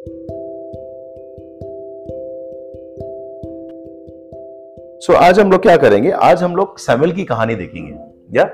सो 0.00 0.12
so, 5.06 5.14
आज 5.14 5.40
हम 5.40 5.52
लोग 5.52 5.62
क्या 5.62 5.76
करेंगे? 5.76 6.10
आज 6.10 6.42
हम 6.42 6.56
लोग 6.56 6.78
सैमुअल 6.78 7.12
की 7.12 7.24
कहानी 7.24 7.54
देखेंगे। 7.54 7.94
या 8.38 8.44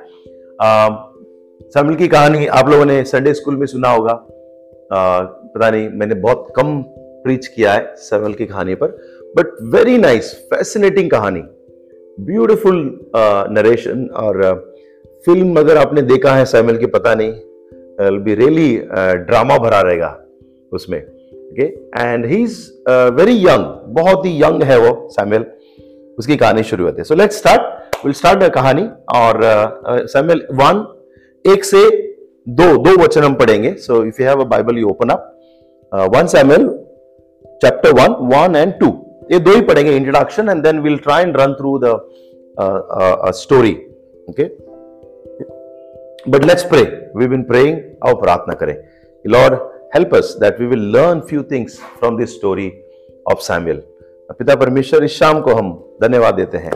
सैमुअल 1.62 1.94
की 1.94 2.08
कहानी 2.08 2.46
आप 2.46 2.68
लोगों 2.68 2.84
ने 2.84 3.04
संडे 3.04 3.34
स्कूल 3.34 3.56
में 3.56 3.66
सुना 3.66 3.88
होगा। 3.88 4.12
आ, 4.92 5.20
पता 5.20 5.70
नहीं 5.70 5.88
मैंने 5.88 6.14
बहुत 6.14 6.52
कम 6.56 6.82
प्रीच 6.96 7.46
किया 7.46 7.72
है 7.72 7.94
सैमुअल 7.96 8.32
की 8.32 8.46
कहानी 8.46 8.74
पर। 8.74 8.86
बट 9.36 9.46
वेरी 9.62 9.98
नाइस 9.98 10.48
फैसिनेटिंग 10.54 11.10
कहानी। 11.10 11.42
ब्यूटिफुल 12.20 13.00
नरेशन 13.50 14.06
और 14.06 14.54
फ़िल्म 15.26 15.60
अगर 15.60 15.76
आपने 15.76 16.02
देखा 16.02 16.34
है 16.34 16.44
सैमुअल 16.44 16.76
की 16.76 16.86
पता 16.86 17.14
नहीं 17.14 17.32
बी 18.18 18.34
रियली 18.34 18.76
ड्रामा 19.16 19.58
भरा 19.58 19.80
रहेगा 19.80 20.24
उसमें। 20.72 21.15
Okay 21.50 21.66
and 22.02 22.26
he 22.26 22.42
is 22.42 22.58
very 23.16 23.36
young 23.38 23.64
बहुत 23.94 24.26
ही 24.26 24.36
यंग 24.42 24.62
है 24.62 24.78
वो 24.78 24.92
सैमुअल 25.12 25.44
उसकी 26.18 26.36
कहानी 26.36 26.62
शुरू 26.62 26.84
होती 26.84 26.98
है। 26.98 27.04
So 27.04 27.14
let's 27.14 27.38
start 27.38 28.04
will 28.04 28.14
start 28.14 28.44
कहानी 28.54 28.88
और 29.16 29.40
सैमुअल 30.08 30.40
uh, 30.40 30.54
वन 30.60 30.84
एक 31.44 31.64
से 31.64 31.82
दो 32.50 32.76
दो 32.84 32.96
वचन 33.02 33.22
हम 33.22 33.34
पढ़ेंगे। 33.34 33.72
So 33.76 34.04
if 34.04 34.22
you 34.22 34.28
have 34.28 34.40
a 34.40 34.44
Bible 34.48 34.78
you 34.78 34.88
open 34.88 35.08
up 35.08 35.32
one 36.14 36.26
Samuel 36.26 36.68
chapter 37.62 37.92
one 37.92 38.14
one 38.34 38.56
and 38.56 38.72
two 38.80 38.86
ये 39.32 39.38
दो 39.38 39.54
ही 39.54 39.60
पढ़ेंगे 39.62 39.96
introduction 39.96 40.48
and 40.48 40.62
then 40.62 40.80
will 40.80 40.96
try 40.98 41.22
and 41.22 41.36
run 41.40 41.52
through 41.54 41.78
the 41.84 41.98
story 43.36 43.72
okay 44.30 44.44
but 46.30 46.44
let's 46.44 46.62
pray 46.64 46.82
we 47.16 47.26
been 47.28 47.42
praying 47.44 47.78
और 48.06 48.14
प्रार्थना 48.20 48.54
करें। 48.54 48.76
Lord 49.24 49.54
help 49.94 50.14
us 50.14 50.36
that 50.40 50.60
we 50.60 50.66
will 50.66 50.92
learn 50.96 51.20
few 51.20 51.42
things 51.42 51.78
from 51.98 52.16
this 52.16 52.34
story 52.34 52.72
of 53.30 53.38
Samuel 53.38 53.82
पिता 54.32 54.54
परमेश्वर 54.54 55.04
इस 55.04 55.12
शाम 55.12 55.40
को 55.40 55.50
हम 55.50 55.72
धन्यवाद 56.02 56.34
देते 56.34 56.58
हैं। 56.58 56.72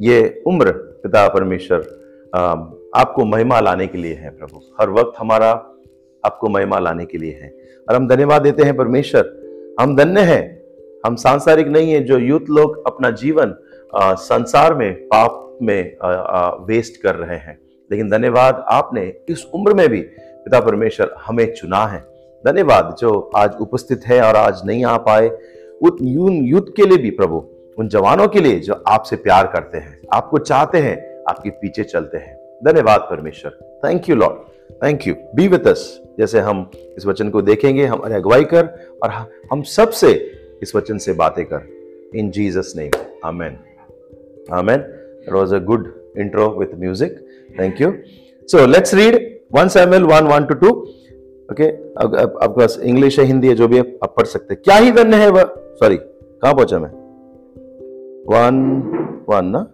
ये 0.00 0.42
उम्र 0.46 0.72
पिता 0.72 1.28
परमेश्वर 1.28 1.78
आपको 2.96 3.24
महिमा 3.24 3.60
लाने 3.60 3.86
के 3.86 3.98
लिए 3.98 4.14
है 4.14 4.30
प्रभु। 4.30 4.60
हर 4.80 4.90
वक्त 4.90 5.12
हमारा 5.18 5.50
आपको 6.24 6.48
महिमा 6.48 6.78
लाने 6.78 7.04
के 7.04 7.18
लिए 7.18 7.32
है। 7.32 7.54
और 7.88 7.94
हम 7.94 8.08
धन्यवाद 8.08 8.42
देते 8.42 8.62
हैं 8.62 8.76
परमेश्वर। 8.76 9.32
हम 9.80 9.96
धन्य 9.96 10.20
हैं। 10.20 10.62
हम 11.06 11.16
सांसारिक 11.16 11.66
नहीं 11.66 11.92
है 11.92 12.04
जो 12.04 12.18
यूथ 12.18 12.48
लोग 12.50 12.86
अपना 12.86 13.10
जीवन 13.10 13.54
आ, 13.94 14.14
संसार 14.14 14.74
में 14.74 14.94
पाप 14.94 15.58
में 15.62 15.96
आ, 16.02 16.12
आ, 16.12 16.54
वेस्ट 16.54 17.02
कर 17.02 17.14
रहे 17.14 17.36
हैं। 17.36 17.58
लेकिन 17.90 18.10
धन्यवाद 18.10 18.64
आपने 18.68 19.12
इस 19.28 19.46
उम्र 19.54 19.74
में 19.74 19.88
भी 19.88 20.00
पिता 20.44 20.60
परमेश्वर 20.60 21.14
हमें 21.26 21.54
चुना 21.54 21.86
है। 21.86 22.11
धन्यवाद, 22.44 22.94
जो 22.98 23.30
आज 23.36 23.56
उपस्थित 23.60 24.06
है 24.06 24.20
और 24.22 24.36
आज 24.36 24.60
नहीं 24.66 24.84
आ 24.84 24.96
पाए 24.98 25.28
उन 25.80 26.32
युद्ध 26.44 26.68
के 26.76 26.86
लिए 26.86 26.98
भी 26.98 27.10
प्रभु, 27.12 27.44
उन 27.78 27.88
जवानों 27.88 28.26
के 28.28 28.40
लिए 28.40 28.58
जो 28.60 28.74
आपसे 28.88 29.16
प्यार 29.18 29.46
करते 29.46 29.78
हैं, 29.78 29.98
आपको 30.12 30.38
चाहते 30.40 30.78
हैं, 30.78 30.96
आपके 31.28 31.50
पीछे 31.52 31.84
चलते 31.84 32.18
हैं। 32.18 32.36
धन्यवाद 32.64 33.06
परमेश्वर। 33.10 33.58
Thank 33.84 34.08
you 34.08 34.16
Lord 34.16 34.50
thank 34.82 35.06
you 35.06 35.14
be 35.36 35.46
with 35.48 35.66
us 35.68 35.82
जैसे 36.18 36.40
हम 36.40 36.70
इस 36.96 37.06
वचन 37.06 37.30
को 37.30 37.42
देखेंगे 37.42 37.86
हमारे 37.86 38.14
अगुवाई 38.14 38.44
कर 38.44 38.66
और 39.02 39.10
हम 39.52 39.62
सबसे 39.68 40.12
इस 40.62 40.74
वचन 40.76 40.98
से 40.98 41.12
बातें 41.14 41.44
कर। 41.44 41.68
In 42.14 42.30
Jesus 42.30 42.72
name 42.76 42.90
amen 43.24 43.58
amen 44.52 44.80
it 45.22 45.32
was 45.32 45.54
a 45.54 45.58
good 45.64 45.92
intro 46.18 46.48
with 46.58 46.78
music 46.80 47.18
thank 47.60 47.80
you 47.80 47.92
so 48.48 48.66
let's 48.66 48.94
read 48.94 49.16
1 49.56 49.68
Samuel 49.70 50.04
1 50.06 50.30
1 50.32 50.48
two 50.48 50.54
2 50.62 50.72
okay 51.48 51.68
आपके 51.96 52.48
पास 52.48 52.78
इंग्लिश 52.82 53.18
है 53.18 53.24
हिंदी 53.24 53.48
है, 53.48 53.54
जो 53.54 53.68
भी 53.68 53.76
है, 53.76 53.82
आप 54.02 54.14
पढ़ 54.16 54.26
सकते 54.26 54.54
हैं। 54.54 54.60
क्या 54.64 54.76
ही 54.76 54.90
धन्य 54.92 55.16
है 55.16 55.28
वह? 55.30 55.42
सॉरी 55.74 55.96
कहाँ 55.96 56.54
पहुँचा 56.54 56.78
मैं? 56.78 56.88
वन 58.28 58.56
वन 59.28 59.46
ना? 59.46 59.66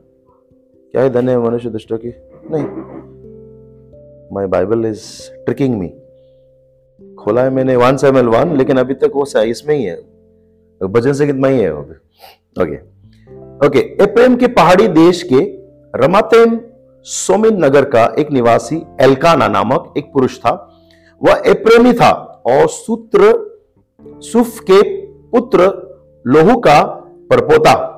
क्या 0.94 1.02
है 1.02 1.10
धन्य 1.10 1.30
है 1.30 1.38
मनुष्य 1.38 1.70
दुष्टों 1.70 1.98
की? 1.98 2.12
नहीं। 2.50 2.64
My 4.32 4.46
Bible 4.46 4.86
is 4.86 5.00
tricking 5.44 5.78
me 5.78 5.88
खोला 7.14 7.42
है 7.42 7.50
मैंने 7.50 7.76
वन 7.76 7.96
सेवन 7.96 8.26
वन 8.26 8.56
लेकिन 8.56 8.76
अभी 8.76 8.94
तक 8.94 9.12
वो 9.14 9.24
इसमें 9.42 9.74
ही 9.76 9.84
है। 9.84 9.96
भजन 10.80 11.12
से 11.12 11.26
कितना 11.26 11.48
ही 11.48 11.60
है 11.60 11.74
ओके 11.74 12.76
ओके 13.66 13.78
एप्रेम 14.04 14.36
के 14.36 14.46
पहाड़ी 14.46 14.88
देश 14.88 15.22
के 15.32 15.40
रमातेम 15.94 16.58
सोमिन 17.06 17.64
नगर 17.64 17.84
का 17.84 18.04
एक 18.18 18.30
निवासी 18.30 18.82
एलकाना 19.00 19.48
नामक 19.48 19.94
एक 19.98 20.12
पुरुष 20.12 20.38
था। 20.38 20.52
वह 21.22 21.42
एप्रेमी 21.46 21.92
था 21.92 22.42
और 22.46 22.68
सूत्र, 22.68 23.48
सुफ 24.02 24.60
के 24.60 25.06
पुत्र 25.06 25.88
लोहू 26.26 26.60
का 26.60 26.82
परपोता 27.30 27.94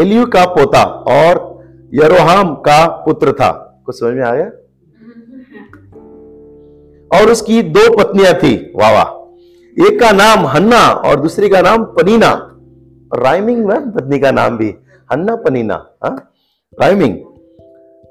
एलियू 0.00 0.26
का 0.26 0.44
पोता 0.44 0.84
और 0.84 1.56
यरोहाम 1.94 2.54
का 2.54 2.86
पुत्र 2.86 3.32
था। 3.32 3.82
कुछ 3.86 4.00
समझ 4.00 4.14
में 4.14 4.22
आ 4.22 4.34
गया? 4.34 4.46
और 7.18 7.30
उसकी 7.30 7.62
दो 7.62 7.96
पत्नियाँ 7.96 8.34
थी 8.34 8.72
वाह 8.76 9.16
एक 9.86 10.00
का 10.00 10.10
नाम 10.10 10.46
हन्ना 10.46 10.90
और 10.90 11.20
दूसरी 11.20 11.48
का 11.48 11.60
नाम 11.60 11.84
पनीना। 11.84 12.52
राइमिंग 13.16 13.66
में 13.66 13.90
पत्नी 13.90 14.18
का 14.18 14.30
नाम 14.30 14.58
भी। 14.58 14.74
हन्ना, 15.12 15.36
पनीना, 15.36 15.90
हा? 16.04 16.32
राइमिंग। 16.80 17.16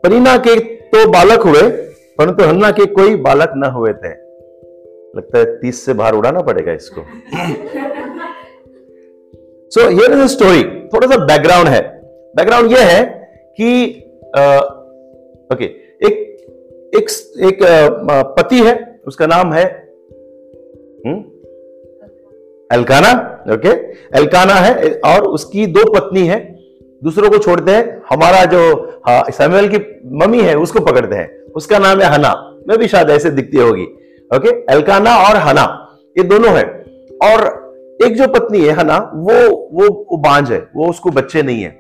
पनीना 0.03 0.37
के 0.37 0.59
तो 0.59 1.09
बालक 1.09 1.39
हुए। 1.39 1.94
परंतु 2.19 2.43
हन्ना 2.43 2.71
के 2.71 2.85
कोई 2.93 3.15
बालक 3.21 3.53
न 3.57 3.69
हुए 3.71 3.93
थे। 3.93 4.09
लगता 5.17 5.37
है 5.39 5.45
तीस 5.59 5.85
से 5.85 5.93
बाहर 5.93 6.13
उड़ाना 6.13 6.41
पड़ेगा 6.41 6.71
इसको। 6.73 7.01
सो 9.71 9.89
इज़ 9.89 10.25
स्टोरी 10.27 10.63
थोड़ा 10.89 11.07
सा 11.07 11.17
बैकग्राउंड 11.25 11.67
है। 11.67 11.81
बैकग्राउंड 12.35 12.71
यह 12.71 12.85
है 12.87 13.03
कि 13.59 14.01
ओके 15.51 15.65
एक 16.01 16.13
एक 16.93 17.09
एक 17.43 17.59
पति 18.37 18.59
है, 18.59 18.73
उसका 19.07 19.25
नाम 19.27 19.53
है 19.53 19.63
एलकाना 22.69 23.11
ओके 23.53 23.69
एलकाना 24.19 24.53
है, 24.55 24.91
और 25.05 25.23
उसकी 25.25 25.65
दो 25.67 25.83
पत्नी 25.93 26.27
है। 26.27 26.39
दूसरों 27.01 27.29
को 27.29 27.37
छोड़ते 27.37 27.71
हैं। 27.71 28.01
हमारा 28.09 28.43
जो 28.45 28.61
सैमुअल 29.07 29.67
की 29.69 29.77
मम्मी 30.15 30.41
है, 30.41 30.55
उसको 30.57 30.79
पकड़ते 30.81 31.15
हैं। 31.15 31.27
उसका 31.55 31.79
नाम 31.79 32.01
है 32.01 32.07
हना। 32.13 32.33
मैं 32.67 32.77
भी 32.77 32.87
शायद 32.87 33.09
ऐसे 33.09 33.29
दिखती 33.31 33.57
होगी। 33.57 33.83
ओके 34.31 34.49
एलकाना 34.73 35.15
और 35.19 35.37
हना 35.39 35.65
ये 36.15 36.23
दोनों 36.25 36.51
है। 36.51 36.63
और 37.23 37.43
एक 38.05 38.15
जो 38.17 38.27
पत्नी 38.29 38.59
है 38.59 38.83
ना 38.83 38.97
वो 39.15 39.33
वो, 39.73 40.17
बांझ 40.17 40.51
है। 40.51 40.59
वो 40.75 40.89
उसको 40.89 41.09
बच्चे 41.11 41.41
नहीं 41.43 41.61
है। 41.61 41.75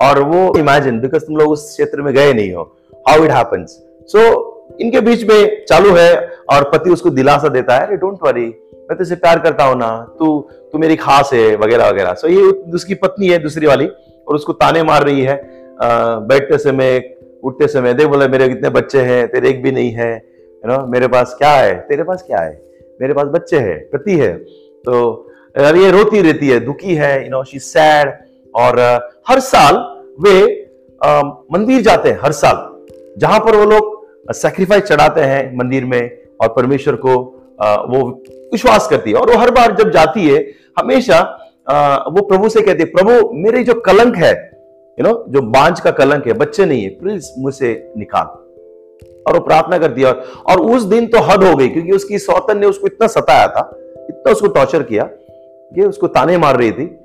और 0.00 0.22
वो 0.22 0.52
इमेजिन 0.58 1.00
बिकॉज़ 1.00 1.24
तुम 1.24 1.36
लोग 1.36 1.50
उस 1.50 1.68
क्षेत्र 1.70 2.02
में 2.02 2.12
गए 2.14 2.32
नहीं 2.32 2.52
हो। 2.52 2.62
हाउ 3.08 3.24
इट 3.24 3.30
हैपेंस 3.30 3.78
सो 4.08 4.76
इनके 4.80 5.00
बीच 5.00 5.24
में 5.24 5.64
चालू 5.64 5.94
है 5.96 6.14
और 6.50 6.70
पति 6.70 6.90
उसको 6.90 7.10
दिलासा 7.10 7.48
देता 7.48 7.76
है 7.76 7.96
डोंट 7.96 8.18
वरी 8.22 8.46
मैं 8.88 8.96
तुझसे 8.98 9.16
प्यार 9.16 9.38
करता 9.38 9.64
हूँ 9.64 9.76
ना। 9.78 9.90
तू 10.18 10.38
तू 10.72 10.78
मेरी 10.78 10.96
खास 10.96 11.30
है 11.32 11.54
वगैरह 11.56 11.88
वगैरह। 11.88 12.14
सो 12.14 12.26
so, 12.26 12.34
ये 12.34 12.72
उसकी 12.74 12.94
पत्नी 12.94 13.28
है 13.28 13.38
दूसरी 13.38 13.66
वाली 13.66 13.86
और 13.86 14.34
उसको 14.34 14.52
ताने 14.54 14.82
मार 14.82 15.04
रही 15.04 15.20
है। 15.20 15.40
बैठते 16.22 16.58
समय 16.58 16.98
उठते 17.42 17.66
समय, 17.68 17.94
देख 17.94 18.06
बोले, 18.08 18.28
मेरे 18.28 18.48
कितने 18.48 18.68
बच्चे 18.70 19.00
हैं, 19.02 19.26
तेरे 19.28 19.48
एक 19.48 19.62
भी 19.62 19.72
नहीं 19.72 19.90
है 19.92 20.14
यू 20.14 20.68
नो 20.68 20.86
मेरे 20.88 21.08
पास 21.08 21.34
क्या 21.38 21.50
है? 21.50 21.74
तेरे 21.88 22.02
पास 22.02 22.22
क्या 22.22 22.38
है? 22.38 22.60
मेरे 23.00 23.14
पास 23.14 23.26
बच्चे 23.28 23.58
हैं, 23.58 23.78
पति 23.90 24.16
है। 24.18 24.32
तो 24.84 25.26
ये 25.76 25.90
रोती 25.90 26.20
रहती 26.22 26.48
है, 26.48 26.58
दुखी 26.60 26.94
है 26.94 27.24
यू 27.24 27.30
नो 27.30 27.42
शी 27.44 27.58
सैड 27.60 28.12
और 28.54 28.80
हर 29.28 29.40
साल 29.42 29.76
वे 30.20 30.66
मंदिर 31.52 31.80
जाते 31.82 32.08
हैं, 32.08 32.18
हर 32.22 32.32
साल। 32.34 32.66
जहाँ 33.18 33.38
पर 33.40 33.56
वो 33.56 33.64
लोग 33.66 34.32
सेक्रीफाइस 34.34 34.82
चढ़ाते 34.84 35.20
हैं 35.22 35.56
मंदिर 35.58 35.84
में, 35.84 36.10
और 36.40 36.48
परमेश्वर 36.48 36.94
को 36.96 37.14
वो 37.88 38.06
विश्वास 38.52 38.86
करती 38.88 39.10
है। 39.10 39.16
और 39.16 39.30
वो 39.30 39.38
हर 39.38 39.50
बार 39.50 39.74
जब 39.76 39.90
जाती 39.90 40.28
है, 40.28 40.38
हमेशा 40.78 41.20
वो 42.08 42.22
प्रभु 42.22 42.48
से 42.48 42.60
कहती 42.62 42.82
है, 42.82 42.88
प्रभु, 42.90 43.32
मेरे 43.34 43.62
जो 43.64 43.74
कलंक 43.80 44.16
है 44.16 44.32
यू 44.98 45.06
नो 45.06 45.24
जो 45.28 45.40
बांझ 45.42 45.80
का 45.80 45.90
कलंक 45.90 46.26
है, 46.26 46.32
बच्चे 46.32 46.64
नहीं 46.64 46.82
है 46.82 46.88
प्लीज़ 46.88 47.30
मुझसे 47.38 47.92
निकाल। 47.96 48.26
और 49.26 49.34
वो 49.34 49.40
प्रार्थना 49.40 49.78
करती 49.78 50.02
है, 50.02 50.12
और 50.12 50.60
उस 50.60 50.82
दिन 50.82 51.06
तो 51.06 51.18
हद 51.18 51.44
हो 51.44 51.56
गई, 51.56 51.68
क्योंकि 51.68 51.92
उसकी 51.92 52.18
सौतन 52.18 52.58
ने 52.58 52.66
उसको 52.66 52.86
इतना 52.86 53.06
सताया 53.06 53.46
था, 53.46 53.70
इतना 54.10 54.32
उसको 54.32 54.46
टॉर्चर 54.46 54.82
किया 54.82 55.08
ये 55.78 55.84
उसको 55.84 56.06
ताने 56.06 56.38
मार 56.38 56.56
रही 56.56 56.72
थी, 56.72 56.98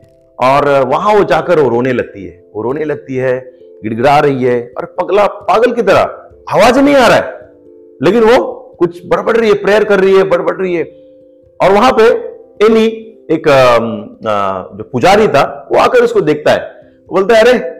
और 0.44 0.70
वहाँ 0.88 1.14
वो 1.16 1.24
जाकर 1.24 1.60
वो 1.60 1.70
रोने 1.70 1.94
लगती 1.94 2.26
है। 2.26 2.44
वो 2.56 2.62
रोने 2.62 2.86
लगती 2.86 3.16
है, 3.16 3.52
गिड़गिड़ा 3.84 4.20
रही 4.20 4.44
है, 4.44 4.74
और 4.78 4.86
पगला, 4.86 5.26
पागल 5.28 5.72
की 5.72 5.82
तरह, 5.82 6.02
आवाज़ 6.50 6.80
नहीं 6.80 6.96
आ 6.96 7.08
रहा 7.08 7.18
है। 7.18 7.50
लेकिन 8.04 8.24
वो 8.24 8.54
कुछ 8.80 9.02
बड़बड़ 9.08 9.38
रही 9.38 9.50
है 9.50 9.56
प्रेयर 9.56 9.84
कर 9.84 10.00
रही 10.00 10.18
है, 10.18 10.24
बड़बड़ 10.24 10.56
रही 10.56 10.76
है। 10.76 10.84
और 11.60 11.72
वहाँ 11.72 11.92
पे 11.92 12.04
एली 12.66 12.86
एक 13.32 13.44
जो 14.78 14.84
पुजारी 14.84 15.28
था, 15.28 15.70
वो 15.72 15.80
आकर 15.80 16.04
उसको 16.04 16.22
देखता 16.22 16.52
है। 16.52 16.60
बोलता 17.10 17.36
है, 17.36 17.42
अरे 17.42 17.75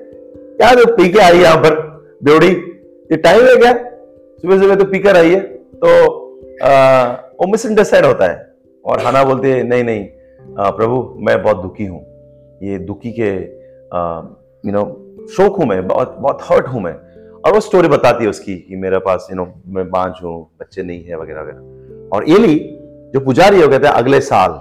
क्या 0.58 0.74
तो 0.76 0.86
पी 0.96 1.10
के 1.12 1.20
आई 1.20 1.40
यहाँ 1.40 1.58
पर? 1.58 1.74
बेवड़ी 2.24 2.50
ये 3.10 3.18
टाइम 3.18 3.46
है 3.46 3.56
क्या? 3.58 3.74
सुबह 4.42 4.60
सुबह 4.60 4.76
तो 4.76 4.86
पीकर 4.86 5.18
आई 5.18 5.30
है। 5.30 5.40
तो 5.76 5.90
वो 7.38 7.48
मिसअंडरस्टैंड 7.52 8.06
होता 8.06 8.32
है। 8.32 8.44
और 8.86 9.00
हना 9.02 9.24
बोलती 9.24 9.50
है 9.50 9.64
नहीं 9.64 9.84
नहीं 9.84 10.08
आ, 10.58 10.70
प्रभु 10.72 10.98
मैं 11.20 11.42
बहुत 11.44 11.62
दुखी 11.62 11.86
हूँ। 11.86 12.02
ये 12.64 12.78
दुखी 12.82 13.12
के 13.12 13.32
यू 14.68 14.72
नो 14.72 14.84
शोक 15.32 15.58
हूँ 15.58 15.66
मैं 15.68 15.88
बहुत 15.88 16.16
बहुत 16.20 16.42
हर्ट 16.44 16.68
हूँ 16.68 16.82
मैं। 16.82 16.94
और 17.42 17.54
वो 17.54 17.60
स्टोरी 17.60 17.88
बताती 17.88 18.24
है 18.24 18.30
उसकी 18.30 18.56
कि 18.58 18.76
मेरे 18.76 19.00
पास 19.00 19.28
यू 19.32 19.36
नो 19.38 19.46
मैं 19.68 19.90
बांझ 19.90 20.12
हूँ 20.24 20.42
बच्चे 20.60 20.84
नहीं 20.84 21.04
है 21.04 21.18
वगैरह 21.18 21.42
वगैरह। 21.42 22.10
और 22.16 22.30
एली 22.30 22.58
जो 23.14 23.20
पुजारी 23.26 23.62
हो 23.62 23.68
कहते 23.68 23.88
हैं 23.88 23.94
अगले 23.94 24.20
साल 24.24 24.52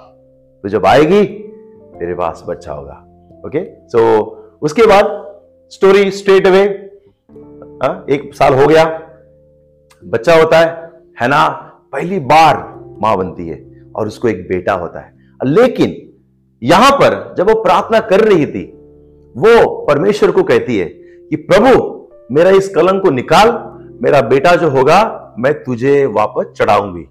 तो 0.65 0.69
जब 0.69 0.87
आएगी 0.87 1.25
तेरे 1.99 2.15
पास 2.15 2.45
बच्चा 2.49 2.73
होगा। 2.73 2.97
ओके 3.47 3.65
सो 3.89 4.01
उसके 4.63 4.87
बाद 4.87 5.05
स्टोरी 5.71 6.11
स्ट्रेट 6.11 6.47
अवे। 6.47 6.63
एक 8.15 8.31
साल 8.35 8.55
हो 8.55 8.67
गया। 8.67 8.85
बच्चा 10.05 10.35
होता 10.35 10.59
है 10.59 10.91
है 11.21 11.29
ना? 11.29 11.49
पहली 11.93 12.19
बार 12.19 12.57
माँ 13.03 13.17
बनती 13.17 13.49
है 13.49 13.83
और 13.97 14.07
उसको 14.07 14.29
एक 14.29 14.49
बेटा 14.49 14.73
होता 14.73 15.01
है। 15.01 15.15
लेकिन 15.45 16.13
यहाँ 16.63 16.93
पर 16.93 17.35
जब 17.39 17.49
वो 17.49 17.63
प्रार्थना 17.63 18.01
कर 18.01 18.21
रही 18.21 18.47
थी, 18.47 18.65
वो 19.37 19.87
परमेश्वर 19.87 20.31
को 20.31 20.43
कहती 20.43 20.79
है 20.79 20.87
कि, 21.31 21.37
प्रभु, 21.37 22.09
मेरा 22.33 22.51
इस 22.51 22.69
कलंक 22.69 23.03
को 23.03 23.11
निकाल, 23.11 23.49
मेरा 24.03 24.21
बेटा 24.21 24.57
जो 24.57 24.69
होगा, 24.69 25.35
मैं 25.39 25.55
तुझे 25.55 26.07
वापस 26.07 26.45
चढ़ाऊँगी, 26.57 27.03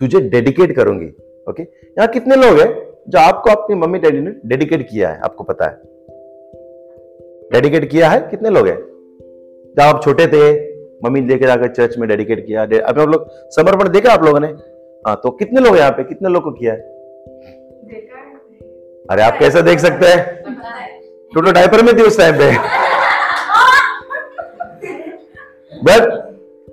तुझे 0.00 0.20
डेडिकेट 0.20 0.76
करूँगी। 0.76 1.08
ओके? 1.50 1.62
यहाँ 1.62 2.08
कितने 2.08 2.36
लोग 2.36 2.60
हैं 2.60 2.88
जो 3.08 3.18
आपको 3.18 3.50
अपनी 3.50 3.76
मम्मी 3.76 3.98
डैडी 3.98 4.20
ने 4.20 4.32
डेडिकेट 4.46 4.88
किया 4.90 5.08
है, 5.08 5.20
आपको 5.20 5.44
पता 5.44 5.64
है? 5.64 5.97
डेडिकेट 7.52 7.90
किया 7.90 8.08
है? 8.08 8.20
कितने 8.20 8.50
लोग 8.50 8.66
हैं? 8.68 8.78
जब 9.76 9.80
आप 9.80 10.02
छोटे 10.04 10.26
थे, 10.26 10.52
मम्मी 11.04 11.20
लेके 11.20 11.46
जाकर 11.46 11.68
चर्च 11.68 11.98
में 11.98 12.08
डेडिकेट 12.08 12.46
किया 12.46 12.62
अभी 12.62 12.78
आप 12.78 12.98
लोग 12.98 13.26
समर्पण 13.30 13.88
देखा 13.88 14.12
आप 14.12 14.24
लोगों 14.24 14.40
ने? 14.40 14.46
हाँ 15.06 15.20
तो 15.22 15.30
कितने 15.30 15.60
लोग 15.60 15.76
यहाँ 15.76 15.90
पे? 15.90 16.04
कितने 16.04 16.28
लोग 16.28 16.42
को 16.44 16.50
किया 16.50 16.72
है? 16.72 16.80
अरे, 19.10 19.22
आप 19.22 19.38
कैसे 19.38 19.62
देख 19.62 19.78
सकते 19.78 20.06
हैं? 20.06 20.42
टोटो 21.34 21.52
डायपर 21.52 21.82
में 21.82 21.96
थी 21.98 22.02
उस 22.02 22.18
टाइम 22.18 22.34
पे। 22.34 22.50
बट 25.84 26.00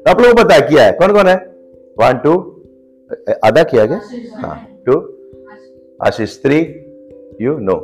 आप 0.08 0.22
लोगों 0.22 0.36
को 0.36 0.44
पता 0.44 0.60
किया 0.60 0.84
है। 0.84 0.92
कौन 0.92 1.14
कौन 1.14 1.28
है? 1.28 1.36
वन 2.00 2.18
टू 2.24 2.52
आधा 3.46 3.64
किया 3.64 3.86
गया 3.86 4.02
हाँ 4.36 4.82
two 4.86 5.18
Ashish 6.04 6.44
three 6.44 6.58
you 7.42 7.58
know 7.60 7.76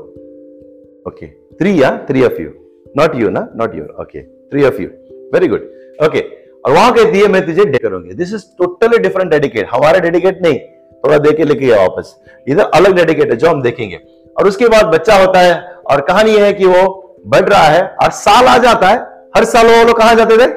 okay 1.07 1.27
three 1.27 1.83
या 1.83 2.05
three 2.09 2.23
of 2.23 2.41
you 2.41 2.49
not 2.97 3.15
you 3.15 3.29
ना 3.29 3.49
not 3.55 3.75
you 3.75 3.83
okay 3.83 4.23
three 4.23 4.63
of 4.63 4.81
you 4.81 4.87
very 5.33 5.47
good 5.47 5.71
okay 6.05 6.19
और 6.65 6.71
वहाँ 6.71 6.93
कहती 6.93 7.19
है 7.19 7.27
मैं 7.27 7.45
तुझे 7.45 7.65
करूँगी। 7.65 8.13
This 8.13 8.33
is 8.33 8.41
totally 8.57 8.97
different 8.97 9.31
dedicate 9.31 9.67
हमारा 9.71 9.99
डेडिकेट 9.99 10.41
नहीं। 10.41 10.59
थोड़ा 11.05 11.17
देखे 11.17 11.43
लेके 11.43 11.65
गया 11.65 11.77
वापस। 11.77 12.15
इधर 12.47 12.63
अलग 12.63 12.95
डेडिकेट 12.95 13.31
है, 13.31 13.37
जो 13.37 13.47
हम 13.47 13.61
देखेंगे। 13.61 13.95
और 14.37 14.47
उसके 14.47 14.67
बाद 14.67 14.85
बच्चा 14.85 15.15
होता 15.15 15.39
है, 15.39 15.61
और 15.63 16.01
कहानी 16.01 16.31
है 16.31 16.53
कि 16.53 16.65
वो 16.65 17.15
बढ़ 17.27 17.49
रहा 17.49 17.63
है, 17.63 17.81
और 18.03 18.11
साल 18.11 18.45
आ 18.45 18.57
जाता 18.57 18.87
है। 18.87 18.99
हर 19.37 19.43
साल 19.43 19.67
वो 19.67 19.87
लोग 19.87 19.97
कहा 19.97 20.13
जाते 20.13 20.37
थे? 20.37 20.47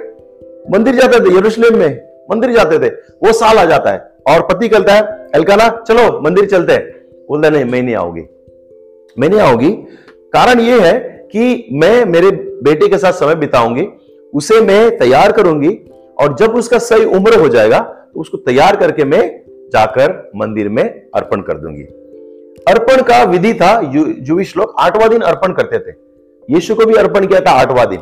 मंदिर 0.70 0.94
जाते 0.94 1.20
थे, 1.20 1.36
यरूशलेम 1.36 1.76
में। 1.76 2.08
मंदिर 2.30 2.52
जाते 2.52 2.78
थे। 2.78 2.88
वो 3.26 3.32
साल 3.32 3.58
आ 3.58 3.64
जाता 3.64 3.90
है। 3.90 3.98
और 4.28 4.40
पति 4.40 4.68
कहता 4.68 4.94
है, 4.94 5.02
अलकाना, 5.34 5.84
चलो, 5.88 6.20
मंदिर 6.20 6.46
चलते 6.46 6.72
हैं। 6.72 6.90
बोलता 7.28 7.50
नहीं, 7.50 7.64
मैं 7.64 7.82
नहीं 7.82 7.94
आऊँगी 7.94 8.22
मैं 9.18 9.28
नहीं 9.28 9.40
आऊँगी 9.40 9.70
कारण 10.32 10.60
ये 10.60 10.80
है 10.80 11.13
कि 11.34 11.68
मैं 11.72 12.04
मेरे 12.06 12.30
बेटे 12.62 12.88
के 12.88 12.98
साथ 12.98 13.12
समय 13.12 13.34
बिताऊँगी 13.34 13.86
उसे 14.34 14.60
मैं 14.60 14.98
तैयार 14.98 15.32
करूँगी 15.32 15.68
और 16.18 16.34
जब 16.36 16.54
उसका 16.56 16.78
सही 16.78 17.04
उम्र 17.16 17.38
हो 17.40 17.48
जाएगा 17.48 17.78
तो 17.80 18.20
उसको 18.20 18.38
तैयार 18.38 18.76
करके 18.76 19.04
मैं 19.04 19.22
जाकर 19.72 20.12
मंदिर 20.36 20.68
में 20.68 20.82
अर्पण 20.84 21.40
कर 21.40 21.58
दूँगी। 21.58 21.82
अर्पण 22.68 23.02
का 23.02 23.22
विधि 23.22 23.52
था 23.54 23.70
जुविश 24.20 24.56
लोग 24.56 24.74
आठवां 24.78 25.08
दिन 25.08 25.20
अर्पण 25.22 25.52
करते 25.52 25.78
थे। 25.78 25.96
यीशु 26.48 26.74
को 26.74 26.84
भी 26.84 26.94
अर्पण 26.94 27.26
किया 27.26 27.40
था 27.40 27.50
आठवां 27.60 27.86
दिन। 27.86 28.00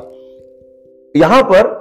यहाँ 1.15 1.43
पर 1.43 1.81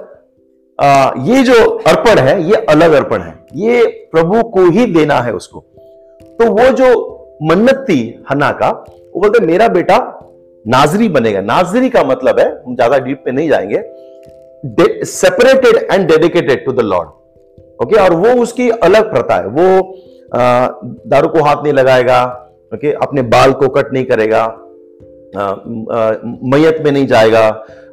आ, 0.78 1.12
ये 1.18 1.42
जो 1.42 1.54
अर्पण 1.86 2.18
है 2.18 2.42
ये 2.42 2.64
अलग 2.68 2.92
अर्पण 2.92 3.20
है। 3.20 3.34
ये 3.56 3.84
प्रभु 4.12 4.42
को 4.48 4.64
ही 4.70 4.86
देना 4.94 5.20
है 5.20 5.32
उसको। 5.34 5.60
तो 5.60 6.50
वो 6.52 6.68
जो 6.72 6.88
मन्नत 7.42 7.84
थी 7.88 8.00
हन्ना 8.30 8.50
का 8.52 8.70
वो 9.14 9.20
बोलते 9.20 9.46
मेरा 9.46 9.68
बेटा 9.68 9.98
नाजरी 10.64 11.08
बनेगा। 11.08 11.40
नाजरी 11.42 11.88
का 11.90 12.02
मतलब 12.04 12.38
है 12.40 12.46
हम 12.56 12.74
ज़्यादा 12.74 12.98
डीप 12.98 13.22
पे 13.24 13.32
नहीं 13.32 13.48
जाएँगे। 13.48 15.04
Separated 15.06 15.76
and 15.92 16.06
dedicated 16.08 16.64
to 16.64 16.72
the 16.72 16.80
Lord 16.82 17.08
okay 17.82 17.96
और 18.00 18.14
वो 18.16 18.32
उसकी 18.42 18.68
अलग 18.70 19.10
प्रथा 19.10 19.36
है। 19.36 19.46
वो 19.48 19.66
दारू 21.06 21.28
को 21.28 21.42
हाथ 21.44 21.62
नहीं 21.62 21.72
लगाएगा 21.72 22.24
ओके 22.74 22.86
okay? 22.86 23.02
अपने 23.02 23.22
बाल 23.24 23.52
को 23.52 23.68
कट 23.68 23.92
नहीं 23.92 24.04
करेगा 24.04 24.46
मैयत 26.46 26.82
में 26.84 26.90
नहीं 26.92 27.06
जाएगा 27.06 27.46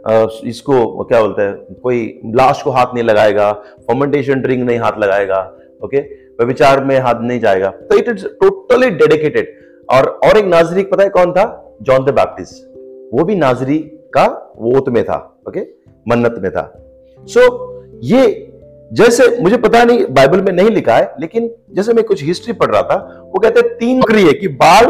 आ, 0.07 0.25
इसको 0.45 1.03
क्या 1.03 1.21
बोलते 1.21 1.41
हैं 1.41 1.75
कोई 1.83 1.99
लाश 2.35 2.61
को 2.61 2.71
हाथ 2.71 2.93
नहीं 2.93 3.03
लगाएगा 3.03 3.51
फर्मेंटेशन 3.87 4.41
ड्रिंक 4.41 4.63
नहीं 4.63 4.79
हाथ 4.79 4.99
लगाएगा 4.99 5.39
ओके 5.83 5.99
विचार 6.45 6.83
में 6.83 6.99
हाथ 6.99 7.21
नहीं 7.21 7.39
जाएगा। 7.39 7.69
तो 7.69 7.97
इट 7.97 8.09
इज़ 8.09 8.25
टोटली 8.41 8.89
डेडिकेटेड 8.91 9.55
और 9.89 10.07
और 10.25 10.37
एक 10.37 10.45
नाजरिक 10.45 10.91
पता 10.91 11.03
है 11.03 11.09
कौन 11.09 11.31
था? 11.31 11.45
जॉन 11.81 12.05
द 12.05 12.09
बैप्टिस्ट 12.09 12.67
वो 13.13 13.23
भी 13.23 13.35
नाजरी 13.35 13.79
का 14.13 14.55
वोत 14.57 14.89
में 14.89 15.03
था 15.03 15.41
ओके 15.47 15.61
मन्नत 16.07 16.35
में 16.39 16.51
था। 16.51 16.83
सो 17.25 17.39
so, 17.39 17.99
ये 18.03 18.45
जैसे 18.93 19.41
मुझे 19.41 19.57
पता 19.57 19.83
नहीं 19.83 20.05
बाइबल 20.09 20.41
में 20.41 20.51
नहीं 20.51 20.69
लिखा 20.69 20.95
है 20.95 21.13
लेकिन 21.19 21.55
जैसे 21.73 21.93
मैं 21.93 22.03
कुछ 22.03 22.23
हिस्ट्री 22.23 22.53
पढ़ 22.53 22.67
रहा 22.67 22.81
था 22.81 23.21
वो 23.33 23.39
कहते 23.39 23.59
हैं 23.59 23.77
तीन 23.77 24.01
क्रिए 24.01 24.33
कि 24.33 24.47
बाल 24.47 24.85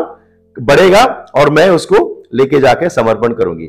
बढ़ेगा 0.60 1.26
और 1.36 1.50
मैं 1.50 1.70
उसको 1.70 2.24
लेके 2.34 2.60
जाके 2.60 2.90
समर्पण 2.90 3.34
करूँगी। 3.34 3.68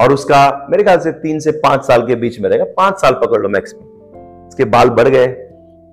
और 0.00 0.12
उसका 0.12 0.66
मेरे 0.70 0.82
ख्याल 0.82 0.98
से 0.98 1.12
तीन 1.12 1.38
से 1.38 1.50
पाँच 1.50 1.84
साल 1.84 2.06
के 2.06 2.14
बीच 2.14 2.40
में 2.40 2.48
रहेगा। 2.50 2.64
पाँच 2.64 3.00
साल 3.00 3.12
पकड़ 3.12 3.40
लो 3.40 3.48
मैक्सिमम 3.48 4.46
उसके 4.48 4.64
बाल 4.64 4.88
बढ़ 4.88 5.08
गए। 5.08 5.26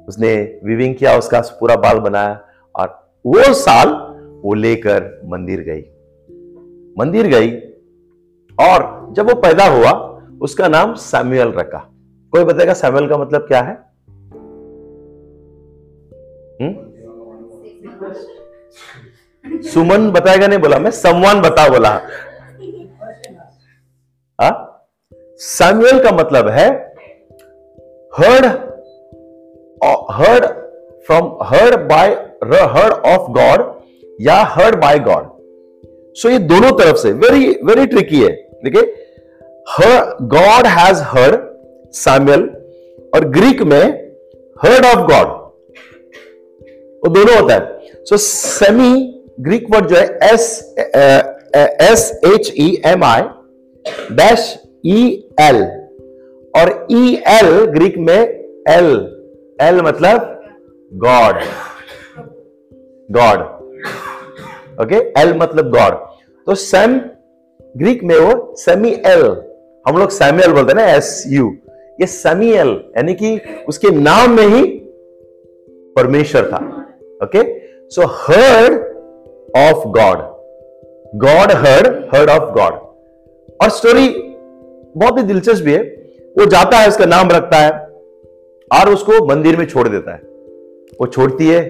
उसने 0.07 0.59
विविंग 0.65 0.95
किया 0.95 1.17
उसका 1.17 1.39
पूरा 1.39 1.75
बाल 1.75 1.99
बनाया। 1.99 2.39
और 2.75 3.11
वो 3.25 3.53
साल 3.53 3.89
वो 4.43 4.53
लेकर 4.53 5.21
मंदिर 5.25 5.59
गई। 5.59 5.81
मंदिर 6.99 7.27
गई 7.27 7.51
और 8.57 9.07
जब 9.11 9.29
वो 9.29 9.35
पैदा 9.35 9.65
हुआ, 9.65 9.91
उसका 10.41 10.67
नाम 10.67 10.93
सैमुअल 10.93 11.51
रखा। 11.51 11.77
कोई 12.31 12.43
बताएगा 12.43 12.73
सैमुअल 12.73 13.07
का 13.07 13.17
मतलब 13.17 13.41
क्या 13.41 13.61
है? 13.61 13.73
हुँ? 16.61 16.93
सुमन 19.61 20.11
बताएगा 20.11 20.47
नहीं 20.47 20.59
बोला, 20.59 20.79
मैं 20.79 20.91
सम्मान 20.91 21.41
बता 21.41 21.69
बोला। 21.69 22.01
सैमुअल 25.39 26.03
का 26.03 26.11
मतलब 26.11 26.47
है 26.47 26.67
heard 28.13 28.45
heard 30.11 30.45
from 31.01 31.37
heard 31.43 31.89
by 31.89 32.09
heard 32.43 32.93
of 32.93 33.31
God 33.31 33.81
या 34.21 34.35
हर्ड 34.35 34.75
बाय 34.75 34.99
गॉड 34.99 35.36
सो 36.17 36.29
ये 36.29 36.37
दोनों 36.49 36.71
तरफ़ 36.77 36.97
से 36.97 37.11
वेरी 37.23 37.47
वेरी 37.65 37.85
ट्रिकी 37.87 38.21
है। 38.21 38.29
देखिए 38.63 38.81
हर 39.69 40.17
गॉड 40.33 40.67
हैज़ 40.67 41.01
हर्ड 41.07 41.35
सैमुअल 41.95 42.43
और 43.15 43.27
ग्रीक 43.35 43.61
में 43.71 43.83
हर्ड 44.63 44.85
ऑफ़ 44.85 45.05
गॉड 45.11 45.35
वो 47.03 47.09
दोनों 47.15 47.35
होता 47.39 47.53
है। 47.53 48.03
सो 48.05 48.17
सेमी 48.17 48.93
ग्रीक 49.47 49.67
वर्ड 49.71 49.87
जो 49.87 49.95
है 49.95 50.33
S 50.33 50.47
S 51.89 52.11
H 52.25 52.51
E 52.59 52.69
M 52.85 53.03
I 53.03 53.21
dash 54.21 54.47
E 54.85 55.03
L 55.41 55.61
और 56.53 56.71
ई 56.91 57.13
एल 57.27 57.49
ग्रीक 57.77 57.97
में 58.07 58.17
एल 58.17 58.89
एल 59.61 59.81
मतलब 59.81 60.33
गॉड 61.05 61.43
गॉड 63.09 63.45
ओके 64.81 64.95
एल 65.21 65.33
मतलब 65.37 65.71
गॉड 65.71 66.05
तो 66.47 66.55
सेम 66.55 66.97
ग्रीक 67.75 68.03
में 68.03 68.17
वो 68.17 68.55
सेमी 68.57 68.89
एल 69.05 69.23
हम 69.85 69.97
लोग 69.97 70.09
सैमुअल 70.09 70.51
बोलते 70.53 70.71
हैं 70.71 70.75
ना 70.75 70.91
एस 70.91 71.23
यू 71.27 71.47
ये 72.01 72.07
समीएल 72.07 72.69
यानी 72.97 73.13
कि 73.13 73.39
उसके 73.67 73.89
नाम 73.89 74.31
में 74.31 74.43
ही 74.43 74.63
परमेश्वर 75.95 76.45
था. 76.51 76.57
Okay 77.23 77.43
so 77.89 78.05
heard 78.07 78.73
of 79.57 79.87
God 79.97 80.19
God 81.15 81.51
heard 81.65 81.87
heard 82.13 82.29
of 82.29 82.51
God 82.53 82.73
और 83.61 83.69
स्टोरी 83.69 84.07
बहुत 84.97 85.17
ही 85.17 85.23
दिलचस्प 85.23 85.63
भी 85.63 85.73
है. 85.73 85.81
वो 86.37 86.45
जाता 86.45 86.77
है, 86.77 86.87
उसका 86.87 87.05
नाम 87.05 87.29
रखता 87.31 87.57
है 87.57 87.71
और 88.71 88.93
उसको 88.93 89.25
मंदिर 89.25 89.57
में 89.57 89.65
छोड़ 89.65 89.87
देता 89.87 90.13
है. 90.13 90.21
वो 90.99 91.07
छोड़ती 91.07 91.47
है 91.47 91.61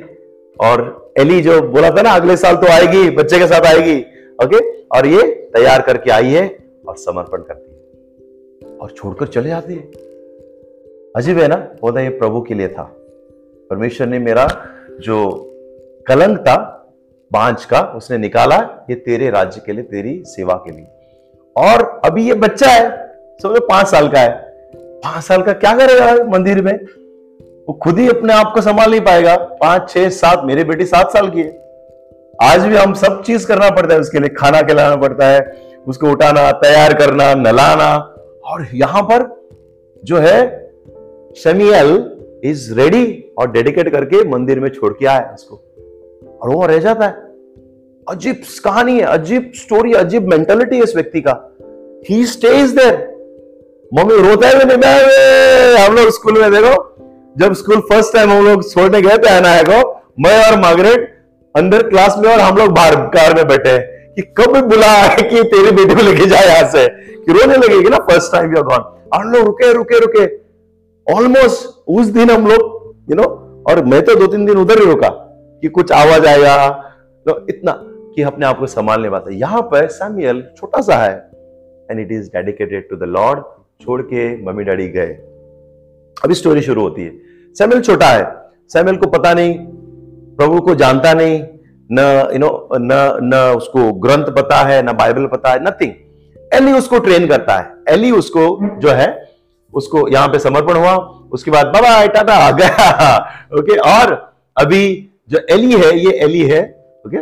और 0.59 1.13
एली 1.19 1.41
जो 1.41 1.61
बोला 1.61 1.89
था 1.89 2.01
ना, 2.01 2.11
अगले 2.11 2.37
साल 2.37 2.55
तो 2.55 2.67
आएगी, 2.67 3.09
बच्चे 3.09 3.39
के 3.39 3.47
साथ 3.47 3.65
आएगी. 3.65 4.03
ओके 4.43 4.81
और 4.81 5.05
ये 5.05 5.21
तैयार 5.55 5.81
करके 5.81 6.11
आई 6.11 6.27
है 6.27 6.57
और 6.87 6.95
समर्पण 6.97 7.37
करती 7.37 7.71
है। 7.71 7.77
और 8.77 8.91
छोड़कर 8.91 9.27
चले 9.27 9.49
जाते 9.49 9.73
हैं। 9.73 9.91
अजीब 11.15 11.37
है 11.39 11.47
ना? 11.47 11.55
बोलता 11.55 12.01
ये 12.01 12.09
प्रभु 12.09 12.41
के 12.41 12.53
लिए 12.53 12.67
था। 12.67 12.83
परमेश्वर 13.69 14.07
ने 14.07 14.19
मेरा 14.19 14.47
जो 14.99 15.43
कलंक 16.07 16.39
था, 16.39 16.73
बांझ 17.33 17.65
का, 17.65 17.81
उसने 17.81 18.17
निकाला, 18.17 18.85
ये 18.89 18.95
तेरे 18.95 19.29
राज्य 19.29 19.61
के 19.65 19.73
लिए, 19.73 19.83
तेरी 19.83 20.23
सेवा 20.25 20.53
के 20.53 20.71
लिए। 20.71 20.87
और 21.57 22.01
अभी 22.05 22.27
ये 22.27 22.33
बच्चा 22.33 22.67
है 22.67 23.07
समझो 23.43 23.61
पाँच 23.61 23.87
साल 23.87 24.07
का 24.07 24.19
है। 24.19 24.29
पाँच 24.75 25.23
साल 25.23 25.41
का 25.41 25.53
क्या 25.53 25.77
करेगा 25.77 26.23
मंदिर 26.23 26.61
में? 26.61 26.85
वो 27.67 27.73
खुद 27.73 27.99
ही 27.99 28.09
अपने 28.09 28.33
आप 28.33 28.51
को 28.55 28.61
संभाल 28.61 28.91
नहीं 28.91 29.01
पाएगा। 29.01 29.37
पाँच, 29.37 29.89
छह, 29.89 30.09
सात, 30.09 30.41
मेरी 30.45 30.63
बेटी 30.63 30.85
सात 30.85 31.13
साल 31.13 31.29
की 31.29 31.41
है। 31.41 31.66
आज 32.41 32.65
भी 32.65 32.75
हम 32.75 32.93
सब 32.93 33.23
चीज़ 33.23 33.47
करना 33.47 33.69
पड़ता 33.69 33.93
है, 33.93 33.99
उसके 33.99 34.19
लिए 34.19 34.29
खाना 34.29 34.61
खिलाना 34.61 34.95
पड़ता 34.95 35.27
है, 35.27 35.61
उसको 35.87 36.09
उठाना, 36.09 36.51
तैयार 36.51 36.93
करना 36.93 37.33
नलाना 37.33 37.95
और 38.45 38.67
यहाँ 38.73 39.01
पर 39.01 39.49
जो 40.05 40.17
है 40.17 40.71
शमियल 41.37 42.11
इज़ 42.43 42.73
रेडी 42.73 43.33
और 43.37 43.51
डेडिकेट 43.51 43.89
करके 43.89 44.23
मंदिर 44.29 44.59
में 44.59 44.69
छोड़ 44.69 44.93
के 44.93 45.05
आया 45.05 45.31
उसको। 45.33 45.55
और 46.41 46.49
वो 46.49 46.65
रह 46.65 46.77
जाता 46.77 47.05
है। 47.05 47.13
अजीब 48.07 48.41
कहानी 48.63 48.99
है, 48.99 49.01
अजीब 49.01 49.51
स्टोरी 49.55 49.93
अजीब 49.93 50.27
मेंटेलिटी 50.27 50.75
है 50.75 50.83
इस 50.83 50.95
व्यक्ति 50.95 51.21
का। 51.21 51.55
ही 52.09 52.25
स्टेज 52.25 52.69
देर 52.71 52.93
मम्मी 53.93 54.29
रोता 54.29 54.47
है, 54.47 54.65
मैं 54.77 55.75
हम 55.77 55.95
लोग 55.95 56.09
स्कूल 56.09 56.41
में, 56.41 56.51
देखो, 56.51 56.95
जब 57.37 57.53
स्कूल 57.53 57.79
फ़र्स्ट 57.79 58.13
टाइम 58.13 58.31
हम 58.31 58.45
लोग 58.45 58.71
छोड़ने 58.71 59.01
गए 59.01 59.17
थे 59.17 59.37
अनाया 59.37 59.63
को 59.63 60.01
मैं 60.19 60.51
और 60.51 60.59
मार्गरेट 60.59 61.16
अंदर 61.57 61.87
क्लास 61.89 62.15
में 62.17 62.31
और 62.33 62.39
हम 62.39 62.57
लोग 62.57 62.71
बाहर 62.71 62.95
कार 63.13 63.35
में 63.35 63.47
बैठे 63.47 63.69
हैं 63.69 64.13
कि 64.13 64.21
कब 64.37 64.57
बुला 64.69 64.91
है 64.91 65.23
कि 65.23 65.43
तेरी 65.43 65.71
बेटी 65.71 65.95
को 65.95 66.01
लेके 66.01 66.25
जाए 66.25 66.45
यहाँ 66.45 66.69
से? 66.71 66.87
कि 66.87 67.31
रोने 67.31 67.57
लगेगी 67.57 67.89
ना? 67.89 67.97
फ़र्स्ट 67.97 68.31
टाइम 68.31 68.55
यू 68.55 68.63
गॉन 68.63 68.83
हम 69.13 69.31
लोग 69.31 69.45
रुके 69.45 69.71
रुके 69.73 69.99
रुके। 69.99 70.25
ऑलमोस्ट 71.07 71.83
उस 71.87 72.07
दिन 72.07 72.31
हम 72.31 72.47
लोग 72.47 72.95
यू 73.09 73.15
नो 73.15 73.23
और 73.69 73.83
मैं 73.85 74.01
तो 74.05 74.15
दो 74.15 74.27
तीन 74.27 74.45
दिन 74.45 74.57
उधर 74.57 74.79
ही 74.79 74.85
रुका 74.85 75.09
कि 75.61 75.67
कुछ 75.67 75.91
आवाज़ 75.91 76.27
आया। 76.27 76.67
तो 77.25 77.45
इतना 77.49 77.71
कि 78.15 78.21
अपने 78.21 78.45
आप 78.45 78.59
को 78.59 78.67
संभालने 78.67 79.09
पाता 79.09 79.33
यहाँ 79.33 79.61
पर 79.61 79.87
सैमुअल 79.87 80.43
छोटा 80.57 80.81
सा 80.81 80.95
है 80.95 81.15
and 81.91 81.99
it 81.99 82.11
is 82.11 82.27
dedicated 82.27 82.89
to 82.89 82.95
the 82.95 83.03
Lord 83.03 83.39
छोड़ 83.81 84.01
के 84.01 84.45
मम्मी 84.45 84.63
डैडी 84.63 84.87
गए। 84.87 85.07
अभी 86.23 86.33
स्टोरी 86.33 86.61
शुरू 86.61 86.81
होती 86.81 87.03
है। 87.03 87.11
सैमुअल 87.55 87.81
छोटा 87.81 88.07
है। 88.07 88.25
सैमुअल 88.69 88.95
को 88.95 89.07
पता 89.07 89.33
नहीं 89.33 89.55
प्रभु 90.37 90.61
को 90.61 90.75
जानता 90.75 91.13
नहीं, 91.13 91.43
न 91.91 92.29
यू 92.33 92.39
नो 92.39 92.69
न 92.73 93.19
न 93.23 93.53
उसको 93.57 93.91
ग्रंथ 93.91 94.25
पता 94.25 94.55
है, 94.55 94.81
न 94.83 94.93
बाइबल 94.93 95.25
पता 95.25 95.49
है 95.49 95.63
नथिंग 95.63 95.91
एली 96.53 96.71
उसको 96.71 96.99
ट्रेन 96.99 97.27
करता 97.27 97.57
है। 97.57 97.71
एली 97.89 98.11
उसको 98.11 98.79
जो 98.79 98.89
है, 98.89 99.29
उसको 99.73 100.07
यहाँ 100.07 100.27
पे 100.27 100.39
समर्पण 100.39 100.73
हुआ। 100.73 100.95
उसके 101.31 101.51
बाद 101.51 101.65
बाबा 101.65 102.05
टाटा, 102.05 102.33
आ 102.33 102.51
गया। 102.51 103.17
ओके 103.59 103.77
और 103.77 104.33
अभी 104.57 105.09
जो 105.29 105.39
एली 105.51 105.73
है, 105.73 105.99
ये 105.99 106.11
एली 106.11 106.43
है 106.43 106.61
ओके 107.05 107.17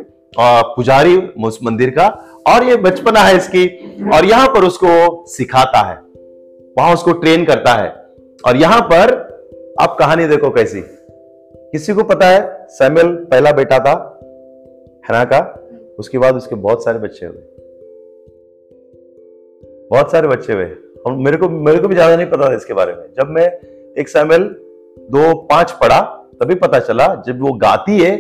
पुजारी 0.76 1.18
उस 1.18 1.60
मंदिर 1.64 1.90
का, 1.90 2.08
और 2.48 2.64
ये 2.64 2.76
बचपना 2.76 3.20
है 3.20 3.38
इसकी, 3.38 3.68
और 4.14 4.26
यहाँ 4.26 4.48
पर 4.48 4.64
उसको 4.64 5.26
सिखाता 5.28 5.80
है। 5.80 5.96
वहाँ 6.78 6.94
उसको 6.94 7.12
ट्रेन 7.12 7.46
करता 7.46 7.74
है। 7.74 7.90
और 8.48 8.58
यहाँ 8.58 8.82
पर, 8.82 9.14
आप 9.82 9.96
कहानी 10.00 10.28
देखो 10.28 10.50
कैसी। 10.50 10.95
किसी 11.74 11.94
को 11.94 12.04
पता 12.04 12.28
है 12.28 12.68
सैमुअल 12.70 13.14
पहला 13.32 13.52
बेटा 13.52 13.80
था? 13.80 13.94
हना 15.10 15.24
का? 15.24 15.40
उसके 16.00 16.18
बाद 16.18 16.36
उसके 16.36 16.56
बहुत 16.56 16.84
सारे 16.84 17.00
बच्चे 17.00 17.26
हुए। 17.26 17.42
बहुत 19.92 20.12
सारे 20.12 20.28
बच्चे 20.28 20.54
हुए। 20.54 20.66
और 21.06 21.16
मेरे 21.16 21.38
को 21.38 21.50
मेरे 21.50 21.80
को 21.80 21.88
भी 21.88 21.96
ज़्यादा 21.96 22.16
नहीं 22.16 22.28
पता 22.28 22.50
था 22.50 22.56
इसके 22.56 22.74
बारे 22.74 22.94
में। 22.94 23.04
जब 23.18 23.30
मैं 23.30 23.46
एक 23.98 24.10
सैमुअल 24.10 24.44
दो 25.12 25.34
पाँच 25.46 25.72
पढ़ा, 25.72 26.00
तभी 26.42 26.56
पता 26.56 26.80
चला, 26.80 27.24
जब 27.28 27.42
वो 27.42 27.52
गाती 27.54 28.00
है, 28.00 28.16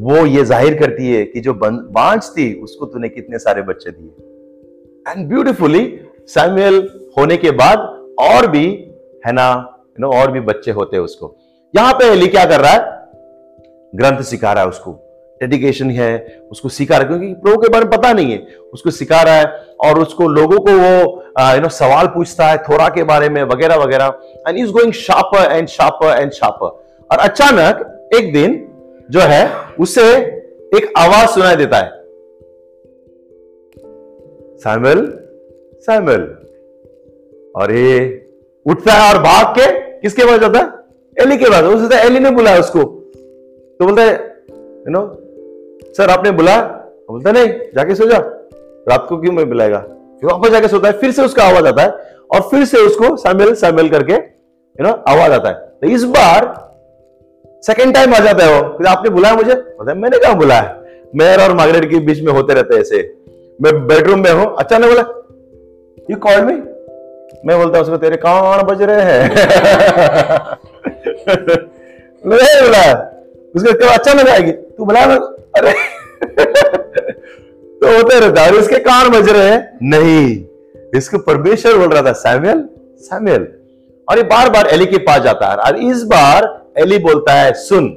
वो 0.00 0.26
ये 0.26 0.44
ज़ाहिर 0.44 0.78
करती 0.78 1.12
है 1.12 1.24
कि 1.24 1.40
जो 1.40 1.54
बांझ 1.54 2.22
थी, 2.28 2.52
उसको 2.62 2.86
तूने 2.86 3.08
कितने 3.08 3.38
सारे 3.38 3.62
बच्चे 3.62 3.90
दिए। 3.90 5.12
एंड 5.12 5.28
ब्यूटिफुली 5.28 5.84
सैमुअल 6.28 6.76
होने 7.18 7.36
के 7.36 7.50
बाद 7.52 7.78
और 8.20 8.46
भी, 8.46 8.66
है 9.26 9.32
ना 9.32 9.50
यू 9.90 10.00
नो 10.00 10.12
और 10.12 10.30
भी 10.30 10.40
बच्चे 10.42 10.70
होते 10.70 10.96
हैं 10.96 11.04
उसको। 11.04 11.36
यहाँ 11.74 11.92
पे 11.92 12.04
एली 12.04 12.26
क्या 12.26 12.44
कर 12.44 12.60
रहा 12.60 12.70
है? 12.70 12.78
ग्रंथ 13.92 14.22
सिखा 14.22 14.52
रहा 14.52 14.62
है 14.62 14.68
उसको। 14.68 14.92
डेडिकेशन 15.40 15.90
है, 15.90 16.40
उसको 16.50 16.68
सिखा 16.68 16.96
रहा 16.96 17.02
है, 17.02 17.08
क्योंकि 17.08 17.34
प्रभु 17.34 17.60
के 17.62 17.68
बारे 17.68 17.84
में 17.84 17.92
पता 17.92 18.12
नहीं 18.12 18.32
है। 18.32 18.38
उसको 18.72 18.90
सिखा 18.90 19.22
रहा 19.22 19.34
है 19.34 19.44
और 19.80 19.98
उसको 19.98 20.26
लोगों 20.28 20.58
को 20.58 20.72
वो 20.72 21.22
यू 21.54 21.60
नो 21.60 21.68
सवाल 21.68 22.06
पूछता 22.06 22.46
है, 22.46 22.56
थोड़ा 22.58 22.88
के 22.88 23.02
बारे 23.04 23.28
में, 23.28 23.42
वगैरह 23.44 23.76
वगैरह। 23.76 24.18
And 24.48 24.58
is 24.58 24.70
going 24.70 24.92
sharper 24.92 25.52
and 25.52 25.68
sharper 25.68 26.20
and 26.20 26.32
sharper 26.32 26.66
और 27.10 27.18
अचानक 27.20 28.10
एक 28.14 28.32
दिन 28.32 28.66
जो 29.10 29.20
है, 29.20 29.48
उसे 29.80 30.02
एक 30.76 30.92
आवाज़ 30.98 31.30
सुनाई 31.30 31.56
देता 31.56 31.76
है। 31.76 31.88
सैमुअल 34.58 35.06
सैमुअल 35.80 36.22
और 37.56 37.72
ये 37.72 37.94
उठता 38.66 38.92
है 38.92 39.14
और 39.14 39.22
भाग 39.22 39.54
के 39.58 39.66
किसके 40.00 40.24
पास 40.24 40.40
जाता 40.40 40.58
है? 40.58 40.79
एली 41.18 41.36
के 41.36 41.44
पास 41.44 41.64
उसने 41.64 42.00
एली 42.00 42.18
ने 42.18 42.30
बुलाया 42.30 42.58
उसको। 42.58 42.82
तो 43.78 43.84
बोलता 43.84 44.02
है 44.02 44.12
यू 44.56 44.90
नो 44.90 45.00
सर 45.96 46.10
आपने 46.10 46.30
बुलाया 46.30 46.60
बोलता 47.10 47.32
नहीं, 47.32 47.48
जाके 47.48 47.94
सो 47.94 48.06
जा। 48.06 48.18
रात 48.88 49.06
को 49.08 49.16
क्यों 49.16 49.32
मैं 49.32 49.48
बुलाएगा? 49.48 49.78
फिर 50.20 50.30
वापस 50.32 50.50
जाके 50.50 50.68
सोता 50.68 50.88
है, 50.88 50.94
फिर 50.94 51.10
से 51.10 51.22
उसका 51.22 51.44
आवाज़ 51.44 51.66
आता 51.66 51.82
है 51.82 51.88
और 52.34 52.40
फिर 52.40 52.64
से 52.64 52.78
उसको 52.78 53.16
शामिल 53.16 53.54
शामिल 53.54 53.88
करके 53.88 54.12
यू 54.12 54.82
नो 54.82 54.90
आवाज़ 54.90 55.32
आता 55.32 55.48
है। 55.48 55.54
तो 55.54 55.86
इस 55.86 56.04
बार 56.04 56.70
सेकेंड 57.66 57.94
टाइम 57.94 58.14
आ 58.14 58.18
जाता 58.18 58.44
है 58.44 58.62
वो। 58.62 58.68
फिर 58.78 58.86
आपने 58.86 59.10
बुलाया 59.10 59.34
मुझे? 59.34 59.54
बोलता 59.54 59.92
है, 59.92 59.98
मैंने 59.98 60.18
कहा 60.18 60.32
बुलाया? 60.32 60.82
मेयर 61.16 61.40
और 61.40 61.54
मार्गरेट 61.54 61.90
के 61.90 61.98
बीच 61.98 62.22
में 62.22 62.32
होते 62.32 62.54
रहते 62.54 62.76
ऐसे। 62.76 63.14
मैं 63.62 63.86
बेडरूम 63.86 64.20
में 64.20 64.30
हूँ। 64.30 64.56
अचानक 64.56 64.86
बोला 64.86 65.04
यू 66.10 66.16
कॉल 66.16 66.44
मी 66.44 66.54
मैं 67.44 67.58
बोलता 67.58 67.78
हूँ 67.78 67.84
उसको 67.84 67.96
तेरे 67.96 68.16
कान 68.16 68.62
बज 68.62 68.82
रहे 68.82 69.02
हैं? 69.02 69.30
नहीं 72.26 72.62
बुलाया 72.62 73.12
उसके 73.56 73.94
अचानक 73.94 74.28
आएगी 74.28 74.52
तू 74.52 74.84
बुला 74.84 75.00
अरे। 75.00 75.72
तो 77.80 77.96
होते 77.96 78.20
रहता 78.20 78.42
है। 78.42 78.58
इसके 78.58 78.78
कान 78.78 79.10
बज 79.10 79.28
रहे 79.28 79.42
हैं। 79.42 79.78
नहीं। 79.82 80.44
इसको 80.96 81.18
परमेश्वर 81.18 81.78
बोल 81.78 81.88
रहा 81.88 82.02
था 82.02 82.12
सैमुअल 82.12 82.68
सैमुअल 82.98 83.48
और 84.08 84.16
ये 84.16 84.22
बार 84.22 84.50
बार 84.50 84.66
एली 84.66 84.86
के 84.86 84.98
पास 84.98 85.22
जाता 85.22 85.50
है। 85.50 85.56
और 85.56 85.76
इस 85.76 86.02
बार 86.02 86.66
एली 86.78 86.98
बोलता 86.98 87.32
है, 87.32 87.52
सुन, 87.52 87.88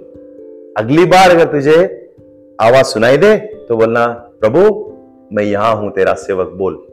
अगली 0.78 1.06
बार 1.06 1.32
अगर 1.32 1.46
तुझे 1.46 2.10
आवाज़ 2.62 2.86
सुनाई 2.86 3.18
दे 3.18 3.38
तो 3.38 3.78
बोलना, 3.78 4.08
प्रभु, 4.08 4.92
मैं 5.36 5.44
यहाँ 5.44 5.76
हूँ, 5.76 5.92
तेरा 5.92 6.14
सेवक, 6.14 6.48
बोल। 6.48 6.88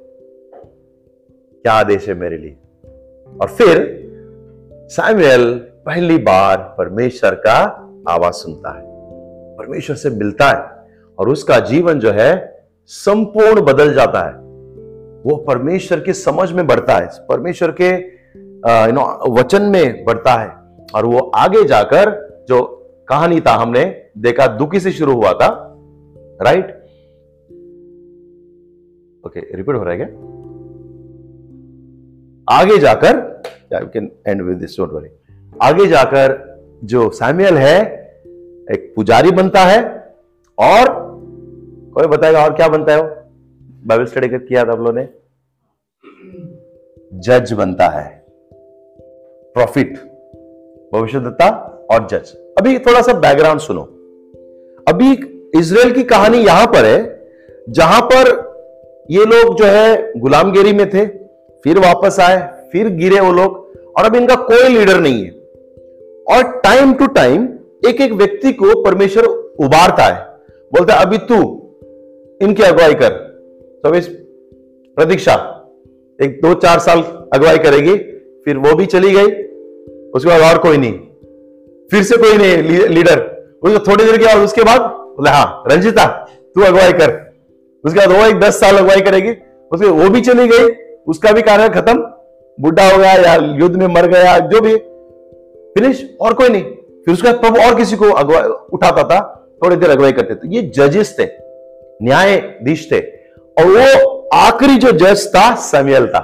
क्या 1.63 1.73
आदेश 1.73 2.09
है 2.09 2.15
मेरे 2.15 2.37
लिए 2.37 2.57
और 3.41 3.49
फिर 3.49 4.01
सैमुअल 4.73 5.70
पहली 5.87 6.17
बार 6.19 6.57
परमेश्वर 6.79 7.35
का 7.37 7.57
आवाज़ 8.09 8.35
सुनता 8.35 8.71
है। 8.71 8.85
परमेश्वर 9.57 9.97
से 9.97 10.11
मिलता 10.11 10.49
है 10.49 10.87
और 11.19 11.29
उसका 11.29 11.59
जीवन 11.61 11.99
जो 11.99 12.11
है 12.11 12.31
संपूर्ण 12.87 13.63
बदल 13.63 13.93
जाता 13.95 14.23
है। 14.23 14.33
वो 15.23 15.37
परमेश्वर 15.37 16.01
की 16.01 16.13
समझ 16.13 16.53
में 16.53 16.67
बढ़ता 16.67 16.95
है, 16.95 17.09
परमेश्वर 17.29 17.71
के 17.81 17.89
यू 17.89 18.93
नो 18.93 19.35
वचन 19.35 19.63
में 19.63 20.05
बढ़ता 20.05 20.33
है 20.33 20.49
और 20.95 21.07
वो 21.07 21.19
आगे 21.37 21.65
जाकर 21.65 22.11
जो 22.49 22.63
कहानी 23.09 23.41
था, 23.41 23.53
हमने 23.53 23.85
देखा, 24.19 24.47
दुखी 24.47 24.81
से 24.81 24.93
शुरू 24.93 25.15
हुआ 25.15 25.33
था 25.33 25.49
राइट 26.43 26.77
ओके 29.25 29.41
रिपीट 29.57 29.77
हो 29.77 29.83
रहा 29.83 29.95
है 29.95 29.99
क्या? 29.99 30.09
आगे 32.49 32.79
जाकर 32.79 33.43
and 34.27 34.43
with 34.43 34.59
this 34.59 34.77
don't 34.79 34.93
worry 34.93 35.09
आगे 35.63 35.87
जाकर 35.87 36.59
जो 36.85 37.11
सैमुअल 37.11 37.55
है, 37.55 37.81
एक 38.73 38.93
पुजारी 38.97 39.31
बनता 39.31 39.61
है 39.61 39.83
और 40.59 40.85
कोई 41.95 42.07
बताएगा 42.07 42.45
और 42.45 42.55
क्या 42.57 42.69
बनता 42.69 42.93
है 42.93 43.03
वो? 43.03 43.09
बाइबल 43.87 44.05
स्टडी 44.05 44.29
किया 44.29 44.65
था 44.65 44.73
आप 44.73 44.79
लोगों 44.79 44.93
ने। 44.93 45.09
जज 47.15 47.53
बनता 47.53 47.89
है। 47.89 48.25
प्रॉफिट 49.55 49.95
भविष्यदत्ता 50.95 51.49
और 51.91 52.07
जज 52.07 52.37
अभी 52.59 52.79
थोड़ा 52.79 53.03
सा 53.03 53.13
बैकग्राउंड 53.13 53.61
सुनो। 53.61 53.83
अभी 54.89 55.13
इसराइल 55.59 55.93
की 55.93 56.03
कहानी 56.03 56.39
यहाँ 56.39 56.67
पर 56.67 56.85
है, 56.85 57.27
जहाँ 57.69 58.01
पर 58.01 58.51
ये 59.11 59.25
लोग 59.25 59.57
जो 59.59 59.65
है 59.65 60.21
गुलामगिरी 60.21 60.73
में 60.73 60.91
थे, 60.91 61.07
फिर 61.65 61.79
वापस 61.79 62.21
आए, 62.21 62.69
फिर 62.73 62.89
गिरे 62.89 63.21
वो 63.21 63.33
लोग, 63.33 63.57
और 63.99 64.05
अब 64.05 64.15
इनका 64.17 64.35
कोई 64.35 64.69
लीडर 64.69 65.01
नहीं 65.01 65.25
है। 65.25 65.40
और 66.29 66.43
टाइम 66.65 66.93
टू 66.95 67.07
टाइम 67.07 67.49
एक 67.89 68.01
एक 68.01 68.13
व्यक्ति 68.13 68.53
को 68.53 68.83
परमेश्वर 68.83 69.25
उबारता 69.61 70.03
है। 70.03 70.25
बोलता 70.73 70.95
है, 70.95 71.01
अभी 71.01 71.19
तू 71.19 71.37
इनकी 72.43 72.63
अगुवाई 72.63 72.95
कर। 72.95 73.09
तो 73.85 73.95
इस 73.95 74.09
प्रतीक्षा, 74.97 75.35
एक 76.23 76.41
दो 76.43 76.55
चार 76.55 76.79
साल 76.79 77.01
अगुवाई 77.35 77.59
करेगी, 77.59 77.97
फिर 78.45 78.57
वो 78.57 78.75
भी 78.75 78.87
चली 78.87 79.11
गई, 79.11 79.31
उसके 80.11 80.29
बाद 80.31 80.41
और 80.41 80.59
कोई 80.59 80.77
नहीं। 80.77 80.93
फिर 81.91 82.03
से 82.03 82.17
कोई 82.17 82.39
नहीं 82.39 82.89
लीडर। 82.89 83.19
उसको 83.63 83.93
थोड़ी 83.93 84.05
देर 84.05 84.17
के 84.17 84.25
बाद, 84.25 84.37
उसके 84.37 84.63
बाद 84.63 84.81
बोले 84.81 85.31
हाँ 85.31 85.65
रंजिता, 85.67 86.07
तू 86.55 86.61
अगुवाई 86.61 86.93
कर। 86.93 87.33
उसके 87.85 88.07
बाद 88.07 88.19
वो 88.19 88.27
एक 88.27 88.41
दस 88.41 88.61
साल 88.61 88.77
अगुवाई 88.77 89.01
करेगी। 89.01 89.31
उसके 89.73 89.87
वो 89.87 90.09
भी 90.11 90.21
चली 90.21 90.47
गई, 90.49 90.73
उसका 91.07 91.33
भी 91.33 91.43
कार्य 91.43 91.69
खत्म। 91.69 91.99
बुढ़ा 92.59 92.91
हो 92.91 92.99
गया 92.99 93.13
या 93.13 93.35
युद्ध 93.35 93.77
में 93.77 93.87
मर 93.87 94.07
गया, 94.07 94.39
जो 94.39 94.61
भी 94.61 94.75
फिनिश, 95.77 96.05
और 96.21 96.35
कोई 96.35 96.49
नहीं। 96.49 96.63
फिर 96.63 97.15
उसके 97.15 97.29
बाद 97.29 97.41
प्रभु 97.41 97.61
और 97.61 97.75
किसी 97.75 97.97
को 97.97 98.07
उठाता 98.69 99.03
था, 99.05 99.21
थोड़ी 99.63 99.77
देर 99.77 99.91
अगुवाई 99.91 100.13
करते 100.13 100.35
थे। 100.35 100.55
ये 100.55 100.63
जजेस 100.77 101.15
थे, 101.19 101.25
न्यायाधीश 102.03 102.91
थे, 102.93 103.01
और 103.57 103.67
वो 103.67 104.29
आखिरी 104.35 104.77
जो 104.77 104.91
जज 104.95 105.27
था 105.29 105.55
सैमुअल 105.63 106.07
था। 106.07 106.21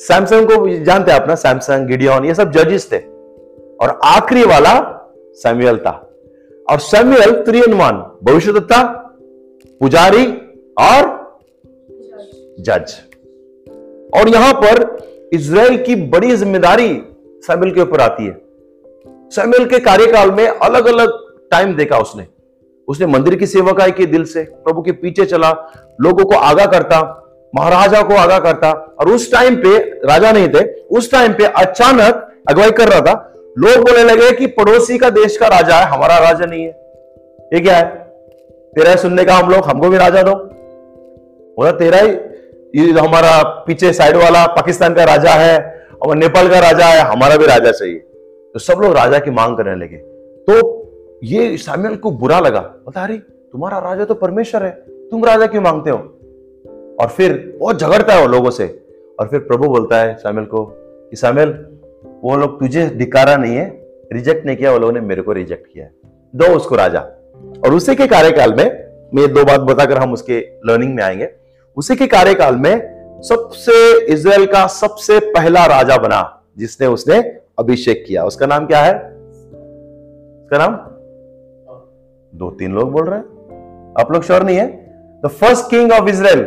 सैमसंग 0.00 0.48
को 0.48 0.84
जानते 0.84 1.12
हैं 1.12 1.20
अपना, 1.20 1.34
सैमसंग, 1.36 1.86
गिडियन, 1.88 2.24
ये 2.24 2.34
सब 2.34 2.52
जजेस 2.52 2.88
थे, 2.92 2.98
और 3.76 3.98
आखिरी 4.04 4.44
वाला 4.44 4.74
सैमुअल 5.38 5.76
था। 5.76 6.00
और 6.68 6.78
सैमुअल 6.80 7.32
थ्री 7.46 7.60
वन 7.62 8.02
भविष्य 8.24 8.60
था 8.62 8.82
पुजारी, 9.80 10.26
और 10.80 11.12
जज। 12.60 12.94
और 14.10 14.28
यहाँ 14.28 14.52
पर 14.54 15.30
इज़राइल 15.34 15.82
की 15.84 15.94
बड़ी 16.08 16.36
ज़िम्मेदारी 16.36 16.90
सैमुअल 17.46 17.70
के 17.70 17.80
ऊपर 17.80 18.00
आती 18.00 18.26
है। 18.26 18.32
सैमुअल 19.30 19.64
के 19.64 19.78
कार्यकाल 19.78 20.30
में 20.30 20.48
अलग 20.48 20.86
अलग 20.86 21.12
टाइम 21.50 21.74
देखा 21.74 21.98
उसने। 21.98 22.26
उसने 22.88 23.06
मंदिर 23.06 23.34
की 23.34 23.46
सेवकाई 23.46 23.90
के 23.90 24.06
दिल 24.06 24.24
से, 24.24 24.42
प्रभु 24.42 24.82
के 24.82 24.92
पीछे 24.92 25.24
चला, 25.24 25.50
लोगों 26.00 26.24
को 26.24 26.36
आगा 26.36 26.66
करता, 26.66 27.20
महाराजा 27.54 28.02
को 28.02 28.14
आगा 28.14 28.38
करता, 28.38 28.96
और 29.00 29.08
उस 29.08 29.32
टाइम 29.32 29.56
पे, 29.56 29.78
राजा 29.78 30.32
नहीं 30.32 30.48
थे, 30.48 30.82
उस 30.82 31.12
टाइम 31.12 31.32
पे 31.32 31.44
अचानक 31.44 32.42
अगुवाई 32.50 32.70
कर 32.70 32.88
रहा 32.88 33.00
था। 33.00 33.34
लोग 33.58 33.84
बोलने 33.84 34.04
लगे 34.04 34.32
कि 34.32 34.46
पड़ोसी 34.46 34.98
का 34.98 35.10
देश 35.10 35.36
का 35.36 35.46
राजा 35.46 35.76
है, 35.76 35.86
हमारा 35.86 36.18
राजा 36.18 36.46
नहीं 36.46 36.64
है। 36.64 36.70
ये 37.54 37.60
क्या 37.60 37.76
है? 37.76 37.84
तेरा 38.74 38.96
सुनने 38.96 39.24
का 39.24 39.34
हम 39.34 39.50
लोग, 39.50 39.64
हमको 39.64 39.88
भी 39.88 39.98
राजा 39.98 40.22
दो। 40.22 40.34
बोला, 41.56 41.70
तेरा 41.70 41.98
ही, 41.98 42.10
ये 42.80 42.92
हमारा 42.92 43.42
पीछे 43.42 43.92
साइड 43.92 44.16
वाला 44.16 44.46
पाकिस्तान 44.46 44.94
का 44.94 45.04
राजा 45.04 45.30
है 45.30 45.73
और 46.04 46.16
नेपाल 46.16 46.48
का 46.48 46.58
राजा 46.58 46.86
है, 46.86 47.00
हमारा 47.00 47.36
भी 47.36 47.46
राजा 47.46 47.72
चाहिए 47.72 47.98
तो 48.54 48.58
सब 48.58 48.78
लोग 48.80 48.96
राजा 48.96 49.18
की 49.18 49.30
मांग 49.30 49.56
करने 49.56 49.74
लगे। 49.74 49.96
तो 50.44 50.84
ये 51.24 51.56
सामियल 51.56 51.96
को 51.96 52.10
बुरा 52.10 52.40
लगा। 52.40 52.60
बता 52.60 53.02
अरे, 53.02 53.16
तुम्हारा 53.52 53.78
राजा 53.78 54.04
तो 54.04 54.14
परमेश्वर 54.14 54.64
है, 54.64 54.70
तुम 55.10 55.24
राजा 55.24 55.46
क्यों 55.46 55.62
मांगते 55.62 55.90
हो? 55.90 55.98
और 57.00 57.08
फिर 57.08 57.56
बहुत 57.60 57.80
झगड़ता 57.80 58.12
है 58.14 58.22
वो 58.22 58.28
लोगों 58.28 58.50
से। 58.50 58.86
और 59.20 59.28
फिर 59.28 59.40
प्रभु 59.40 59.66
बोलता 59.66 59.96
है 59.96 60.16
सामियल 60.16 60.44
को 60.44 60.64
कि 61.10 61.16
सामियल 61.16 61.66
वो 62.22 62.36
लोग 62.36 62.60
तुझे 62.60 62.86
धिकारा 62.86 63.36
नहीं 63.36 63.56
है 63.56 63.86
रिजेक्ट 64.12 64.46
नहीं 64.46 64.56
किया, 64.56 64.72
वो 64.72 64.78
लोगों 64.78 64.92
ने 64.92 65.00
मेरे 65.00 65.22
को 65.22 65.32
रिजेक्ट 65.32 65.66
किया 65.72 65.86
दो 66.36 66.46
उसको 66.46 66.76
राजा। 66.76 67.00
और 67.64 67.74
उसी 67.74 67.94
के 67.94 68.06
कार्यकाल 68.06 68.54
में, 68.54 68.66
मैं 69.14 69.32
दो 69.34 69.44
बात 69.44 69.60
बताकर 69.60 69.98
हम 69.98 70.12
उसके 70.12 70.48
लर्निंग 70.66 70.94
में 70.94 71.02
आएँगे। 71.02 71.28
उसी 71.76 71.96
के 71.96 72.06
कार्यकाल 72.06 72.56
में 72.56 72.93
सबसे 73.28 74.04
इजराइल 74.04 74.46
का 74.46 74.66
सबसे 74.66 75.20
पहला 75.20 75.64
राजा 75.64 75.96
बना, 75.96 76.42
जिसने 76.58 76.86
उसने 76.86 77.18
अभिषेक 77.58 78.04
किया। 78.08 78.24
उसका 78.24 78.46
नाम 78.46 78.66
क्या 78.66 78.78
है? 78.78 78.94
उसका 80.42 80.58
नाम? 80.58 80.74
दो 82.38 82.50
तीन 82.50 82.72
लोग 82.72 82.92
बोल 82.92 83.04
रहे 83.06 83.18
हैं। 83.18 83.24
आप 84.00 84.12
लोग 84.12 84.22
श्योर 84.22 84.42
नहीं 84.42 84.56
है? 84.56 84.66
The 85.24 85.28
first 85.28 85.70
king 85.70 85.92
of 85.92 86.08
Israel 86.08 86.42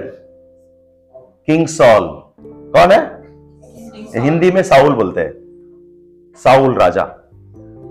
king 1.18 1.68
Saul 1.68 2.24
कौन 2.46 2.92
है? 2.92 3.18
हिंदी 4.24 4.52
में 4.52 4.64
साउल 4.64 4.94
बोलते 4.94 5.22
हैं। 5.22 5.34
साउल 6.36 6.74
राजा। 6.74 7.04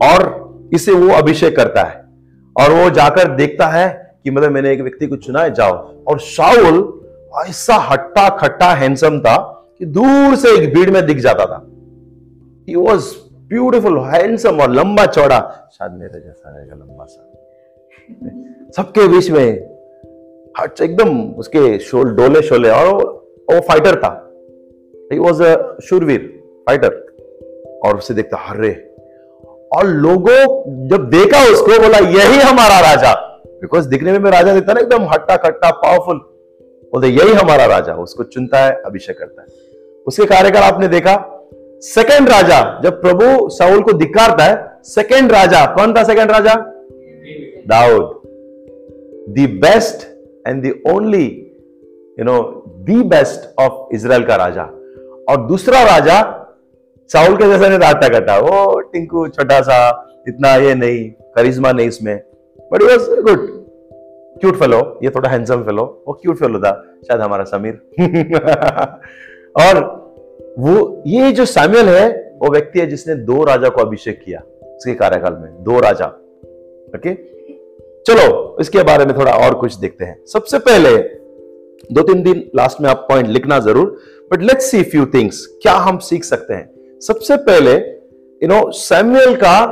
और 0.02 0.46
इसे 0.72 0.92
वो 0.92 1.14
अभिषेक 1.14 1.56
करता 1.56 1.82
है। 1.82 2.04
और 2.60 2.84
वो 2.84 2.90
जाकर 2.90 3.28
देखता 3.28 3.66
है 3.66 4.14
कि 4.24 4.30
मतलब 4.30 4.50
मैंने 4.50 4.72
एक 4.72 4.80
व्यक्ति 4.80 5.06
को 5.06 5.16
चुना 5.16 5.42
है, 5.42 5.54
जाओ। 5.54 6.04
और 6.08 6.20
साउल 6.20 7.05
ऐसा 7.48 7.74
हट्टा 7.74 8.28
खट्टा 8.28 8.72
हैंडसम 8.74 9.20
था 9.20 9.36
कि 9.78 9.84
दूर 9.84 10.36
से 10.36 10.50
एक 10.50 10.74
भीड़ 10.74 10.90
में 10.90 11.06
दिख 11.06 11.18
जाता 11.18 11.46
था। 11.46 11.66
ही 12.68 12.74
वॉज़ 12.74 13.14
ब्यूटिफुल 13.48 13.98
हैंडसम 13.98 14.60
और 14.60 14.70
लंबा 14.70 15.06
चौड़ा। 15.06 15.38
शायद 15.72 15.92
मेरे 15.92 16.20
जैसा 16.20 16.56
रहेगा 16.56 16.74
लंबा 16.74 17.04
सा। 17.04 18.72
सबके 18.76 19.08
बीच 19.08 19.30
में 19.30 19.76
हट 20.60 20.80
एकदम 20.80 21.30
उसके 21.32 21.78
शोल, 21.78 22.14
डोले 22.14 22.42
शोले 22.42 22.70
और 22.70 22.94
वो 23.52 23.60
फाइटर 23.60 24.00
था। 24.00 24.10
ही 25.12 25.18
वॉज़ 25.18 25.42
अ 25.42 25.78
शूरवीर 25.84 26.20
फाइटर 26.66 27.06
और 27.86 27.96
उसे 27.96 28.14
देखता 28.14 28.36
हर्रे 28.38 28.72
और 29.76 29.86
लोगों 29.86 30.88
जब 30.88 31.08
देखा 31.10 31.42
उसको, 31.52 31.78
बोला, 31.82 31.98
यही 31.98 32.38
हमारा 32.38 32.80
राजा! 32.80 33.14
बिकॉज़ 33.60 33.88
दिखने 33.88 34.12
में 34.12 34.18
मैं 34.18 34.30
राजा 34.30 34.54
दिखता 34.54 34.72
ना, 34.72 34.80
एकदम 34.80 35.04
हट्टा 35.04 35.36
खट्टा 35.36 35.70
पावरफुल 35.70 36.20
बोलते, 36.92 37.08
यही 37.08 37.32
हमारा 37.32 37.66
राजा 37.66 37.94
उसको 37.94 38.24
चुनता 38.24 38.58
है, 38.58 38.82
अभिषेक 38.86 39.18
करता 39.18 39.42
है. 39.42 39.48
उसके 40.06 40.24
कार्यकाल 40.24 40.62
आपने 40.62 40.88
देखा 40.88 41.32
सेकंड 41.82 42.28
राजा, 42.28 42.80
जब 42.84 43.00
प्रभु 43.00 43.48
साउल 43.48 43.80
को 43.82 43.92
धिकारता 43.92 44.44
है 44.44 44.78
सेकंड 44.84 45.32
राजा, 45.32 45.64
कौन 45.66 45.94
था 45.94 46.02
सेकंड 46.02 46.30
राजा? 46.30 46.54
Dawood. 47.68 48.22
The 49.28 49.46
best 49.62 50.06
and 50.48 50.62
the 50.66 50.92
only 50.92 51.26
you 52.18 52.24
know 52.24 52.40
the 52.80 53.02
best 53.06 53.60
of 53.60 53.94
Israel 53.94 54.24
का 54.24 54.36
राजा। 54.36 54.62
और 55.28 55.46
दूसरा 55.46 55.82
राजा, 55.82 56.18
साउल 57.10 57.36
के 57.36 57.44
जैसा 57.44 57.68
नहीं 57.68 57.78
डांटा 57.78 58.08
करता। 58.08 58.38
वो 58.38 58.80
टिंकू, 58.80 59.28
छोटा 59.28 59.60
सा, 59.60 59.78
इतना 60.28 60.54
ये 60.56 60.74
नहीं, 60.74 61.10
करिश्मा 61.10 61.72
नहीं 61.72 61.88
इसमें 61.88 62.16
but 62.72 62.82
was 62.82 63.20
good 63.20 63.55
cute 64.40 64.56
fellow 64.56 64.98
ये 65.02 65.10
थोड़ा 65.10 65.28
हैंडसम 65.30 65.62
फेलो 65.62 66.04
वो 66.08 66.12
क्यूट 66.12 66.36
फेलो 66.36 66.58
था, 66.58 66.72
शायद 67.08 67.20
हमारा 67.20 67.44
समीर। 67.44 67.74
और 69.66 69.78
वो, 70.58 71.02
ये 71.06 71.32
जो 71.32 71.44
सामियल 71.44 71.88
है, 71.88 72.36
वो 72.42 72.50
व्यक्ति 72.50 72.80
है 72.80 72.86
जिसने 72.86 73.14
दो 73.14 73.44
राजा 73.44 73.68
को 73.68 73.80
अभिषेक 73.80 74.22
किया, 74.24 74.40
उसके 74.76 74.94
कार्यकाल 74.94 75.32
में, 75.32 75.64
दो 75.64 75.80
राजा 75.80 76.06
ओके 76.96 77.14
चलो, 78.06 78.56
इसके 78.60 78.82
बारे 78.82 79.04
में 79.04 79.16
थोड़ा 79.18 79.32
और 79.32 79.54
कुछ 79.54 79.74
देखते 79.74 80.04
हैं। 80.04 80.24
सबसे 80.26 80.58
पहले, 80.58 80.96
दो 81.92 82.02
तीन 82.02 82.22
दिन 82.22 82.50
लास्ट 82.56 82.80
में 82.80 82.88
आप 82.90 83.06
पॉइंट 83.08 83.28
लिखना 83.28 83.58
ज़रूर 83.58 83.96
but 84.32 84.42
let's 84.42 84.70
see 84.70 84.82
few 84.82 85.06
things 85.06 85.46
क्या 85.62 85.72
हम 85.72 85.98
सीख 85.98 86.24
सकते 86.24 86.54
हैं? 86.54 87.00
सबसे 87.00 87.36
पहले 87.36 87.72
यू 87.72 88.48
नो 88.48 88.70
सैमुअल 88.70 89.34
का 89.34 89.64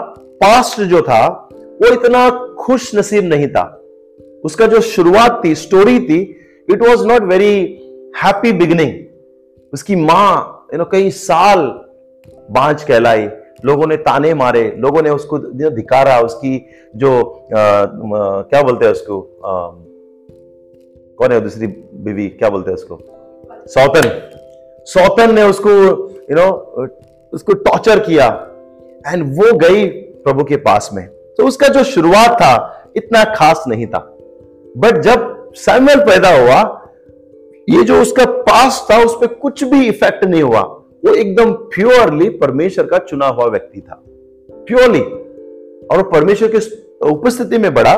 पास्ट 0.43 0.81
जो 0.81 1.03
था, 1.03 1.49
वो 1.53 1.93
इतना 1.93 2.29
खुश 2.61 2.95
नसीब 2.95 3.25
नहीं 3.25 3.49
था। 3.49 3.84
उसका 4.45 4.67
जो 4.67 4.81
शुरुआत 4.81 5.41
थी 5.45 5.55
स्टोरी 5.55 6.01
थी 6.01 6.21
it 6.71 6.83
was 6.83 7.07
not 7.07 7.23
very 7.23 7.55
happy 8.17 8.53
beginning 8.53 8.93
उसकी 9.73 9.97
माँ 9.97 10.67
यू 10.73 10.79
नो 10.79 10.85
कई 10.85 11.11
साल 11.11 11.59
बांझ 12.51 12.83
कहलाई 12.85 13.29
लोगों 13.65 13.87
ने 13.87 13.97
ताने 13.97 14.35
मारे 14.35 14.77
लोगों 14.79 15.03
ने 15.03 15.11
उसको 15.11 15.39
धिकारा 15.71 16.21
उसकी 16.21 16.67
जो 16.97 17.21
आ, 17.45 17.85
क्या 18.43 18.63
बोलते 18.63 18.85
हैं 18.85 18.93
उसको 18.93 19.21
आ, 19.45 19.71
कौन 21.19 21.33
है 21.33 21.41
दूसरी 21.41 21.67
बीवी 21.95 22.29
क्या 22.29 22.51
बोलते 22.51 22.71
हैं 22.71 22.77
उसको? 22.77 22.99
सौतन। 23.67 24.31
सौतन 24.87 25.35
ने 25.35 25.43
उसको 25.43 25.71
यू 26.31 26.35
नो 26.35 26.51
उसको 27.33 27.53
टॉर्चर 27.53 27.99
किया 27.99 28.51
एंड 29.09 29.37
वो 29.37 29.57
गई 29.59 29.87
प्रभु 29.87 30.45
के 30.45 30.57
पास 30.57 30.91
में। 30.93 31.07
तो 31.09 31.47
उसका 31.47 31.69
जो 31.69 31.85
शुरुआत 31.85 32.31
था 32.31 32.53
इतना 32.97 33.25
खास 33.25 33.65
नहीं 33.69 33.87
था। 33.87 34.14
बट 34.77 34.99
जब 34.99 35.53
सैमुअल 35.55 36.01
पैदा 36.01 36.29
हुआ, 36.29 36.81
ये 37.71 37.85
जो 37.85 38.03
उसका 38.03 38.25
पास 38.25 38.89
था, 38.91 39.05
उस 39.05 39.17
पर 39.21 39.27
कुछ 39.27 39.65
भी 39.65 39.89
इफ़ेक्ट 39.89 40.25
नहीं 40.25 40.43
हुआ। 40.43 40.61
वो 41.05 41.15
एकदम 41.15 41.53
प्योरली 41.53 42.29
परमेश्वर 42.29 42.87
का 42.87 42.99
चुना 42.99 43.27
हुआ 43.27 43.47
व्यक्ति 43.47 43.81
था। 43.81 44.03
प्योरली 44.51 45.01
और 45.87 46.03
परमेश्वर 46.03 46.51
की 46.57 46.59
उपस्थिति 47.11 47.59
में 47.59 47.75
बढ़ा 47.75 47.97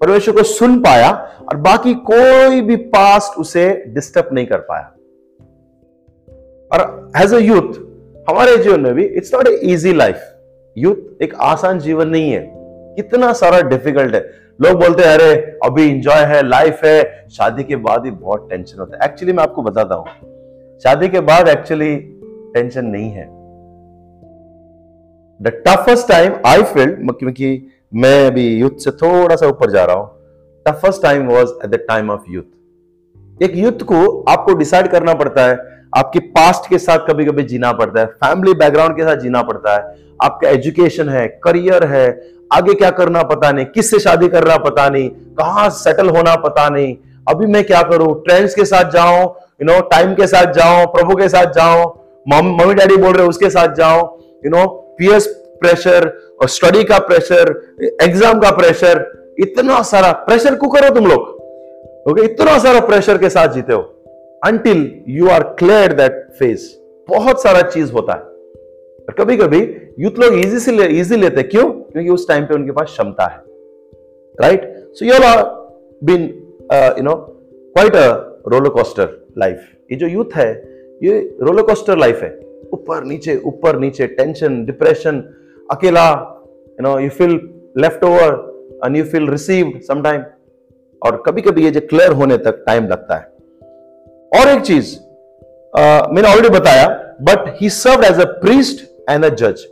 परमेश्वर 0.00 0.34
को 0.34 0.42
सुन 0.42 0.80
पाया, 0.80 1.10
और 1.48 1.56
बाकी 1.56 1.94
कोई 1.94 2.60
भी 2.60 2.76
पास्ट 2.76 3.38
उसे 3.38 3.84
डिस्टर्ब 3.88 4.28
नहीं 4.32 4.46
कर 4.46 4.58
पाया। 4.58 4.92
और 6.72 7.10
एज 7.16 7.34
अ 7.34 7.38
यूथ 7.38 7.72
हमारे 8.30 8.56
जीवन 8.56 8.80
में 8.80 8.94
भी 8.94 9.04
it's 9.04 9.34
not 9.34 9.48
a 9.48 9.50
easy 9.50 9.92
life 9.92 10.16
youth 10.78 11.22
एक 11.22 11.34
आसान 11.34 11.78
जीवन 11.78 12.08
नहीं 12.08 12.30
है। 12.30 12.52
कितना 12.96 13.32
सारा 13.32 13.60
डिफ़िकल्ट 13.60 14.14
है। 14.14 14.45
लोग 14.60 14.72
बोलते 14.72 15.02
हैं, 15.02 15.14
अरे, 15.14 15.58
अभी 15.64 15.84
इंजॉय 15.84 16.20
है 16.20 16.48
लाइफ 16.48 16.80
है. 16.84 17.26
शादी 17.30 17.64
के 17.64 17.76
बाद 17.76 18.04
ही 18.04 18.10
बहुत 18.10 18.50
टेंशन 18.50 18.78
होता 18.78 18.98
है। 18.98 19.10
एक्चुअली 19.10 19.32
मैं 19.32 19.42
आपको 19.42 19.62
बताता 19.62 19.94
हूँ। 19.94 20.06
शादी 20.82 21.08
के 21.08 21.20
बाद 21.20 21.48
एक्चुअली 21.48 21.96
टेंशन 22.54 22.84
नहीं 22.84 23.10
है। 23.10 23.24
The 25.42 25.62
toughest 25.68 26.08
time 26.08 26.32
I 26.46 26.62
field 26.62 27.12
क्योंकि 27.12 27.66
मैं 27.94 28.26
अभी 28.26 28.56
यूथ 28.56 28.70
से 28.70 28.90
थोड़ा 28.90 29.36
सा 29.36 29.46
ऊपर 29.46 29.70
जा 29.70 29.84
रहा 29.84 29.96
हूँ। 29.96 30.10
Toughest 30.68 31.02
time 31.02 31.26
was 31.26 31.50
at 31.64 31.70
the 31.70 31.74
time 31.74 32.10
of 32.10 32.22
youth 32.30 33.42
एक 33.42 33.56
यूथ 33.56 33.82
को 33.82 34.24
आपको 34.28 34.54
डिसाइड 34.54 34.88
करना 34.88 35.14
पड़ता 35.14 35.46
है। 35.46 35.58
आपके 35.96 36.18
पास्ट 36.18 36.70
के 36.70 36.78
साथ 36.78 36.98
कभी 36.98 37.24
कभी 37.24 37.42
जीना 37.42 37.72
पड़ता 37.72 38.00
है। 38.00 38.06
फैमिली 38.06 38.54
बैकग्राउंड 38.54 38.96
के 38.96 39.02
साथ 39.02 39.16
जीना 39.16 39.42
पड़ता 39.42 39.76
है। 39.76 39.94
आपका 40.22 40.48
एजुकेशन 40.48 41.08
है 41.08 41.28
करियर 41.28 41.84
है 41.84 42.35
आगे 42.50 42.74
क्या 42.74 42.90
करना 42.90 43.22
पता 43.24 43.50
नहीं 43.52 43.66
किससे 43.66 43.98
शादी 43.98 44.28
करना 44.28 44.56
पता 44.58 44.88
नहीं 44.88 45.08
कहाँ 45.38 45.68
सेटल 45.72 46.08
होना 46.08 46.34
पता 46.38 46.68
नहीं। 46.68 46.94
अभी 47.26 47.46
मैं 47.46 47.62
क्या 47.64 47.82
करूँ? 47.82 48.22
ट्रेंड्स 48.24 48.54
के 48.54 48.64
साथ 48.64 48.90
जाऊँ 48.92 49.22
यू 49.62 49.64
नो 49.64 49.80
टाइम 49.88 50.14
के 50.14 50.26
साथ 50.26 50.52
जाऊँ 50.52 50.86
प्रभु 50.86 51.16
के 51.16 51.28
साथ 51.28 51.52
जाऊँ 51.52 51.84
मम्मी 52.28 52.74
डैडी 52.74 52.96
बोल 52.96 53.14
रहे 53.14 53.26
उसके 53.28 53.50
साथ 53.50 53.74
जाऊँ 53.74 54.00
यू 54.44 54.50
नो 54.50 54.66
पीएस 54.98 55.26
प्रेशर 55.60 56.06
और 56.42 56.48
स्टडी 56.48 56.84
का 56.84 56.98
प्रेशर 57.00 57.50
एग्ज़ाम 58.02 58.40
का 58.40 58.50
प्रेशर 58.50 59.04
इतना 59.40 59.80
सारा 59.84 60.12
प्रेशर 60.26 60.54
को 60.54 60.68
करो 60.68 60.94
तुम 60.94 61.06
लोग? 61.06 61.20
ओके 62.10 62.24
इतना 62.24 62.58
सारा 62.58 62.80
प्रेशर 62.82 63.18
के 63.18 63.28
साथ 63.30 63.48
जीते 63.48 63.72
हो। 63.72 63.80
Until 64.42 64.90
you 65.08 65.28
are 65.30 65.42
clear 65.58 65.92
that 65.92 66.26
face 66.38 66.72
बहुत 67.08 67.42
सारा 67.42 67.62
चीज़ 67.64 67.92
होता 67.92 68.12
है। 68.12 69.14
कभी 69.18 69.36
कभी 69.36 69.58
यूथ 70.00 70.18
लोग 70.18 70.34
इजी 70.34 70.58
से 70.60 70.72
ले, 70.72 70.84
इजी 70.84 71.16
लेते 71.16 71.42
क्यों? 71.44 71.68
क्योंकि 71.96 72.10
उस 72.10 72.26
टाइम 72.28 72.44
पे 72.44 72.54
उनके 72.54 72.72
पास 72.72 72.86
क्षमता 72.86 73.26
है 73.26 73.38
right 74.40 74.64
so 74.94 75.04
you 75.04 75.12
are 75.14 75.42
been 76.04 76.22
you 76.98 77.02
know 77.02 77.14
quite 77.76 77.94
a 77.96 78.06
roller 78.52 78.68
coaster 78.68 79.08
life 79.38 79.62
ये 79.92 79.96
जो 79.96 80.06
यूथ 80.06 80.36
है 80.36 80.48
ये 81.02 81.36
रोलर 81.42 81.62
कोस्टर 81.62 81.98
लाइफ 81.98 82.22
है। 82.22 82.28
ऊपर 82.72 83.04
नीचे 83.04 83.36
ऊपर 83.44 83.78
नीचे 83.78 84.06
टेंशन 84.06 84.64
डिप्रेशन 84.64 85.22
अकेला 85.70 86.04
you 86.70 86.82
know 86.82 86.98
you 86.98 87.08
feel 87.10 87.40
left 87.78 88.04
over 88.04 88.36
and 88.84 88.96
you 88.96 89.04
feel 89.04 89.28
received 89.30 89.80
sometime 89.82 90.22
और 91.02 91.22
कभी 91.26 91.42
कभी 91.42 91.64
ये 91.64 91.70
जो 91.70 91.80
क्लियर 91.80 92.12
होने 92.12 92.36
तक 92.38 92.62
टाइम 92.66 92.88
लगता 92.88 93.16
है। 93.16 93.24
और 94.40 94.48
एक 94.48 94.62
चीज़ 94.62 94.94
uh, 94.96 96.12
मैंने 96.12 96.28
ऑलरेडी 96.28 96.48
बताया 96.48 96.88
but 97.22 97.52
he 97.62 97.70
serve 97.70 98.04
as 98.04 98.20
a 98.20 98.30
priest 98.40 99.10
and 99.10 99.24
a 99.24 99.28
जज 99.28 99.66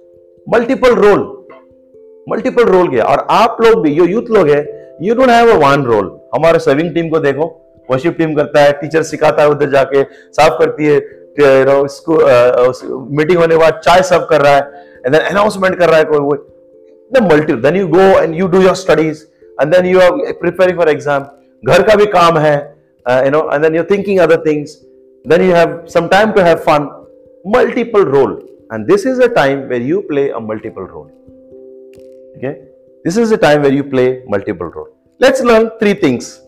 मल्टीपल 0.48 0.94
रोल 0.94 1.43
मल्टीपल 2.26 2.64
रोल 2.64 2.88
गया। 2.88 3.04
और 3.04 3.26
आप 3.30 3.56
लोग 3.60 3.82
भी, 3.82 3.94
जो 3.94 4.04
यूथ 4.06 4.30
लोग 4.30 4.48
है 4.48 4.62
यू 5.02 5.14
डोट 5.14 5.28
हैव 5.28 5.52
वन 5.58 5.84
रोल 5.84 6.10
हमारे 6.34 6.58
सर्विंग 6.58 6.94
टीम 6.94 7.08
को 7.08 7.18
देखो 7.18 7.46
वर्शिप 7.88 8.16
टीम 8.18 8.34
करता 8.34 8.60
है 8.60 8.72
टीचर 8.72 9.02
सिखाता 9.02 9.42
है 9.42 9.48
उधर 9.48 9.70
जाके 9.70 10.02
साफ़ 10.32 10.58
करती 10.58 10.86
है 10.86 11.00
मीटिंग 11.38 13.30
uh, 13.30 13.34
uh, 13.34 13.40
होने 13.40 13.54
के 13.54 13.56
बाद 13.56 13.80
चाय 13.84 14.02
सर्व 14.02 14.26
कर 14.30 14.40
रहा 14.40 14.52
है 14.52 14.82
एंड 15.06 15.12
देन 15.12 15.20
अनाउंसमेंट 15.20 15.78
कर 15.78 15.88
रहा 15.88 15.98
है 15.98 16.04
कोई, 16.04 16.18
वो 16.18 17.20
multi 17.28 17.54
then 17.62 17.76
you 17.76 17.86
go 17.88 18.06
and 18.20 18.34
you 18.34 18.46
do 18.48 18.60
your 18.60 18.74
studies 18.74 19.22
and 19.58 19.74
then 19.74 19.86
you 19.86 20.00
are 20.00 20.32
preparing 20.40 20.78
for 20.78 20.88
exam 20.88 21.26
घर 21.62 21.82
का 21.82 21.94
भी 21.94 22.06
काम 22.12 22.38
है 22.38 22.54
you 23.06 23.30
know 23.30 23.40
and 23.52 23.62
then 23.62 23.76
you 23.76 23.82
thinking 23.90 24.18
other 24.20 24.42
things 24.46 24.78
then 25.24 25.42
you 25.42 25.54
have 25.54 25.78
some 25.94 26.06
time 26.08 26.32
to 26.32 26.40
have 26.40 26.56
fun 26.68 26.88
multiple 27.56 28.04
role 28.10 28.38
and 28.72 28.86
this 28.86 29.06
is 29.06 29.22
a 29.22 29.26
time 29.34 29.60
where 29.68 29.82
you 29.82 30.00
play 30.08 30.28
a 30.28 30.38
multiple 30.42 30.82
role 30.82 31.08
okay? 32.36 32.54
This 33.04 33.16
is 33.16 33.32
a 33.32 33.38
time 33.38 33.62
where 33.62 33.72
you 33.72 33.84
play 33.84 34.22
multiple 34.26 34.70
role. 34.76 34.88
Let's 35.20 35.42
learn 35.42 35.70
three 35.80 35.94
things 35.94 36.40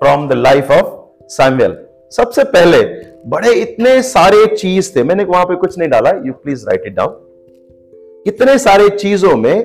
from 0.00 0.28
the 0.28 0.36
life 0.36 0.70
of 0.70 0.92
Samuel. 1.36 1.76
सबसे 2.12 2.44
पहले, 2.44 2.82
बड़े 3.26 3.52
इतने 3.52 4.02
सारे 4.02 4.46
चीज़ 4.56 4.94
थे, 4.96 5.02
मैंने 5.02 5.24
वहाँ 5.24 5.44
पे 5.44 5.54
कुछ 5.56 5.78
नहीं 5.78 5.88
डाला 5.88 6.10
you 6.26 6.32
please 6.32 6.66
write 6.68 6.82
it 6.86 6.94
down 6.94 8.24
इतने 8.26 8.58
सारे 8.58 8.88
चीज़ों 8.88 9.36
में 9.36 9.56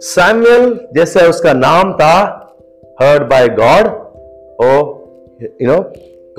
सैमुअल 0.00 0.78
जैसे 0.94 1.26
उसका 1.26 1.52
नाम 1.52 1.92
था 1.92 2.14
heard 3.02 3.22
by 3.30 3.48
God 3.58 3.86
oh 4.64 4.70
you 5.62 5.72
know 5.72 5.80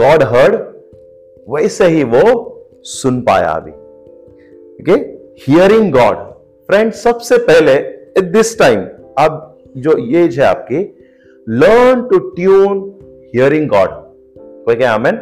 God 0.02 0.24
heard 0.34 0.56
वैसे 1.50 1.88
ही 1.88 2.04
वो 2.14 2.24
सुन 2.84 3.22
पाया 3.22 3.50
अभी। 3.50 3.72
हियरिंग 5.48 5.92
गॉड 5.92 6.16
फ्रेंड 6.68 6.92
सबसे 6.94 7.38
पहले 7.38 7.76
एट 8.18 8.32
दिस 8.32 8.58
टाइम 8.60 8.86
अब 9.20 9.44
जो 9.78 9.98
एज 10.16 10.40
है 10.40 10.46
आपकी 10.46 10.84
learn 11.48 12.02
to 12.04 12.20
tune 12.30 12.80
hearing 13.36 13.68
God 13.70 13.90
कोई 14.66 14.76
क्या 14.76 14.94
amen 14.94 15.20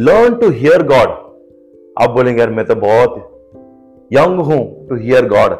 learn 0.00 0.34
to 0.34 0.50
hear 0.50 0.82
God 0.86 1.08
आप 1.96 2.10
बोलेंगे 2.10 2.40
यार 2.40 2.50
मैं 2.50 2.64
तो 2.66 2.74
बहुत 2.74 3.16
यंग 4.10 4.40
हूँ 4.40 4.60
टू 4.88 4.96
हियर 4.96 5.26
गॉड 5.28 5.52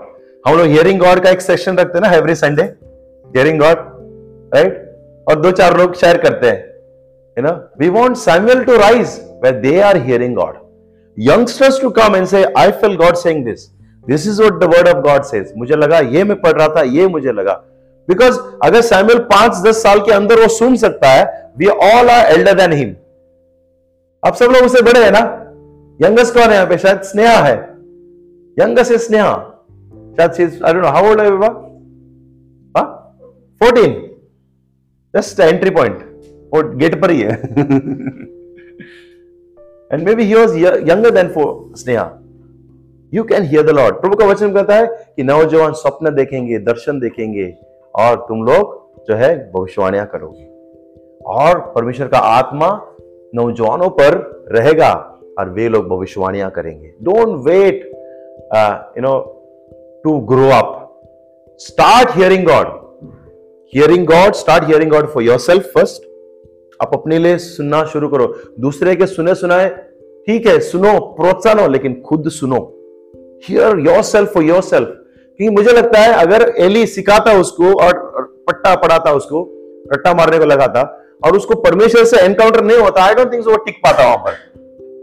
हम 0.44 0.56
लोग 0.58 0.66
हियरिंग 0.66 1.00
गॉड 1.00 1.20
का 1.20 1.30
एक 1.30 1.40
सेशन 1.40 1.78
रखते 1.78 1.98
हैं 1.98 2.08
ना 2.08 2.16
every 2.16 2.34
Sunday 2.34 2.62
hearing 2.62 3.60
God 3.60 3.78
right 4.54 4.82
और 5.26 5.40
दो 5.40 5.50
चार 5.50 5.76
लोग 5.78 5.94
शेयर 5.94 6.16
करते 6.16 6.46
हैं 6.46 6.64
you 7.36 7.44
know 7.44 7.54
we 7.80 7.88
want 7.88 8.16
Samuel 8.16 8.64
to 8.64 8.76
rise 8.76 9.20
they 9.62 9.78
are 9.80 9.96
hearing 10.02 10.34
God 10.36 10.54
youngsters 11.16 11.80
to 11.82 11.90
come 11.90 12.16
and 12.16 12.26
say 12.26 12.44
I 12.58 12.70
feel 12.80 12.96
God 12.96 13.14
saying 13.16 13.44
this 13.44 13.68
this 14.08 14.26
is 14.28 14.40
what 14.42 14.60
the 14.60 14.64
word 14.66 14.88
of 14.88 14.98
God 15.04 15.22
says 15.24 15.52
मुझे 15.56 15.76
लगा, 15.76 15.98
ये 15.98 16.24
मैं 16.24 16.40
पढ़ 16.40 16.52
रहा 16.52 16.68
था, 16.68 16.82
ये 16.82 17.06
मुझे 17.08 17.32
लगा। 17.32 17.52
बिकॉज़ 18.08 18.38
अगर 18.64 18.80
सैमुअल 18.82 19.18
पाँच 19.30 19.62
दस 19.62 19.82
साल 19.82 20.00
के 20.00 20.12
अंदर 20.12 20.40
वो 20.40 20.48
सुन 20.48 20.76
सकता 20.76 21.08
है 21.08 21.24
we 21.58 21.66
all 21.66 22.10
are 22.10 22.32
elder 22.32 22.54
than 22.54 22.72
him 22.72 22.94
अब 24.22 24.34
सब 24.34 24.44
लोग 24.46 24.64
उससे 24.64 24.82
बड़े 24.82 25.04
हैं 25.04 25.10
ना? 25.12 25.20
यंगस्ट 26.00 26.34
कौन 26.34 26.42
है 26.42 26.54
यहाँ 26.54 26.66
पे? 26.66 26.78
शायद 26.78 27.00
स्नेहा 27.02 27.36
है। 27.38 27.54
यंगस्ट 28.56 28.92
है 28.92 28.98
स्नेहा। 28.98 29.34
शायद 30.18 30.62
I 30.64 30.72
don't 30.72 30.84
know 30.84 30.90
how 30.90 31.08
old 31.08 31.20
है 31.20 31.30
बाबा? 31.30 31.62
14 33.60 33.92
जस्ट 35.14 35.40
एंट्री 35.40 35.70
पॉइंट 35.70 35.98
वो 36.54 36.62
गेट 36.78 37.00
पर 37.02 37.10
ही 37.10 37.20
है। 37.20 37.32
And 39.92 40.02
maybe 40.14 40.22
he 40.22 40.34
was 40.34 40.56
younger 40.90 41.10
than 41.10 41.28
for 41.28 41.76
Sneha. 41.76 42.04
You 43.16 43.22
can 43.24 43.42
hear 43.44 43.62
the 43.62 43.70
Lord 43.70 43.94
प्रभु 43.96 44.16
का 44.16 44.26
वचन 44.26 44.52
कहता 44.52 44.74
है 44.74 44.86
कि 44.86 45.22
नौजवान 45.22 45.72
स्वप्न 45.74 46.14
देखेंगे, 46.14 46.58
दर्शन 46.60 46.98
देखेंगे 47.00 47.54
और 47.94 48.16
तुम 48.28 48.44
लोग 48.44 49.04
जो 49.08 49.14
है 49.14 49.34
भविष्यवाणियाँ 49.52 50.06
करोगे 50.06 50.44
और 51.34 51.60
परमेश्वर 51.74 52.08
का 52.08 52.18
आत्मा 52.18 52.68
नौजवानों 53.34 53.88
पर 53.90 54.18
रहेगा 54.52 54.92
और 55.38 55.50
वे 55.50 55.68
लोग 55.68 55.88
भविष्यवाणियाँ 55.88 56.50
करेंगे। 56.50 56.92
Don't 57.02 57.38
wait 57.46 57.84
you 58.96 59.02
know 59.02 59.18
to 60.04 60.18
grow 60.26 60.48
up 60.50 60.72
start 61.60 62.16
hearing 62.16 62.46
God 62.46 62.66
hearing 63.72 64.06
God 64.06 64.34
start 64.34 64.64
hearing 64.64 64.90
God 64.90 65.06
for 65.06 65.22
yourself 65.38 65.72
first 65.74 66.02
आप 66.82 66.90
अपने 66.94 67.18
लिए 67.18 67.36
सुनना 67.38 67.84
शुरू 67.84 68.08
करो। 68.08 68.26
दूसरे 68.60 68.94
के 68.96 69.06
सुने 69.06 69.34
सुनाए 69.34 69.68
ठीक 70.26 70.46
है, 70.46 70.58
सुनो, 70.60 70.98
प्रोत्साहन 71.16 71.58
हो, 71.58 71.66
लेकिन 71.68 72.00
खुद 72.00 72.28
सुनो। 72.28 72.56
Hear 73.44 73.78
your 73.78 74.02
self 74.02 74.32
for 74.34 74.42
your 74.42 74.62
self 74.62 74.88
क्योंकि 74.88 75.54
मुझे 75.56 75.72
लगता 75.72 76.00
है 76.00 76.12
अगर 76.12 76.52
एली 76.58 76.86
सिखाता 76.86 77.32
उसको 77.32 77.72
और 77.84 77.92
पट्टा 78.48 78.74
पढ़ाता 78.74 79.12
उसको 79.12 79.42
रट्टा 79.92 80.14
मारने 80.14 80.38
को 80.38 80.44
लगाता 80.44 80.82
और 81.24 81.36
उसको 81.36 81.54
परमेश्वर 81.54 82.04
से 82.04 82.20
एनकाउंटर 82.20 82.64
नहीं 82.64 82.78
होता 82.78 83.04
आई 83.04 83.14
डोंट 83.14 83.32
थिंक 83.32 83.46
वो 83.46 83.56
टिक 83.56 83.76
पाता 83.84 84.04
वहाँ 84.04 84.16
पर। 84.16 84.32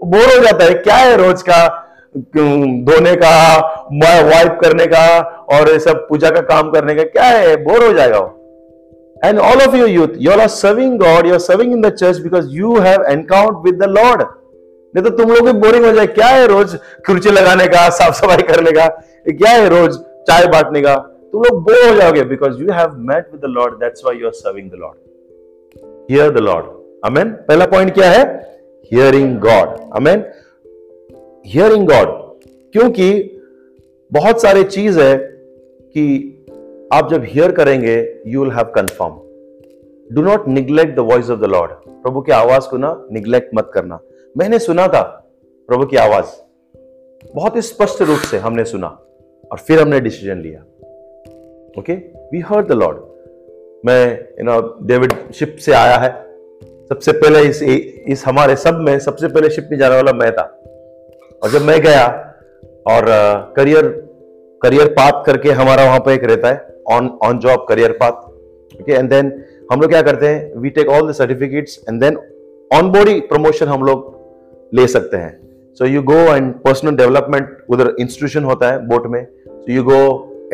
बोर 0.06 0.38
हो 0.38 0.44
जाता 0.44 0.66
है 0.66 0.74
क्या 0.74 0.96
है 0.96 1.18
रोज 1.18 1.42
का 1.42 1.60
धोने 2.18 3.16
का 3.16 3.34
वाइप 4.04 4.60
करने 4.62 4.86
का 4.86 5.06
और 5.56 5.78
सब 5.80 6.06
पूजा 6.10 6.30
का 6.30 6.42
काम 6.42 6.72
करने 6.72 6.96
का 6.96 7.04
क्या 7.04 7.24
है? 7.24 7.56
बोर 7.64 7.86
हो 7.86 7.94
जाएगा 7.94 8.20
वो। 8.20 8.40
And 9.26 9.40
all 9.40 9.62
of 9.64 9.76
your 9.80 9.88
youth, 9.88 10.16
you 10.24 10.32
all 10.32 10.42
are 10.42 10.54
serving 10.54 10.98
God, 11.02 11.28
you 11.28 11.34
are 11.34 11.44
serving 11.44 11.70
in 11.72 11.84
the 11.84 11.92
church 12.00 12.18
because 12.24 12.48
you 12.54 12.72
have 12.86 13.06
encountered 13.12 13.68
with 13.68 13.78
the. 13.84 14.26
नहीं 14.96 15.04
तो 15.04 15.10
तुम 15.10 15.32
लोग 15.32 15.46
भी 15.46 15.52
बोरिंग 15.60 15.86
हो 15.86 15.92
जाए। 15.92 16.08
क्या 16.08 16.28
है 16.28 16.48
रोज 16.48 16.76
कुर्सी 17.08 17.30
लगाने 17.30 17.68
का, 17.68 17.90
साफ़ 17.90 18.16
सफ़ाई 18.16 18.44
करने 18.48 18.72
का? 18.72 18.88
क्या 19.28 19.52
है 19.52 19.70
रोज 19.70 19.98
चाय 20.28 20.46
बांटने 20.48 20.82
का? 20.82 20.96
तुम 21.32 21.44
लोग 21.44 21.62
बोर 21.64 21.88
हो 21.90 21.96
जाओगे 21.96 22.24
because 22.24 22.62
you 22.62 22.72
have 22.72 22.96
met 23.10 23.28
with 23.32 23.42
the 23.42 23.46
Lord 23.50 23.74
that's 23.74 24.02
why 24.06 24.18
you 24.18 24.28
are 24.28 24.34
serving 24.34 24.70
the 24.72 24.76
Lord 24.76 26.12
hear 26.12 26.32
the 26.32 26.38
Lord 26.40 26.66
amen 27.06 27.30
पहला 27.48 27.66
पॉइंट 27.66 27.94
क्या 27.94 28.10
है? 28.10 28.24
Hearing 28.92 29.40
God 29.40 29.78
amen 29.96 30.24
hearing 31.46 31.88
God 31.88 32.08
क्योंकि 32.74 33.40
बहुत 34.12 34.42
सारे 34.42 34.64
चीज़ 34.64 35.00
है 35.00 35.16
कि 35.18 36.06
आप 36.94 37.10
जब 37.12 37.24
हियर 37.26 37.52
करेंगे 37.52 37.96
you 38.28 38.44
will 38.44 38.52
have 38.52 38.72
confirm 38.76 39.20
do 40.16 40.22
not 40.22 40.48
neglect 40.48 40.96
the 40.96 41.00
voice 41.12 41.30
of 41.30 41.40
the 41.40 41.46
Lord 41.46 41.72
प्रभु 42.04 42.22
की 42.22 42.32
आवाज़ 42.32 42.70
को 42.70 42.78
ना 42.78 42.96
निग्लेक्ट 43.12 43.56
मत 43.56 43.72
करना। 43.74 44.00
मैंने 44.36 44.58
सुना 44.60 44.88
था 44.88 45.02
प्रभु 45.70 45.86
की 45.86 45.98
आवाज़। 45.98 46.26
बहुत 47.36 47.56
ही 47.56 47.62
स्पष्ट 47.62 48.02
रूप 48.02 48.20
से 48.20 48.38
हमने 48.38 48.64
सुना 48.66 48.88
और 49.52 49.58
फिर 49.58 49.80
हमने 49.80 50.00
डिसीज़न 50.00 50.38
लिया। 50.38 50.62
Okay 51.80 51.94
we 52.32 52.40
heard 52.40 52.68
the 52.68 52.72
Lord 52.72 52.98
मैं 53.86 54.20
यू 54.40 54.44
नो 54.44 54.60
डेविड 54.88 55.14
शिप 55.34 55.56
से 55.60 55.74
आया 55.74 55.98
है। 55.98 56.12
सबसे 56.90 57.12
पहले 57.12 57.42
इस 57.42 57.62
इस 57.62 58.26
हमारे 58.26 58.56
सब 58.56 58.80
में, 58.80 58.98
सबसे 59.00 59.28
पहले 59.28 59.50
शिप 59.50 59.68
में 59.72 59.78
जाने 59.80 59.96
वाला 59.96 60.14
मैं 60.14 60.32
था। 60.32 60.44
और 61.44 61.50
जब 61.52 61.62
मैं 61.62 61.80
गया 61.82 62.06
और 62.88 63.06
करियर 63.56 63.88
करियर 64.62 64.88
पाथ 64.90 65.24
करके 65.26 65.52
हमारा 65.52 65.84
वहाँ 65.86 66.00
पर 66.00 66.12
एक 66.12 66.24
रहता 66.24 66.50
है 66.50 66.78
on 66.92 67.08
on 67.24 67.40
job 67.40 67.66
career 67.70 67.92
path 68.02 68.82
okay 68.82 68.92
and 68.92 69.10
then 69.10 69.32
हम 69.72 69.82
लोग 69.82 69.90
क्या 69.90 70.02
करते 70.02 70.28
हैं? 70.28 70.54
We 70.56 70.70
take 70.70 70.88
all 70.90 71.10
the 71.10 71.14
certificates 71.14 71.80
and 71.90 72.02
then 72.02 72.18
on 72.72 72.92
body 72.92 73.20
promotion 73.22 73.68
हम 73.68 73.84
लोग 73.84 74.12
ले 74.74 74.88
सकते 74.88 75.18
हैं। 75.18 75.40
So 75.80 75.86
you 75.86 76.02
go 76.02 76.20
and 76.36 76.54
personal 76.56 76.96
development 76.96 77.58
उधर 77.70 77.94
इंस्टीट्यूशन 78.00 78.44
होता 78.44 78.72
है 78.72 78.86
बोट 78.88 79.08
में। 79.08 79.26
So 79.26 79.72
you 79.72 79.84
go 79.84 80.00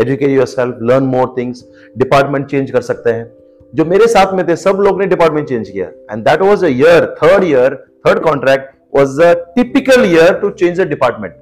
educate 0.02 0.30
yourself 0.46 0.78
learn 0.82 1.04
more 1.04 1.34
things 1.38 1.64
department 1.98 2.46
change 2.46 2.72
कर 2.72 2.82
सकते 2.82 3.10
हैं। 3.10 3.32
जो 3.74 3.86
मेरे 3.86 4.08
साथ 4.08 4.34
में 4.34 4.48
थे, 4.48 4.56
सब 4.56 4.78
लोग 4.80 5.00
ने 5.02 5.08
डिपार्टमेंट 5.08 5.48
चेंज 5.48 5.70
किया। 5.70 5.86
And 6.12 6.24
that 6.24 6.42
was 6.42 6.66
a 6.66 6.70
year 6.70 7.06
third 7.24 7.44
year 7.44 7.76
third 8.08 8.20
contract 8.20 8.72
was 8.96 9.22
a 9.22 9.34
typical 9.56 10.06
year 10.06 10.34
to 10.34 10.50
change 10.50 10.80
the 10.82 10.88
department 10.88 11.36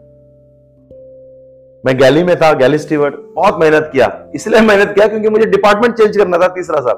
मैं 1.86 1.98
गैली 1.98 2.24
में 2.24 2.36
था, 2.36 2.52
गैली 2.54 2.78
स्टीवर्ड 2.78 3.16
बहुत 3.36 3.60
मेहनत 3.60 3.90
किया। 3.92 4.08
इसलिए 4.36 4.62
मेहनत 4.62 4.92
किया 4.96 5.08
क्योंकि 5.08 5.30
मुझे 5.30 5.46
डिपार्टमेंट 5.46 5.96
चेंज 5.96 6.18
करना 6.18 6.38
था 6.38 6.48
तीसरा 6.48 6.80
साल। 6.82 6.96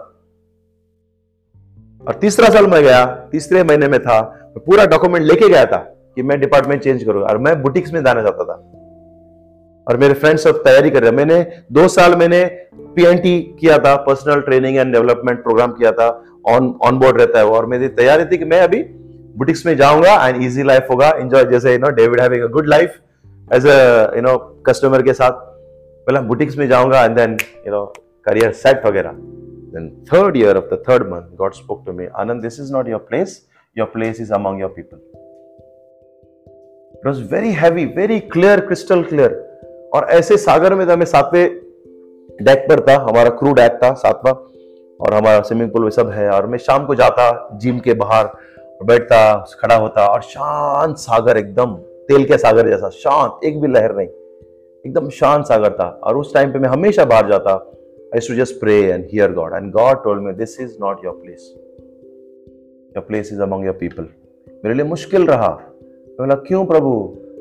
और 2.01 2.13
तीसरा 2.13 2.49
साल 2.49 2.67
मैं 2.67 2.81
गया, 2.83 3.05
तीसरे 3.31 3.63
महीने 3.63 3.87
में 3.87 3.99
था, 3.99 4.19
मैं 4.55 4.65
पूरा 4.65 4.85
डॉक्यूमेंट 4.85 5.25
लेके 5.25 5.47
गया 5.49 5.65
था 5.65 5.77
कि 6.15 6.23
मैं 6.23 6.39
डिपार्टमेंट 6.39 6.81
चेंज 6.83 7.03
करूँगा 7.03 7.27
और 7.27 7.37
मैं 7.37 7.61
बुटीक्स 7.61 7.93
में 7.93 8.03
जाना 8.03 8.21
चाहता 8.23 8.43
था। 8.43 8.53
और 9.87 9.97
मेरे 9.97 10.13
फ्रेंड्स 10.13 10.43
सब 10.43 10.63
तैयारी 10.63 10.89
कर 10.89 11.03
रहे 11.03 11.11
मैंने 11.11 11.41
दो 11.71 11.87
साल 11.87 12.15
मैंने 12.15 12.43
पीएनटी 12.95 13.39
किया 13.59 13.77
था 13.77 13.95
personal 13.95 14.41
training 14.41 14.77
and 14.77 14.93
development 14.93 15.43
program 15.43 15.71
किया 15.71 15.91
था 15.91 16.07
ऑन 16.47 16.73
ऑन 16.81 16.99
बोर्ड 16.99 17.17
रहता 17.17 17.39
है 17.39 17.45
और 17.45 17.65
मेरी 17.65 17.87
तैयारी 17.87 18.25
थी 18.25 18.37
कि 18.37 18.45
मैं 18.45 18.61
अभी 18.61 18.83
बुटिक्स 19.37 19.65
में 19.65 19.75
जाऊँगा 19.77 20.13
एंड 20.27 20.41
इजी 20.43 20.63
लाइफ 20.63 20.87
होगा 20.91 21.09
एंजॉय 21.09 21.43
जैसे 21.45 21.73
you 21.73 21.79
know 21.79 21.89
David 21.95 22.21
having 22.21 22.43
a 22.43 22.47
good 22.47 22.67
life 22.67 22.93
as 23.53 23.67
a 23.67 24.15
you 24.15 24.21
know 24.21 24.37
customer 24.67 25.01
के 25.01 25.13
साथ। 25.13 25.31
पहले 25.31 26.19
बुटिक्स 26.27 26.57
में 26.57 26.67
जाऊँगा 26.67 27.03
and 27.05 27.15
then 27.15 27.37
you 27.67 27.71
know 27.71 27.85
career 28.25 28.51
set 28.53 28.85
वगैरह। 28.85 29.09
Then 29.73 30.05
third 30.13 30.37
year 30.37 30.57
of 30.57 30.65
the 30.65 30.83
third 30.89 31.07
month 31.07 31.35
God 31.37 31.53
spoke 31.53 31.83
to 31.85 31.93
me 31.93 32.05
Anand 32.15 32.41
this 32.41 32.59
is 32.59 32.73
not 32.73 32.87
your 32.87 32.99
place 32.99 33.47
your 33.77 33.87
place 33.87 34.21
is 34.21 34.33
among 34.33 34.61
your 34.61 34.69
people 34.69 34.97
it 36.99 37.07
was 37.07 37.23
very 37.33 37.51
heavy 37.51 37.85
very 37.85 38.19
clear 38.19 38.59
crystal 38.59 39.03
clear 39.03 39.49
और 39.95 40.07
ऐसे 40.09 40.37
सागर 40.37 40.73
में 40.73 40.89
था, 40.89 40.95
मैं 40.95 41.05
सातवें 41.05 41.59
deck 42.41 42.59
पर 42.59 42.79
था, 42.79 42.95
हमारा 42.95 43.29
crew 43.29 43.53
deck 43.53 43.71
था, 43.71 43.93
सातवा। 43.93 44.31
और 45.01 45.13
हमारा 45.13 45.41
स्विमिंग 45.41 45.71
पूल 45.71 45.89
सब 45.89 46.09
है, 46.09 46.29
और 46.29 46.45
मैं 46.45 46.57
शाम 46.57 46.85
को 46.85 46.95
जाता 46.95 47.49
जिम 47.53 47.79
के 47.79 47.93
बाहर, 47.93 48.29
बैठता, 48.83 49.45
खड़ा 49.59 49.75
होता, 49.75 50.07
और 50.07 50.21
शांत 50.21 50.97
सागर 50.97 51.37
एकदम, 51.37 51.75
तेल 52.07 52.25
के 52.25 52.37
सागर 52.37 52.69
जैसा, 52.69 52.89
शांत, 52.89 53.39
एक 53.43 53.61
भी 53.61 53.67
लहर 53.67 53.95
नहीं, 53.95 54.07
एकदम 54.85 55.09
शांत 55.09 55.45
सागर 55.45 55.73
था। 55.73 55.99
और 56.03 56.17
उस 56.17 56.33
टाइम 56.33 56.53
पे 56.53 56.59
मैं 56.59 56.69
हमेशा 56.69 57.05
बाहर 57.05 57.27
जाता 57.27 57.57
I 58.15 58.27
to 58.27 58.35
just 58.35 58.59
pray 58.59 58.75
and 58.81 59.05
hear 59.11 59.31
God 59.31 59.53
and 59.53 59.71
God 59.71 60.03
told 60.03 60.21
me 60.23 60.33
this 60.33 60.59
is 60.61 60.77
not 60.81 61.05
your 61.05 61.13
place 61.13 61.53
your 62.97 62.99
place 62.99 63.33
is 63.33 63.41
among 63.41 63.65
your 63.65 63.75
people 63.75 64.07
मेरे 64.65 64.73
लिए 64.73 64.85
मुश्किल 64.85 65.27
रहा। 65.27 65.49
मैं 65.49 66.17
बोला, 66.19 66.35
क्यों 66.35 66.65
प्रभु? 66.65 66.93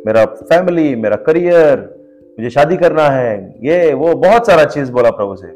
मेरा 0.07 0.25
फैमिली 0.25 0.95
मेरा 0.97 1.17
करियर 1.17 1.81
मुझे 2.39 2.51
शादी 2.51 2.77
करना 2.77 3.09
है। 3.11 3.55
ये, 3.65 3.93
वो 3.95 4.15
बहुत 4.15 4.47
सारा 4.47 4.65
चीज़ 4.65 4.93
बोला 4.93 5.11
प्रभु 5.11 5.37
से। 5.37 5.47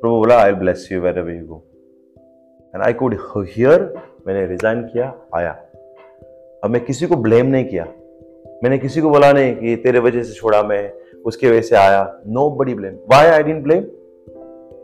प्रभु 0.00 0.14
बोला 0.16 0.38
I 0.38 0.52
bless 0.52 0.88
you 0.92 1.00
where 1.00 1.18
you 1.18 1.46
go 1.46 1.62
and 2.74 2.82
I 2.82 2.92
could 2.92 3.16
hear 3.36 3.82
मैंने 4.26 4.46
रिजाइन 4.46 4.82
किया, 4.82 5.14
आया। 5.34 5.50
अब 6.64 6.70
मैं 6.70 6.84
किसी 6.84 7.06
को 7.06 7.16
ब्लेम 7.16 7.46
नहीं 7.46 7.64
किया। 7.64 7.84
मैंने 8.64 8.78
किसी 8.78 9.00
को 9.00 9.10
बोला 9.10 9.32
नहीं 9.32 9.54
कि 9.56 9.76
तेरे 9.76 9.98
वजह 9.98 10.22
से 10.22 10.32
छोड़ा 10.32 10.62
मैं, 10.62 10.92
उसके 11.26 11.48
वजह 11.48 11.60
से 11.60 11.76
आया। 11.76 12.02
Nobody 12.50 12.74
blame 12.74 12.94
why 13.12 13.26
I 13.26 13.42
didn't 13.42 13.62
blame 13.62 13.84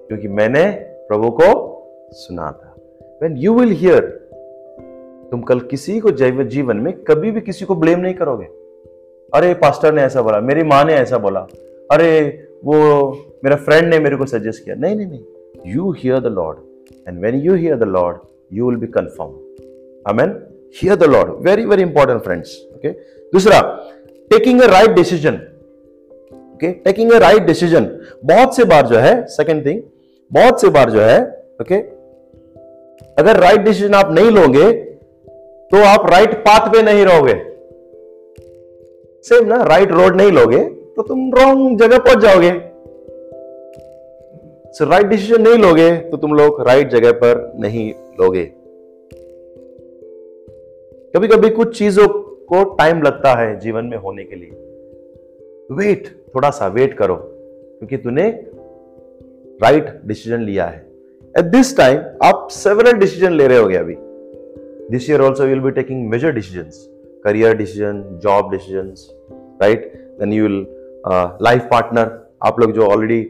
क्योंकि 0.09 0.29
मैंने 0.29 0.71
प्रभु 1.09 1.31
को 1.31 1.71
सुना 2.13 2.43
था। 2.43 2.75
वेन 3.23 3.37
यू 3.37 3.55
विल 3.55 3.71
हियर 3.71 4.01
तुम 5.31 5.41
कल 5.41 5.61
किसी 5.61 6.01
को 6.01 6.11
जैव 6.11 6.43
जीवन 6.45 6.77
में 6.77 6.93
कभी 6.93 7.31
भी 7.31 7.41
किसी 7.41 7.65
को 7.65 7.75
ब्लेम 7.75 8.01
नहीं 8.01 8.15
करोगे। 8.15 8.45
अरे 9.35 9.55
पास्टर 9.55 9.95
ने 9.95 10.03
ऐसा 10.03 10.23
बोला, 10.23 10.41
मेरी 10.41 10.63
माँ 10.63 10.85
ने 10.85 10.95
ऐसा 10.95 11.19
बोला, 11.19 11.41
अरे, 11.93 12.45
वो 12.65 12.75
मेरा 13.45 13.57
फ्रेंड 13.57 13.89
ने 13.89 13.99
मेरे 13.99 14.17
को 14.17 14.27
सजेस्ट 14.27 14.65
किया। 14.65 14.75
नहीं 14.75 14.97
नहीं 14.97 15.07
नहीं। 15.07 15.25
You 15.67 15.93
hear 15.93 16.21
the 16.21 16.27
Lord 16.27 16.59
and 17.09 17.21
when 17.21 17.35
you 17.35 17.55
hear 17.55 17.77
the 17.77 17.83
Lord 17.83 18.17
you 18.53 18.69
will 18.69 18.79
be 18.79 18.87
confirm 18.87 19.31
amen 20.09 20.43
hear 20.83 20.97
the 20.97 21.05
Lord 21.05 21.49
very 21.49 21.65
very 21.65 21.83
important 21.83 22.23
friends 22.23 22.67
okay 22.75 22.89
दूसरा 23.33 23.61
taking 24.31 24.61
a 24.61 24.67
right 24.67 24.91
decision 24.91 25.35
okay 26.55 26.73
taking 26.73 27.13
a 27.13 27.19
right 27.19 27.43
decision 27.43 28.01
बहुत 28.25 28.57
से 28.57 28.65
बार 28.65 28.87
जो 28.87 28.97
है 28.97 29.27
second 29.27 29.67
thing 29.67 29.83
बहुत 30.31 30.61
से 30.61 30.69
बार 30.69 30.91
जो 30.91 31.01
है 31.01 31.21
okay 31.61 31.75
अगर 33.19 33.37
राइट 33.41 33.61
डिसीज़न 33.61 33.95
आप 33.95 34.11
नहीं 34.13 34.31
लोगे 34.31 34.73
तो 35.71 35.83
आप 35.85 36.07
राइट 36.11 36.35
पाथ 36.39 36.69
पे 36.73 36.83
नहीं 36.83 37.05
रहोगे। 37.05 37.35
सेम 39.25 39.47
ना 39.47 39.63
राइट 39.65 39.93
रोड 39.93 40.17
नहीं 40.17 40.33
लोगे 40.33 40.59
तो 40.97 41.03
तुम 41.03 41.31
रॉन्ग 41.35 41.79
जगह 41.81 41.99
पहुँच 41.99 42.19
जाओगे। 42.19 42.51
सो 44.73 44.89
राइट 44.91 45.07
डिसीज़न 45.07 45.43
नहीं 45.43 45.59
लोगे 45.59 45.91
तो 46.01 46.17
तुम 46.17 46.33
लोग 46.33 46.61
राइट 46.69 46.89
जगह 46.91 47.13
पर 47.15 47.53
नहीं 47.61 47.93
लोगे। 48.21 48.45
कभी 51.15 51.29
कभी 51.29 51.51
कुछ 51.51 51.79
चीज़ों 51.79 52.09
को 52.49 52.63
टाइम 52.75 53.03
लगता 53.03 53.35
है 53.35 53.59
जीवन 53.61 53.85
में 53.85 53.97
होने 53.97 54.25
के 54.25 54.37
लिए। 54.37 54.51
वेट 55.71 56.09
थोड़ा 56.35 56.51
सा 56.51 56.67
वेट 56.69 56.97
करो, 56.99 57.15
क्योंकि 57.15 57.97
तूने 57.97 58.31
राइट 59.63 60.01
डिसीज़न 60.07 60.41
लिया 60.41 60.65
है। 60.67 60.79
एट 61.35 61.45
दिस 61.53 61.77
टाइम 61.77 62.01
आप 62.25 62.49
सेवरल 62.53 62.99
डिसीज़न 62.99 63.33
ले 63.33 63.47
रहे 63.49 63.59
होगे 63.59 63.77
अभी। 63.77 63.97
This 64.91 65.11
year 65.11 65.21
also 65.21 65.45
will 65.47 65.61
be 65.61 65.71
taking 65.71 66.09
major 66.11 66.33
decision 66.33 66.71
decision 67.59 68.01
job 68.23 68.51
decisions 68.53 69.03
right? 69.61 69.85
Then 70.19 70.33
you 70.33 70.43
will 70.47 70.59
uh, 71.11 71.29
life 71.47 71.63
partner 71.71 72.05
आप 72.47 72.59
लोग 72.61 72.73
जो 72.73 72.87
ऑलरेडी 72.87 73.21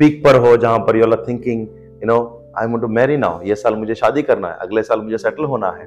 पीक 0.00 0.22
पर 0.24 0.36
हो 0.44 0.56
जहाँ 0.56 0.78
पर 0.86 0.96
you 0.96 1.04
are 1.06 1.24
thinking 1.26 1.60
you 2.02 2.06
know 2.06 2.16
I 2.58 2.66
want 2.66 2.80
to 2.82 2.88
marry 2.98 3.16
now 3.16 3.42
ये 3.46 3.54
साल 3.54 3.74
मुझे 3.76 3.94
शादी 3.94 4.22
करना 4.22 4.48
है 4.48 4.56
अगले 4.66 4.82
साल 4.82 5.00
मुझे 5.00 5.18
सेटल 5.18 5.44
होना 5.44 5.70
है। 5.70 5.86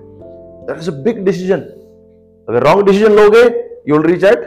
That 0.67 0.77
is 0.77 0.89
a 0.91 0.93
big 1.03 1.23
decision 1.25 1.59
अगर 2.47 2.63
रॉन्ग 2.67 2.85
डिसीज़न 2.87 3.11
लोगे 3.13 3.43
you 3.89 3.97
will 3.97 4.11
reach 4.11 4.23
at 4.23 4.45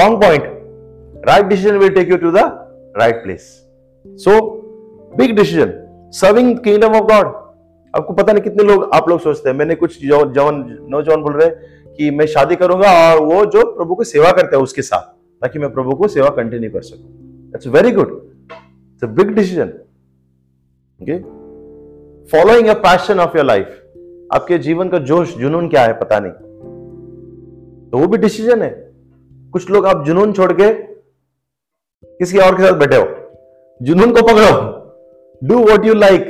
wrong 0.00 0.22
point 0.22 0.44
right 1.28 1.46
decision 1.46 1.78
will 1.78 1.94
take 1.94 2.10
you 2.10 2.16
to 2.16 2.30
the 2.30 2.50
right 2.98 3.22
place 3.22 3.50
so 4.04 4.40
big 5.14 5.34
decision 5.36 5.72
serving 6.14 6.56
kingdom 6.58 6.94
of 6.94 7.04
God 7.04 7.26
आपको 7.94 8.12
पता 8.14 8.32
नहीं 8.32 8.42
कितने 8.42 8.64
लोग 8.64 8.90
आप 8.94 9.08
लोग 9.08 9.20
सोचते 9.20 9.50
हैं। 9.50 9.56
मैंने 9.56 9.74
कुछ 9.74 10.00
जवान 10.02 10.64
नौजवान 10.90 11.22
बोल 11.22 11.32
रहे 11.32 11.46
हैं 11.46 11.94
कि 11.94 12.10
मैं 12.10 12.26
शादी 12.26 12.56
करूँगा 12.56 12.90
और 13.04 13.22
वो 13.24 13.44
जो 13.46 13.64
प्रभु 13.76 13.94
को 13.94 14.04
सेवा 14.04 14.30
करते 14.32 14.56
हैं 14.56 14.62
उसके 14.62 14.82
साथ, 14.82 15.02
ताकि 15.42 15.58
मैं 15.58 15.72
प्रभु 15.72 15.94
को 15.94 16.08
सेवा 16.08 16.28
कंटिन्यू 16.30 16.70
कर 16.70 16.82
सकूँ। 16.82 17.52
It's 17.54 17.66
very 17.66 17.90
good 17.92 18.10
it's 18.12 19.04
a 19.04 19.06
big 19.12 19.34
decision 19.34 19.68
okay 21.00 21.18
following 22.28 22.68
a 22.68 22.74
passion 22.80 23.20
of 23.20 23.36
your 23.36 23.46
life 23.46 23.76
आपके 24.34 24.58
जीवन 24.58 24.88
का 24.88 24.98
जोश 25.04 25.36
जुनून 25.36 25.68
क्या 25.68 25.82
है 25.82 25.92
पता 26.00 26.18
नहीं। 26.20 26.32
तो 27.90 27.98
वो 27.98 28.06
भी 28.06 28.18
डिसीज़न 28.18 28.62
है। 28.62 28.70
कुछ 29.52 29.70
लोग 29.70 29.86
आप 29.86 30.04
जुनून 30.06 30.32
छोड़ 30.32 30.52
के 30.52 30.72
किसी 32.20 32.38
और 32.38 32.56
के 32.56 32.62
साथ 32.62 32.78
बैठे 32.78 32.96
हो। 32.96 33.06
जुनून 33.82 34.12
को 34.12 34.22
पकड़ो। 34.22 34.48
Do 35.42 35.58
what 35.58 35.86
you 35.86 35.94
like 35.94 36.24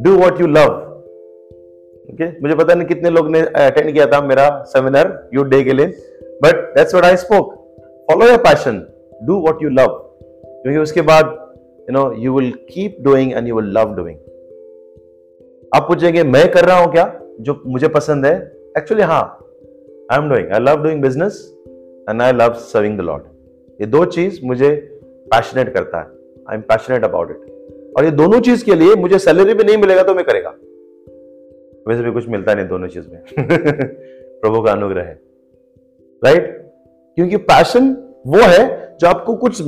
do 0.00 0.16
what 0.16 0.40
you 0.40 0.46
love 0.46 0.68
okay 2.12 2.40
मुझे 2.40 2.54
पता 2.54 2.74
नहीं 2.74 2.88
कितने 2.88 3.10
लोग 3.10 3.30
ने 3.30 3.40
अटेंड 3.40 3.92
किया 3.92 4.06
था 4.06 4.20
मेरा 4.20 4.62
सेमिनार 4.62 5.28
यू 5.34 5.42
डे 5.42 5.62
के 5.64 5.72
लिए 5.72 5.86
but 6.42 6.74
that's 6.74 6.94
what 6.94 7.04
I 7.04 7.16
spoke 7.16 7.54
follow 8.10 8.28
your 8.28 8.38
passion 8.38 8.86
do 9.22 9.34
what 9.34 9.62
you 9.62 9.70
love 9.70 9.86
क्योंकि 10.44 10.78
उसके 10.78 11.00
बाद 11.00 11.26
you 11.80 11.92
know 11.92 12.12
you 12.12 12.38
will 12.38 12.52
keep 12.52 12.96
doing 13.00 13.32
and 13.32 13.48
you 13.48 13.56
will 13.56 13.78
love 13.78 13.94
doing 13.94 14.18
आप 15.74 15.88
पूछेंगे, 15.88 16.22
मैं 16.22 16.50
कर 16.50 16.64
रहा 16.64 16.78
हूँ 16.78 16.92
क्या? 16.92 17.20
जो 17.40 17.62
मुझे 17.66 17.88
पसंद 17.88 18.26
है 18.26 18.52
एक्चुअली 18.78 19.02
हाँ 19.02 19.46
I 20.12 20.18
am 20.18 20.30
doing 20.30 20.52
I 20.52 20.60
love 20.60 20.82
doing 20.82 21.02
business 21.02 21.56
and 22.10 22.22
I 22.22 22.32
love 22.32 22.52
serving 22.52 22.98
the 22.98 23.00
Lord 23.00 23.22
ये 23.80 23.86
दो 23.86 24.04
चीज़ 24.04 24.40
मुझे 24.44 24.70
पैशनेट 25.26 25.74
करता 25.74 25.98
है। 25.98 26.19
I 26.50 26.56
am 26.56 26.60
passionate 26.60 27.04
about 27.04 27.30
it 27.30 27.94
और 27.98 28.04
ये 28.04 28.10
दोनों 28.10 28.40
चीज़ 28.40 28.64
के 28.64 28.74
लिए 28.74 28.94
मुझे 28.94 29.18
सैलरी 29.18 29.54
भी 29.54 29.64
नहीं 29.64 29.76
मिलेगा 29.76 30.02
तो 30.02 30.14
मैं 30.14 30.24
करेगा। 30.24 30.54
वैसे 31.88 32.02
भी 32.02 32.12
कुछ 32.12 32.28
मिलता 32.28 32.54
नहीं 32.54 32.68
दोनों 32.68 32.88
चीज़ 32.88 33.08
में। 33.08 33.22
प्रभु 34.40 34.62
का 34.62 34.72
अनुग्रह 34.72 35.02
है। 35.02 35.20
राइट 36.24 36.72
क्योंकि 37.16 37.36
पैशन 37.36 37.96
वो 38.26 38.38
है 38.38 38.96
जो 39.00 39.08
आपको 39.08 39.34
कुछ 39.34 39.62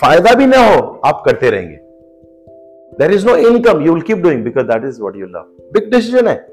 फ़ायदा 0.00 0.34
भी 0.34 0.46
ना 0.46 0.58
हो, 0.58 1.00
आप 1.04 1.22
करते 1.26 1.50
रहेंगे। 1.50 1.76
There 2.98 3.10
is 3.10 3.26
no 3.26 3.36
income 3.36 3.80
you 3.80 3.92
will 3.92 4.02
keep 4.02 4.18
doing 4.18 4.44
because 4.44 4.66
that 4.66 4.84
is 4.84 5.02
what 5.02 5.16
you 5.16 5.26
love 5.26 5.46
big 5.72 5.90
decision 5.90 6.28
है। 6.28 6.46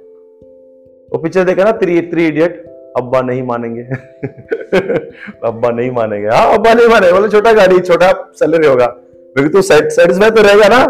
वो 1.13 1.17
पिक्चर 1.17 1.43
देखा 1.43 1.63
ना 1.63 1.71
थ्री 1.71 2.01
थ्री 2.01 2.27
इडियट 2.27 2.65
अब्बा 2.97 3.21
नहीं 3.21 3.43
मानेंगे। 3.43 3.81
अब्बा 5.47 5.69
नहीं 5.69 5.91
मानेंगे। 5.91 6.27
हाँ 6.27 6.53
अब्बा 6.53 6.73
नहीं 6.73 6.88
मानेंगे। 6.88 7.13
बोले, 7.13 7.29
छोटा 7.29 7.53
गाड़ी, 7.53 7.79
छोटा 7.79 8.31
सैलरी 8.36 8.67
होगा। 8.67 8.97
क्योंकि 9.36 9.50
तू 9.50 9.62
सेटिस्फाई 9.62 10.32
तो 10.32 10.41
रहेगा 10.41 10.67
ना? 10.69 10.82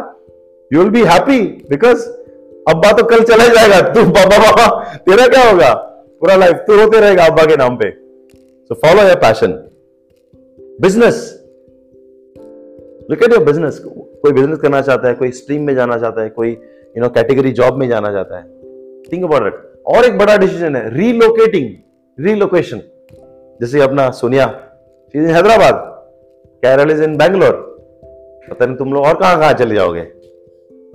You 0.72 0.80
will 0.80 0.90
be 0.92 1.04
happy 1.04 1.40
because 1.70 2.08
अब्बा 2.68 2.92
तो 2.92 3.04
कल 3.04 3.24
चला 3.24 3.48
जाएगा। 3.48 3.82
तू, 3.84 4.04
बाबा 4.04 4.38
बाबा, 4.40 4.98
तेरा 4.98 5.28
क्या 5.28 5.50
होगा? 5.50 5.74
पूरा 6.22 6.36
लाइफ 6.36 6.64
तू 6.68 6.80
होते 6.80 7.00
रहेगा 7.00 7.26
अब्बा 7.26 7.46
के 7.46 7.56
नाम 7.56 7.76
पे। 7.78 7.90
So 8.70 8.76
follow 8.76 9.04
your 9.04 9.16
passion 9.16 9.52
business 10.82 11.18
look 13.12 13.24
your 13.24 13.44
business 13.44 13.80
कोई 13.84 14.32
बिज़नेस 14.32 14.58
करना 14.60 14.82
चाहता 14.82 15.08
है, 15.08 15.14
कोई 15.14 15.32
स्ट्रीम 15.32 15.64
में 15.64 15.74
जाना 15.76 15.98
चाहता 15.98 16.22
है, 16.22 16.30
कोई 16.30 16.50
यू 16.50 17.02
नो 17.02 17.10
कैटेगरी 17.10 17.52
जॉब 17.52 17.78
में 17.78 17.88
जाना 17.90 18.12
चाहता 18.12 18.38
है। 18.38 18.44
थिंक 19.04 19.24
अबाउट 19.24 19.48
इट 19.48 19.84
और 19.88 20.06
एक 20.06 20.18
बड़ा 20.18 20.38
डिसीज़न 20.38 20.76
है 20.76 20.94
रीलोकेटिंग 20.98 21.70
रीलोकेशन 22.18 22.82
जैसे 23.62 23.82
अपना 23.82 24.10
Sonia 24.12 24.46
Hyderabad. 25.14 25.76
Carol 26.64 26.92
is 26.92 27.04
in 27.04 27.18
Bangalore 27.18 27.73
तो 28.48 28.54
पता 28.54 28.66
नहीं 28.66 28.76
तुम 28.78 28.94
लोग 28.94 29.06
और 29.06 29.20
कहाँ 29.20 29.40
कहाँ 29.40 29.54
चले 29.54 29.76
जाओगे? 29.76 30.02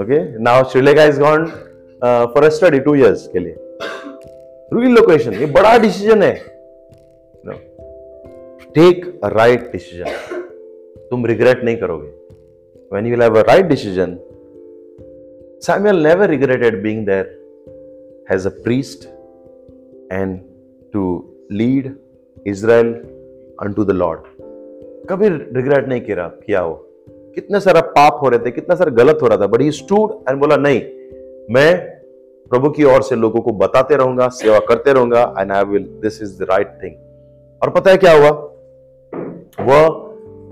Okay 0.02 0.18
now 0.38 0.64
Sri Lanka 0.70 1.04
is 1.04 1.20
gone 1.20 1.46
for 2.34 2.48
study 2.50 2.80
two 2.80 2.94
years 2.94 3.26
के 3.28 3.38
लिए। 3.38 3.54
रूल 4.72 4.86
लोकेशन 4.86 5.34
ये 5.34 5.46
बड़ा 5.46 5.76
डिसीज़न 5.78 6.22
है। 6.22 6.34
टेक 8.74 9.20
अ 9.24 9.28
राइट 9.28 9.70
डिसीज़न 9.72 11.06
तुम 11.10 11.26
रिग्रेट 11.26 11.64
नहीं 11.64 11.76
करोगे। 11.76 12.08
When 12.92 13.06
you 13.06 13.20
have 13.20 13.38
a 13.38 13.42
right 13.42 13.66
decision 13.66 14.16
Samuel 15.62 16.02
never 16.06 16.30
regretted 16.30 16.82
being 16.82 17.06
there 17.06 17.24
has 18.30 18.46
a 18.48 18.50
priest 18.64 19.08
and 20.12 20.38
to 20.92 21.04
lead 21.52 21.94
Israel 22.46 22.92
unto 23.76 23.84
the 23.84 23.90
Lord 23.90 24.20
कभी 25.10 25.28
regret 25.28 25.88
नहीं 25.88 26.00
किया 26.00 26.28
किया 26.46 26.64
वो 26.64 26.87
कितने 27.34 27.60
सारा 27.60 27.80
पाप 27.80 28.18
हो 28.22 28.28
रहे 28.28 28.38
थे, 28.38 28.50
कितना 28.50 28.74
सारा 28.74 28.90
गलत 28.90 29.18
हो 29.22 29.26
रहा 29.26 29.38
था 29.38 29.46
बट 29.46 29.60
ही 29.60 29.70
स्टूड 29.72 30.12
एंड 30.28 30.40
बोला, 30.40 30.56
नहीं, 30.56 30.80
मैं 31.50 31.78
प्रभु 32.50 32.70
की 32.70 32.84
ओर 32.84 33.02
से 33.02 33.16
लोगों 33.16 33.40
को 33.40 33.52
बताते 33.52 33.96
रहूँगा, 33.96 34.28
सेवा 34.28 34.58
करते 34.58 34.92
रहूँगा 34.92 35.34
and 35.38 35.52
I 35.52 35.64
will 35.64 35.84
this 36.02 36.22
is 36.22 36.38
the 36.38 36.46
right 36.50 36.68
thing 36.82 36.94
और 37.62 37.70
पता 37.70 37.90
है 37.90 37.96
क्या 37.96 38.12
हुआ? 38.12 38.30
वह 39.60 39.86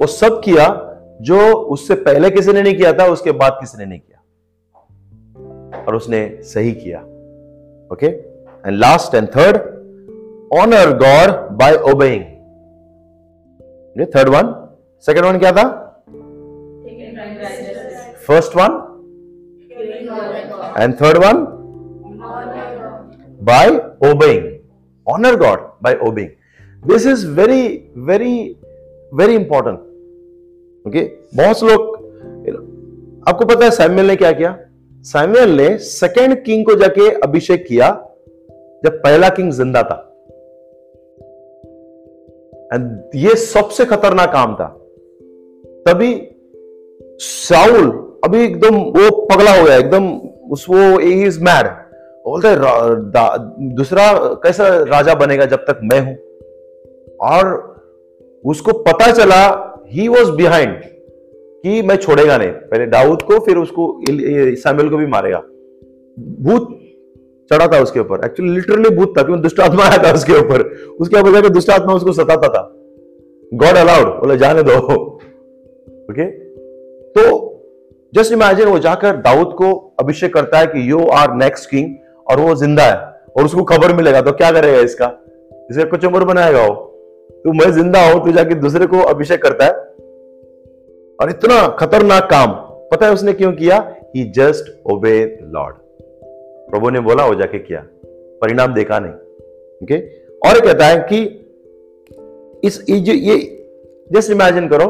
वो 0.01 0.07
सब 0.07 0.41
किया 0.45 0.67
जो 1.23 1.39
उससे 1.55 1.95
पहले 1.95 2.31
किसी 2.31 2.53
ने 2.53 2.63
नहीं 2.63 2.77
किया 2.77 2.93
था, 2.93 3.07
उसके 3.07 3.33
बाद 3.33 3.57
किसी 3.61 3.79
ने 3.79 3.85
नहीं 3.85 4.01
किया। 4.01 5.83
और 5.89 5.95
उसने 5.95 6.39
सही 6.43 6.73
किया। 6.73 7.01
Okay 7.93 8.07
and 8.07 8.77
last 8.79 9.15
and 9.15 9.29
third 9.29 9.57
honour 10.59 10.97
God 10.97 11.31
by 11.59 11.77
obeying 11.93 12.25
third 14.17 14.29
one 14.29 14.55
second 15.07 15.27
one 15.27 15.39
क्या 15.39 15.53
था? 15.53 15.83
First 18.27 18.57
one 18.57 18.73
and 20.79 20.95
third 20.95 21.17
one 21.25 21.45
by 23.43 23.69
obeying 24.11 24.45
honour 25.07 25.37
God 25.37 25.59
by 25.83 25.99
obeying 26.09 26.31
this 26.89 27.07
is 27.07 27.27
very 27.31 27.91
very 27.97 28.57
very 29.15 29.35
important 29.35 29.79
okay 30.87 31.05
बहुत 31.37 31.61
से 31.61 31.67
लोग 31.67 31.95
आपको 33.29 33.45
पता 33.45 33.65
है 33.65 33.71
Samuel 33.71 34.07
ने 34.07 34.17
क्या 34.17 34.33
किया? 34.33 34.59
सैमुअल 35.03 35.51
ने 35.51 35.79
सेकेंड 35.79 36.45
किंग 36.45 36.65
को 36.67 36.75
जाके 36.75 37.11
अभिषेक 37.11 37.65
किया, 37.67 37.89
जब 38.85 39.01
पहला 39.03 39.29
किंग 39.29 39.53
ज़िंदा 39.53 39.83
था. 39.83 39.97
एंड 42.75 43.11
ये 43.15 43.35
सबसे 43.37 43.85
खतरनाक 43.85 44.33
काम 44.33 44.55
था. 44.55 44.67
तभी 45.87 46.29
साउल 47.19 48.06
अभी 48.27 48.45
एकदम 48.45 48.77
वो 48.77 49.27
पगला 49.27 49.59
हो 49.59 49.65
गया, 49.65 49.77
एकदम 49.77 50.09
उस 50.51 50.67
वो 50.71 51.01
इज़ 51.01 51.45
मैड 51.45 51.67
बोलते 52.29 52.49
दूसरा 53.75 54.13
कैसा 54.19 54.69
राजा 54.69 55.15
बनेगा 55.15 55.45
जब 55.45 55.57
तक 55.57 55.81
मैं 55.83 56.01
हूँ? 56.01 56.17
और 57.21 57.77
उसको 58.45 58.73
पता 58.73 59.13
चला 59.13 59.73
ही 59.89 60.09
वॉज़ 60.09 60.31
बिहाइंड 60.33 60.77
कि 61.63 61.83
मैं 61.83 61.97
छोड़ेगा 61.97 62.39
नहीं। 62.39 62.49
पहले 62.49 62.87
दाऊद 62.87 63.23
को, 63.23 63.39
फिर 63.39 63.57
उसको 63.57 64.01
सैमुअल 64.55 64.89
को 64.89 64.97
भी 64.97 65.07
मारेगा। 65.07 65.39
भूत 66.41 66.81
चढ़ा 67.53 67.67
था 67.67 67.83
उसके 67.83 68.01
ऊपर। 68.01 68.25
एक्चुअली 68.25 68.55
लिटरली 68.55 68.91
भूत 68.91 69.15
था, 69.19 69.23
क्योंकि 69.23 69.43
दुष्ट 69.43 69.61
आत्मा 69.61 69.83
आया 69.83 69.99
था 69.99 70.15
उसके 70.15 70.33
ऊपर। 70.33 70.63
उसके 71.01 71.21
वजह 71.21 71.41
कि 71.41 71.49
दुष्ट 71.49 71.71
आत्मा 71.71 71.95
उसको 71.95 72.13
सताता 72.13 72.49
था। 72.49 72.73
गॉड 73.55 73.77
अलाउड 73.77 74.07
बोले, 74.07 74.37
जाने 74.37 74.63
दो। 74.63 74.73
Okay 74.73 76.13
okay? 76.13 76.31
तो 77.19 77.56
जस्ट 78.13 78.33
इमेजिन 78.33 78.69
वो 78.69 78.79
जाकर 78.79 79.17
दाऊद 79.19 79.53
को 79.55 79.73
अभिषेक 80.01 80.35
करता 80.35 80.59
है 80.59 80.67
कि 80.67 80.91
यू 80.91 81.05
आर 81.15 81.35
नेक्स्ट 81.35 81.71
किंग 81.71 81.95
और 82.27 82.41
वो 82.41 82.55
ज़िंदा 82.55 82.83
है 82.83 82.97
और 83.37 83.45
उसको 83.45 83.63
खबर 83.65 83.93
मिलेगा 83.95 84.21
तो 84.21 84.33
क्या 84.33 84.51
करेगा 84.53 84.79
इसका? 84.81 85.07
इसे 85.71 85.85
कुछ 85.85 86.05
उम्र 86.05 86.25
बनाएगा 86.25 86.63
वो। 86.63 86.75
तो 87.45 87.53
मैं 87.55 87.71
ज़िंदा 87.73 88.01
हूँ 88.03 88.25
तो 88.25 88.33
जाके 88.33 88.55
दूसरे 88.57 88.87
को 88.87 89.01
अभिषेक 89.05 89.43
करता 89.43 89.65
है। 89.65 89.73
और 91.19 91.31
इतना 91.31 91.67
खतरनाक 91.79 92.29
काम, 92.31 92.53
पता 92.91 93.07
है 93.07 93.13
उसने 93.13 93.33
क्यों 93.33 93.53
किया? 93.53 93.77
ही 94.17 94.25
जस्ट 94.33 94.73
ओबे 94.93 95.19
लॉर्ड 95.45 95.75
प्रभु 96.71 96.91
ने 96.91 97.01
बोला, 97.01 97.27
वो 97.27 97.35
जाके 97.35 97.59
किया। 97.59 97.81
परिणाम 98.43 98.75
देखा 98.75 98.99
नहीं। 98.99 99.13
ओके 99.83 99.99
और 100.41 100.61
कहता 100.61 100.87
है 100.87 101.07
कि 101.13 101.19
इस, 102.63 102.85
ये 102.89 103.39
जस्ट 104.11 104.31
इमेजिन 104.31 104.69
करो। 104.69 104.89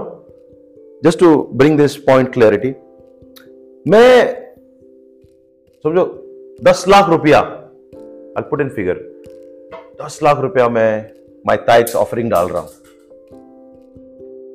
Just 1.03 1.19
to 1.21 1.37
bring 1.55 1.79
this 1.79 1.97
point 2.03 2.33
clarity 2.33 2.75
मैं 3.89 4.35
समझो 5.85 6.05
दस 6.65 6.85
लाख 6.89 7.09
रुपया 7.09 7.39
आई 7.39 8.43
पुट 8.43 8.61
इन 8.61 8.69
फिगर 8.69 8.95
दस 10.03 10.19
लाख 10.23 10.41
रुपया 10.41 10.69
मैं 10.69 11.11
माई 11.47 11.57
टाइट्स 11.57 11.97
ऑफरिंग 11.97 12.31
डाल 12.31 12.49
रहा 12.49 12.61
हूँ। 12.61 12.69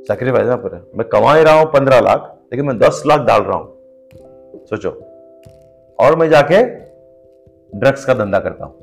सेक्रीफाइस 0.08 0.48
ना 0.48 0.56
पूरा 0.56 0.82
मैं 0.96 1.08
कमा 1.10 1.36
ही 1.36 1.44
रहा 1.44 1.54
हूँ 1.54 1.66
पंद्रह 1.66 2.00
लाख 2.00 2.40
लेकिन 2.54 2.66
मैं 2.66 2.78
दस 2.80 3.04
लाख 3.08 3.20
डाल 3.20 3.42
रहा 3.42 3.58
हूँ। 3.58 4.66
सोचो। 4.66 4.90
और 6.00 6.16
मैं 6.16 6.30
जाके 6.30 6.64
ड्रग्स 7.80 8.06
का 8.06 8.14
धंधा 8.14 8.40
करता 8.40 8.66
हूँ। 8.66 8.74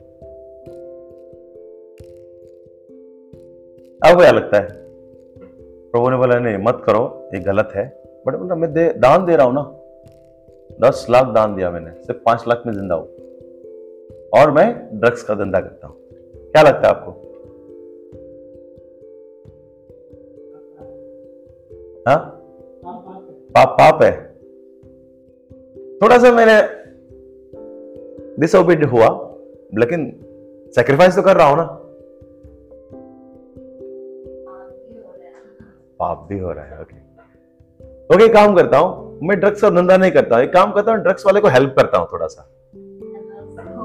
अब 4.03 4.21
क्या 4.21 4.31
लगता 4.31 4.57
है? 4.57 4.69
प्रभु 5.93 6.11
ने 6.11 6.17
बोला 6.17 6.39
नहीं 6.39 6.59
मत 6.59 6.83
करो 6.87 7.31
ये 7.35 7.41
गलत 7.41 7.69
है। 7.75 8.03
बट 8.27 8.35
बोला 8.35 8.55
मैं 8.55 8.73
दे, 8.73 8.93
दान 8.93 9.25
दे 9.25 9.37
रहा 9.37 9.47
हूँ 9.47 9.55
ना। 9.55 9.75
दस 10.83 11.07
लाख 11.11 11.27
दान 11.27 11.57
दिया 11.57 11.71
मैंने, 11.71 11.91
सिर्फ़ 11.91 12.21
पाँच 12.21 12.45
लाख 12.49 12.63
में 12.67 12.73
ज़िंदा 12.75 12.95
हूँ। 12.95 13.09
और 14.35 14.51
मैं 14.51 14.89
ड्रग्स 15.01 15.23
का 15.23 15.35
धंधा 15.35 15.61
करता 15.61 15.87
हूँ। 15.87 15.97
क्या 16.51 16.63
लगता 16.63 16.89
है 16.89 16.95
आपको? 16.95 17.11
हाँ? 22.09 22.35
पाप 23.51 23.69
पाप 23.69 24.03
है। 24.03 24.29
थोड़ा 26.03 26.19
सा 26.19 26.33
मैंने 26.33 26.79
डिसोबिड 28.41 28.85
हुआ, 28.85 29.09
लेकिन 29.79 30.25
सेक्रीफाइस 30.75 31.17
तो 31.17 31.23
कर 31.23 31.37
रहा 31.37 31.47
हूँ 31.47 31.57
ना। 31.57 31.65
पाप 35.99 36.27
भी 36.29 36.39
हो 36.39 36.53
रहा 36.53 36.65
है 36.65 36.81
ओके 36.81 36.97
ओके 38.15 38.29
काम 38.29 38.57
करता 38.57 38.79
हूँ। 38.79 39.08
मैं 39.23 39.39
ड्रग्स 39.41 39.61
का 39.61 39.71
धंधा 39.71 39.97
नहीं 39.97 40.11
करता, 40.13 40.41
एक 40.41 40.53
काम 40.53 40.73
करता 40.73 40.93
हूँ 40.93 41.01
ड्रग्स 41.03 41.27
वाले 41.27 41.41
को 41.41 41.49
हेल्प 41.49 41.75
करता 41.79 41.99
हूँ 41.99 42.07
थोड़ा 42.13 42.27
सा 42.27 42.43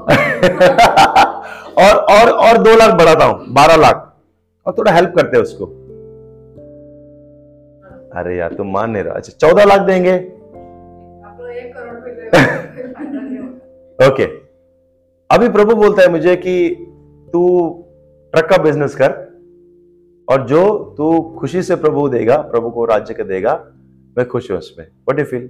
और 1.78 1.96
और 2.12 2.30
और 2.30 2.58
दो 2.58 2.74
लाख 2.76 2.94
बढ़ाता 2.94 3.24
हूँ, 3.24 3.46
बारह 3.48 3.76
लाख, 3.76 4.12
और 4.66 4.74
थोड़ा 4.78 4.92
हेल्प 4.92 5.12
करते 5.16 5.36
हैं 5.36 5.42
उसको। 5.44 5.66
अरे 8.18 8.36
यार, 8.36 8.52
तुम 8.52 8.70
मान 8.72 8.90
नहीं 8.90 9.02
रहा। 9.02 9.14
अच्छा 9.14 9.32
चौदह 9.40 9.64
लाख 9.64 9.80
देंगे। 9.80 10.16
ओके 13.98 14.24
अभी 15.30 15.48
प्रभु 15.48 15.74
बोलता 15.74 16.02
है 16.02 16.08
मुझे 16.08 16.36
कि 16.36 16.54
तू 17.28 17.42
ट्रक 18.34 18.48
का 18.50 18.56
बिज़नेस 18.62 18.94
कर, 18.94 19.12
और 20.28 20.46
जो 20.46 20.94
तू 20.98 21.20
खुशी 21.40 21.62
से 21.62 21.76
प्रभु 21.76 22.08
देगा, 22.08 22.36
प्रभु 22.36 22.70
को 22.70 22.84
राज्य 22.84 23.14
का 23.14 23.24
देगा 23.24 23.54
मैं 24.18 24.28
खुश 24.28 24.50
हूँ 24.50 24.58
उसमें 24.58 24.86
वट 25.10 25.18
यू 25.18 25.24
फील 25.24 25.48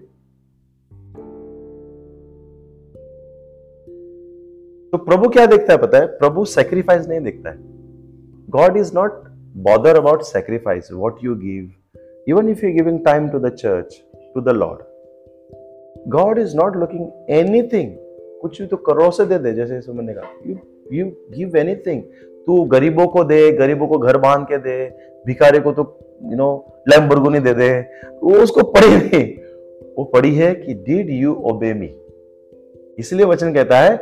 तो 4.93 4.99
प्रभु 4.99 5.29
क्या 5.29 5.47
देखता 5.47 5.73
है 5.73 5.79
पता 5.79 5.99
है? 5.99 6.07
प्रभु 6.07 6.45
सेक्रीफाइस 6.45 7.09
नहीं 7.09 7.21
देखता 7.21 7.51
है। 7.51 7.57
God 8.51 8.77
is 8.77 8.95
not 8.95 9.12
bother 9.57 9.97
about 9.97 10.23
sacrifice 10.23 10.93
what 10.93 11.19
you 11.25 11.35
give 11.35 11.73
even 12.33 12.47
if 12.49 12.61
you're 12.62 12.77
giving 12.77 12.99
time 13.05 13.25
to 13.33 13.39
the 13.39 13.51
church, 13.62 13.95
to 14.35 14.43
the 14.45 14.53
Lord, 14.53 14.79
God 16.09 16.39
is 16.39 16.53
not 16.61 16.77
looking 16.83 17.03
anything. 17.31 17.89
कुछ 18.43 18.61
भी 18.62 18.67
तो 18.67 18.77
करो 18.77 19.11
से 19.11 19.27
दे 19.27 19.39
दे 19.39 19.53
जैसे 19.53 19.75
यीशु 19.75 19.93
ने 19.93 20.15
कहा। 20.15 20.31
यू 20.47 20.57
यू 20.93 21.07
गिव 21.07 21.57
एनीथिंग 21.57 22.03
तू 22.47 22.65
गरीबों 22.65 23.07
को 23.07 23.25
दे 23.25 23.53
गरीबों 23.53 23.87
को 23.87 23.99
घर 23.99 24.19
बाँध 24.19 24.47
के 24.47 24.59
दे 24.59 24.97
भिखारी 25.27 25.61
को 25.61 25.73
तो 25.73 25.85
यू 26.31 26.37
नो 26.37 26.49
लैम्बोर्गिनी 26.89 27.41
दे 27.41 27.55
दे। 27.55 27.68
वो 28.22 28.43
उसको 28.43 28.62
पढ़ी 28.62 28.97
नहीं। 28.97 29.25
वो 29.99 30.05
पढ़ी 30.05 30.35
है 30.35 30.55
कि 30.55 30.75
डिड 30.75 31.11
यू 31.11 31.35
ओबे 31.45 31.72
मी 31.75 31.95
इसलिए 32.99 33.27
वचन 33.27 33.55
कहता 33.55 33.79
है 33.79 33.93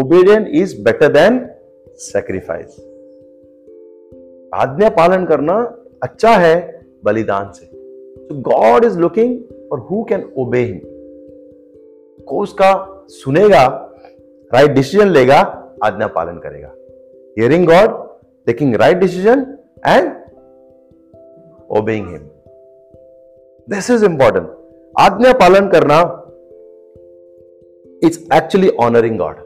obedient 0.00 0.48
is 0.48 0.82
better 0.82 1.12
than 1.12 1.48
sacrifice 1.98 2.78
आज्ञा 4.54 4.88
पालन 4.88 5.24
करना 5.26 5.54
अच्छा 6.02 6.36
है 6.36 6.54
बलिदान 7.04 7.50
से। 7.52 7.66
So 8.20 8.36
God 8.42 8.84
is 8.84 8.96
looking 8.98 9.34
for 9.68 9.76
who 9.80 9.98
can 10.10 10.22
obey 10.38 10.62
Him. 10.62 10.80
को 12.26 12.40
उसका 12.42 12.70
सुनेगा 13.08 13.66
राइट 14.54 14.70
डिसीज़न 14.70 15.08
लेगा, 15.08 15.38
आज्ञा 15.84 16.06
पालन 16.06 16.38
करेगा। 16.38 16.72
Hearing 17.38 17.66
God 17.66 17.96
taking 18.46 18.74
right 18.74 18.96
decision 18.96 19.46
and 19.86 20.12
obeying 21.70 22.08
him 22.08 22.28
this 23.68 23.90
is 23.90 24.04
important 24.04 24.48
आज्ञा 24.98 25.32
पालन 25.32 25.68
करना 25.68 25.98
it's 28.04 28.18
actually 28.34 28.68
honouring 28.68 29.18
God 29.18 29.36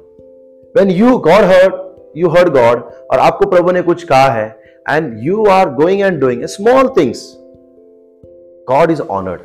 when 0.76 0.90
you 0.90 1.16
God 1.18 1.44
heard 1.44 1.74
you 2.16 2.28
heard 2.28 2.48
God 2.48 2.82
और 3.10 3.18
आपको 3.18 3.50
प्रभु 3.50 3.72
ने 3.72 3.82
कुछ 3.82 4.04
कहा 4.04 4.28
है 4.28 4.60
and 4.90 5.18
you 5.18 5.44
are 5.44 5.70
going 5.70 6.00
and 6.00 6.20
doing 6.20 6.44
small 6.44 6.88
things 6.88 7.38
God 8.68 8.90
is 8.90 9.02
honoured 9.02 9.40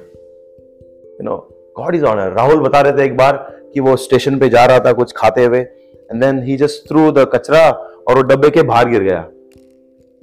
you 1.13 1.23
know 1.23 1.37
God 1.77 1.95
is 1.95 2.05
honour 2.05 2.31
Rahul 2.31 2.59
बता 2.59 2.81
रहे 2.81 2.93
थे 2.93 3.05
एक 3.05 3.17
बार 3.17 3.45
कि 3.73 3.79
वो 3.79 3.95
स्टेशन 3.95 4.39
पे 4.39 4.49
जा 4.49 4.65
रहा 4.65 4.79
था 4.79 4.93
कुछ 4.93 5.13
खाते 5.15 5.45
हुए 5.45 5.59
and 5.59 6.23
then 6.23 6.43
he 6.43 6.57
just 6.57 6.87
threw 6.89 7.11
the 7.11 7.29
कचरा 7.33 7.69
और 8.07 8.15
वो 8.15 8.21
डब्बे 8.21 8.49
के 8.49 8.61
बाहर 8.61 8.89
गिर 8.89 9.03
गया। 9.03 9.25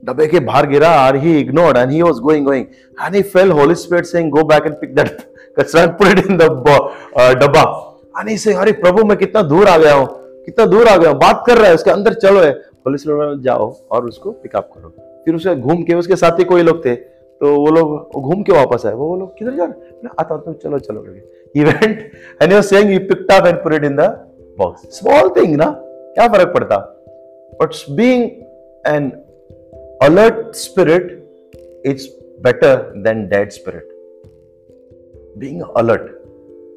डब्बे 0.05 0.26
के 0.26 0.40
बाहर 0.40 0.66
गिरा 0.66 0.90
और 1.07 1.16
he 1.16 1.38
ignored 1.40 1.76
and 1.76 1.90
he 1.90 2.02
was 2.02 2.18
going 2.22 2.44
going 2.46 2.66
and 3.00 3.14
he 3.14 3.22
fell 3.34 3.50
Holy 3.52 3.74
Spirit 3.82 4.07
saying 4.07 4.30
go 4.30 4.44
back 4.44 4.66
and 4.66 4.74
pick 4.80 4.94
that 4.94 5.16
कचरा 5.59 5.82
and 5.82 5.92
put 5.98 6.18
it 6.18 6.26
in 6.26 6.36
the 6.36 6.42
डब्बा 7.42 7.62
एंड 8.18 8.28
ही 8.28 8.36
से 8.38 8.55
अरे 8.55 8.72
प्रभु 8.74 9.05
मैं 9.05 9.16
कितना 9.18 9.42
दूर 9.44 9.68
आ 9.68 9.76
गया 9.78 9.94
हूँ? 9.94 10.07
कितना 10.44 10.66
दूर 10.66 10.88
आ 10.88 10.96
गया 10.96 11.11
हूँ? 11.11 11.18
बात 11.18 11.42
कर 11.46 11.57
रहा 11.59 11.66
है, 11.66 11.74
उसके 11.74 11.90
अंदर 11.90 12.14
चलो 12.14 12.40
है. 12.40 12.50
होली 12.86 12.98
स्पिरिट 12.98 13.18
में 13.18 13.42
जाओ 13.42 13.72
और 13.90 14.07
उसको 14.07 14.30
पिकअप 14.32 14.70
करो. 14.74 14.88
फिर 15.24 15.34
उसे 15.34 15.55
घूम 15.57 15.82
के, 15.82 15.94
उसके 15.94 16.16
साथ 16.16 16.38
ही 16.38 16.44
कोई 16.44 16.62
लोग 16.62 16.84
थे 16.84 16.94
तो 16.94 17.55
वो 17.55 17.70
लोग 17.70 18.20
घूम 18.20 18.42
के 18.42 18.52
वापस 18.52 18.86
आए। 18.86 18.92
वो 18.94 19.16
लोग 19.16 19.38
किधर 19.38 19.57
जा 19.57 19.64
रहे 19.64 20.09
आता 20.20 20.36
तुम 20.36 20.55
चलो 20.55 20.78
चलो 20.78 21.00
करके. 21.00 21.59
He 21.59 21.64
went 21.64 22.11
and 22.42 22.52
you 22.52 22.61
saying 22.62 22.90
he 22.90 22.98
picked 23.09 23.32
up 23.32 23.46
and 23.46 23.57
put 23.62 23.74
it 23.74 23.84
in 23.84 23.96
the 23.96 24.09
box 24.59 24.98
small 24.98 25.28
thing 25.36 25.57
ना? 25.57 25.70
क्या 26.14 26.28
फ़र्क 26.28 26.52
पड़ता? 26.55 26.76
But 27.61 27.74
being 27.96 28.22
an 28.86 29.11
alert 30.05 30.55
spirit 30.55 31.30
it's 31.86 32.07
better 32.40 32.76
than 32.76 33.28
dead 33.28 33.50
spirit 33.50 33.88
being 35.38 35.62
alert 35.76 36.11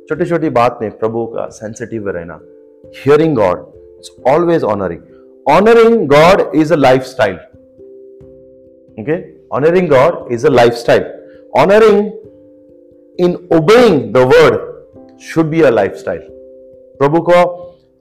छोटी 0.09 0.25
छोटी 0.25 0.49
बात 0.49 0.79
में 0.81 0.91
प्रभु 0.97 1.25
का 1.25 1.47
सेंसिटिव 1.49 2.09
रहना 2.09 2.41
hearing 2.95 3.35
God 3.35 3.65
it's 3.77 4.15
always 4.27 4.63
honouring 4.63 5.01
honouring 5.49 6.07
God 6.07 6.55
is 6.55 6.73
a 6.73 6.75
lifestyle 7.01 7.35
okay 9.01 9.37
honoring 9.55 9.87
God 9.87 10.15
is 10.31 10.43
a 10.43 10.49
lifestyle. 10.49 11.05
Honoring 11.55 11.99
in 13.19 13.35
obeying 13.57 13.99
the 14.11 14.57
should 15.21 15.45
be 15.45 15.61
a 15.61 15.69
lifestyle 15.93 16.19
प्रभु 16.99 17.21
को 17.21 17.33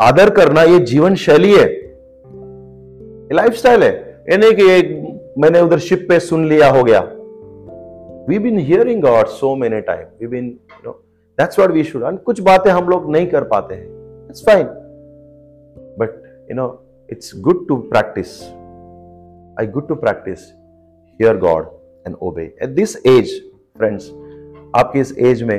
आदर 0.01 0.31
करना 0.31 0.63
ये 0.63 0.79
जीवन 0.79 1.15
शैली 1.15 1.53
है। 1.53 1.69
ये 1.69 3.35
लाइफस्टाइल 3.35 3.83
है। 3.83 4.25
ये 4.31 4.37
नहीं 4.37 4.53
कि 4.53 4.71
एक 4.71 4.96
मैंने 5.39 5.61
उधर 5.61 5.79
शिप 5.79 6.07
पे 6.09 6.19
सुन 6.21 6.47
लिया 6.49 6.69
हो 6.71 6.83
गया। 6.85 7.01
We 8.29 8.39
been 8.39 8.59
hearing 8.59 9.03
God 9.03 9.27
so 9.29 9.55
many 9.57 9.81
time 9.81 10.07
we 10.21 10.27
been 10.27 10.47
know 10.87 10.93
that's 11.39 11.59
what 11.59 11.71
we 11.71 11.83
should 11.85 12.03
and 12.03 12.19
कुछ 12.19 12.41
बातें 12.41 12.71
हम 12.71 12.89
लोग 12.89 13.11
नहीं 13.13 13.27
कर 13.27 13.45
पाते 13.45 13.75
हैं। 13.75 14.29
It's 14.29 14.45
fine 14.47 14.67
but 15.99 16.23
you 16.51 16.57
know 16.57 16.69
it's 17.11 17.33
good 17.41 17.67
to 17.69 17.77
practice 17.93 18.43
I 19.61 19.67
good 19.67 19.89
to 19.89 19.95
practice 19.95 20.47
hear 21.21 21.37
God 21.39 21.67
and 22.07 22.17
obey 22.23 22.45
at 22.63 22.69
this 22.71 22.97
age 23.07 23.39
friends 23.79 24.11
आपके 24.77 25.01
इस 25.01 25.15
एज 25.19 25.43
में 25.43 25.59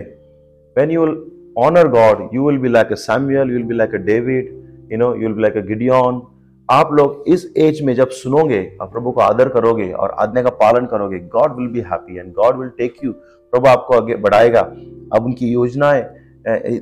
when 0.76 0.92
you'll 0.92 1.16
honour 1.58 1.88
God 1.88 2.28
you 2.34 2.48
will 2.48 2.58
be 2.58 2.70
like 2.70 2.92
a 2.92 2.96
Samuel 3.04 3.52
you 3.52 3.58
will 3.58 3.66
be 3.68 3.76
like 3.76 3.94
a 3.96 3.98
David 4.10 4.50
you 4.92 4.98
know 4.98 5.14
you 5.16 5.22
will 5.22 5.34
be 5.34 5.42
like 5.42 5.58
a 5.58 5.62
Gideon 5.68 6.22
आप 6.70 6.89
लोग 6.93 7.24
इस 7.28 7.53
age 7.57 7.82
में 7.82 7.95
जब 7.95 8.09
सुनोगे 8.09 8.78
और 8.82 8.88
प्रभु 8.88 9.11
को 9.11 9.22
आदर 9.22 9.49
करोगे 9.49 9.91
और 9.91 10.09
आज्ञा 10.09 10.43
का 10.43 10.49
पालन 10.49 10.86
करोगे 10.86 11.20
God 11.20 11.57
will 11.57 11.68
be 11.68 11.80
happy 11.80 12.18
and 12.18 12.34
God 12.34 12.59
will 12.59 12.70
take 12.70 12.93
you 13.03 13.11
प्रभु 13.51 13.68
आपको 13.68 13.93
आगे 13.93 14.15
बढ़ाएगा। 14.15 14.59
अब 15.13 15.26
उनकी 15.26 15.47
योजनाएँ 15.47 16.01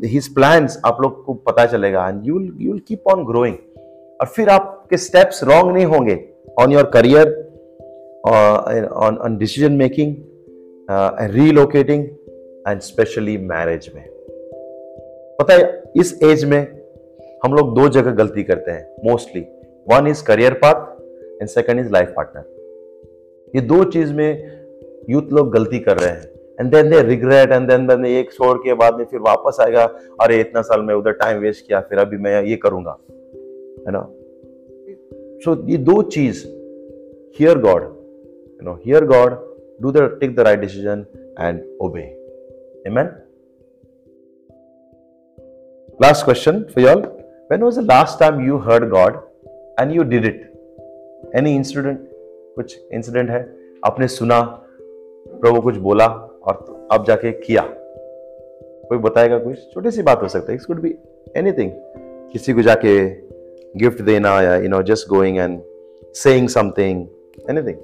हिज 0.05 0.35
प्लान्स 0.35 0.81
आप 0.85 0.97
लोग 1.01 1.25
को 1.25 1.33
पता 1.33 1.65
चलेगा 1.65 2.09
and 2.09 2.27
you 2.27 2.39
you 2.39 2.71
will 2.71 2.81
keep 2.87 3.03
on 3.07 3.25
growing 3.25 3.55
और 4.21 4.27
फिर 4.27 4.49
आपके 4.49 4.97
स्टेप्स 4.97 5.43
रॉन्ग 5.43 5.73
नहीं 5.73 5.85
होंगे। 5.85 6.29
On 6.61 6.71
your 6.71 6.83
career 6.83 7.45
on 8.27 9.17
on 9.17 9.31
decision 9.31 9.73
making, 9.81 10.11
uh, 11.79 11.89
and 12.69 12.79
specially 12.79 13.37
marriage 13.37 13.91
में। 13.95 14.03
पता 15.39 15.53
है 15.53 15.83
इस 15.95 16.19
एज 16.23 16.45
में 16.45 16.81
हम 17.45 17.53
लोग 17.53 17.75
दो 17.75 17.89
जगह 17.89 18.11
गलती 18.11 18.43
करते 18.43 18.71
हैं 18.71 19.11
mostly 19.11 19.41
one 19.87 20.07
is 20.07 20.23
career 20.23 20.53
path 20.53 21.01
and 21.41 21.49
second 21.49 21.79
is 21.79 21.91
life 21.91 22.13
partner 22.17 22.43
ये 23.55 23.61
दो 23.61 23.83
चीज़ 23.83 24.13
में 24.13 24.59
यूथ 25.09 25.23
लोग 25.33 25.53
गलती 25.53 25.79
कर 25.79 25.97
रहे 25.97 26.09
हैं। 26.09 26.23
And 26.59 26.75
then 26.75 26.89
they 26.89 27.01
regret 27.01 27.51
and 27.51 27.69
then 27.69 27.87
then 27.87 28.05
एक 28.05 28.33
छोड़ 28.33 28.57
के 28.57 28.73
बाद 28.73 28.95
में 28.95 29.05
फिर 29.05 29.19
वापस 29.19 29.57
आएगा, 29.61 29.83
अरे, 30.21 30.39
इतना 30.39 30.61
साल 30.61 30.81
में 30.81 30.95
उधर 30.95 31.11
टाइम 31.11 31.39
वेस्ट 31.39 31.67
किया, 31.67 31.79
फिर 31.79 31.97
अभी 31.99 32.17
मैं 32.17 32.43
ये 32.43 32.55
करूँगा। 32.55 32.97
है 33.87 33.91
ना? 33.91 34.09
सो 35.39 35.67
ये 35.67 35.77
दो 35.77 36.01
चीज़ 36.01 36.43
hear 37.39 37.57
God 37.57 37.95
you 38.55 38.73
know, 38.73 38.87
hear 38.87 39.03
god, 39.03 39.31
do 39.83 39.91
the, 39.91 40.01
take 40.01 40.33
the 40.35 40.43
right 40.43 40.59
decision 40.61 40.99
and 41.41 41.59
obey. 41.83 42.05
Amen? 42.87 43.07
Last 46.03 46.23
question 46.29 46.55
for 46.73 46.85
y'all 46.85 47.03
when 47.51 47.63
was 47.63 47.77
the 47.79 47.85
last 47.85 48.21
time 48.21 48.39
you 48.49 48.59
heard 48.67 48.91
god? 48.93 49.17
And 49.79 49.91
you 49.91 50.03
did 50.03 50.25
it 50.25 50.51
any 51.35 51.55
incident 51.55 51.99
कुछ 52.55 52.81
incident 52.91 53.29
है? 53.29 53.55
आपने 53.85 54.07
सुना, 54.07 54.41
प्रभु 55.27 55.61
कुछ 55.61 55.77
बोला 55.77 56.07
और 56.43 56.87
अब 56.91 57.05
जाके 57.05 57.31
किया। 57.31 57.61
कोई 58.89 58.97
बताएगा 58.97 59.39
कुछ? 59.39 59.73
छोटी 59.73 59.91
सी 59.91 60.01
बात 60.01 60.21
हो 60.21 60.27
सकती 60.27 60.51
है। 60.51 60.55
इट्स 60.55 60.65
कुड 60.65 60.81
बी 60.81 60.95
एनीथिंग 61.35 61.71
किसी 62.31 62.53
को 62.53 62.61
जाके 62.61 63.09
गिफ्ट 63.79 64.01
देना 64.01 64.41
या 64.41 64.55
you 64.55 64.69
know 64.69 64.81
just 64.81 65.09
going 65.09 65.37
and 65.37 65.61
saying 66.15 66.49
something 66.49 67.07
anything 67.49 67.77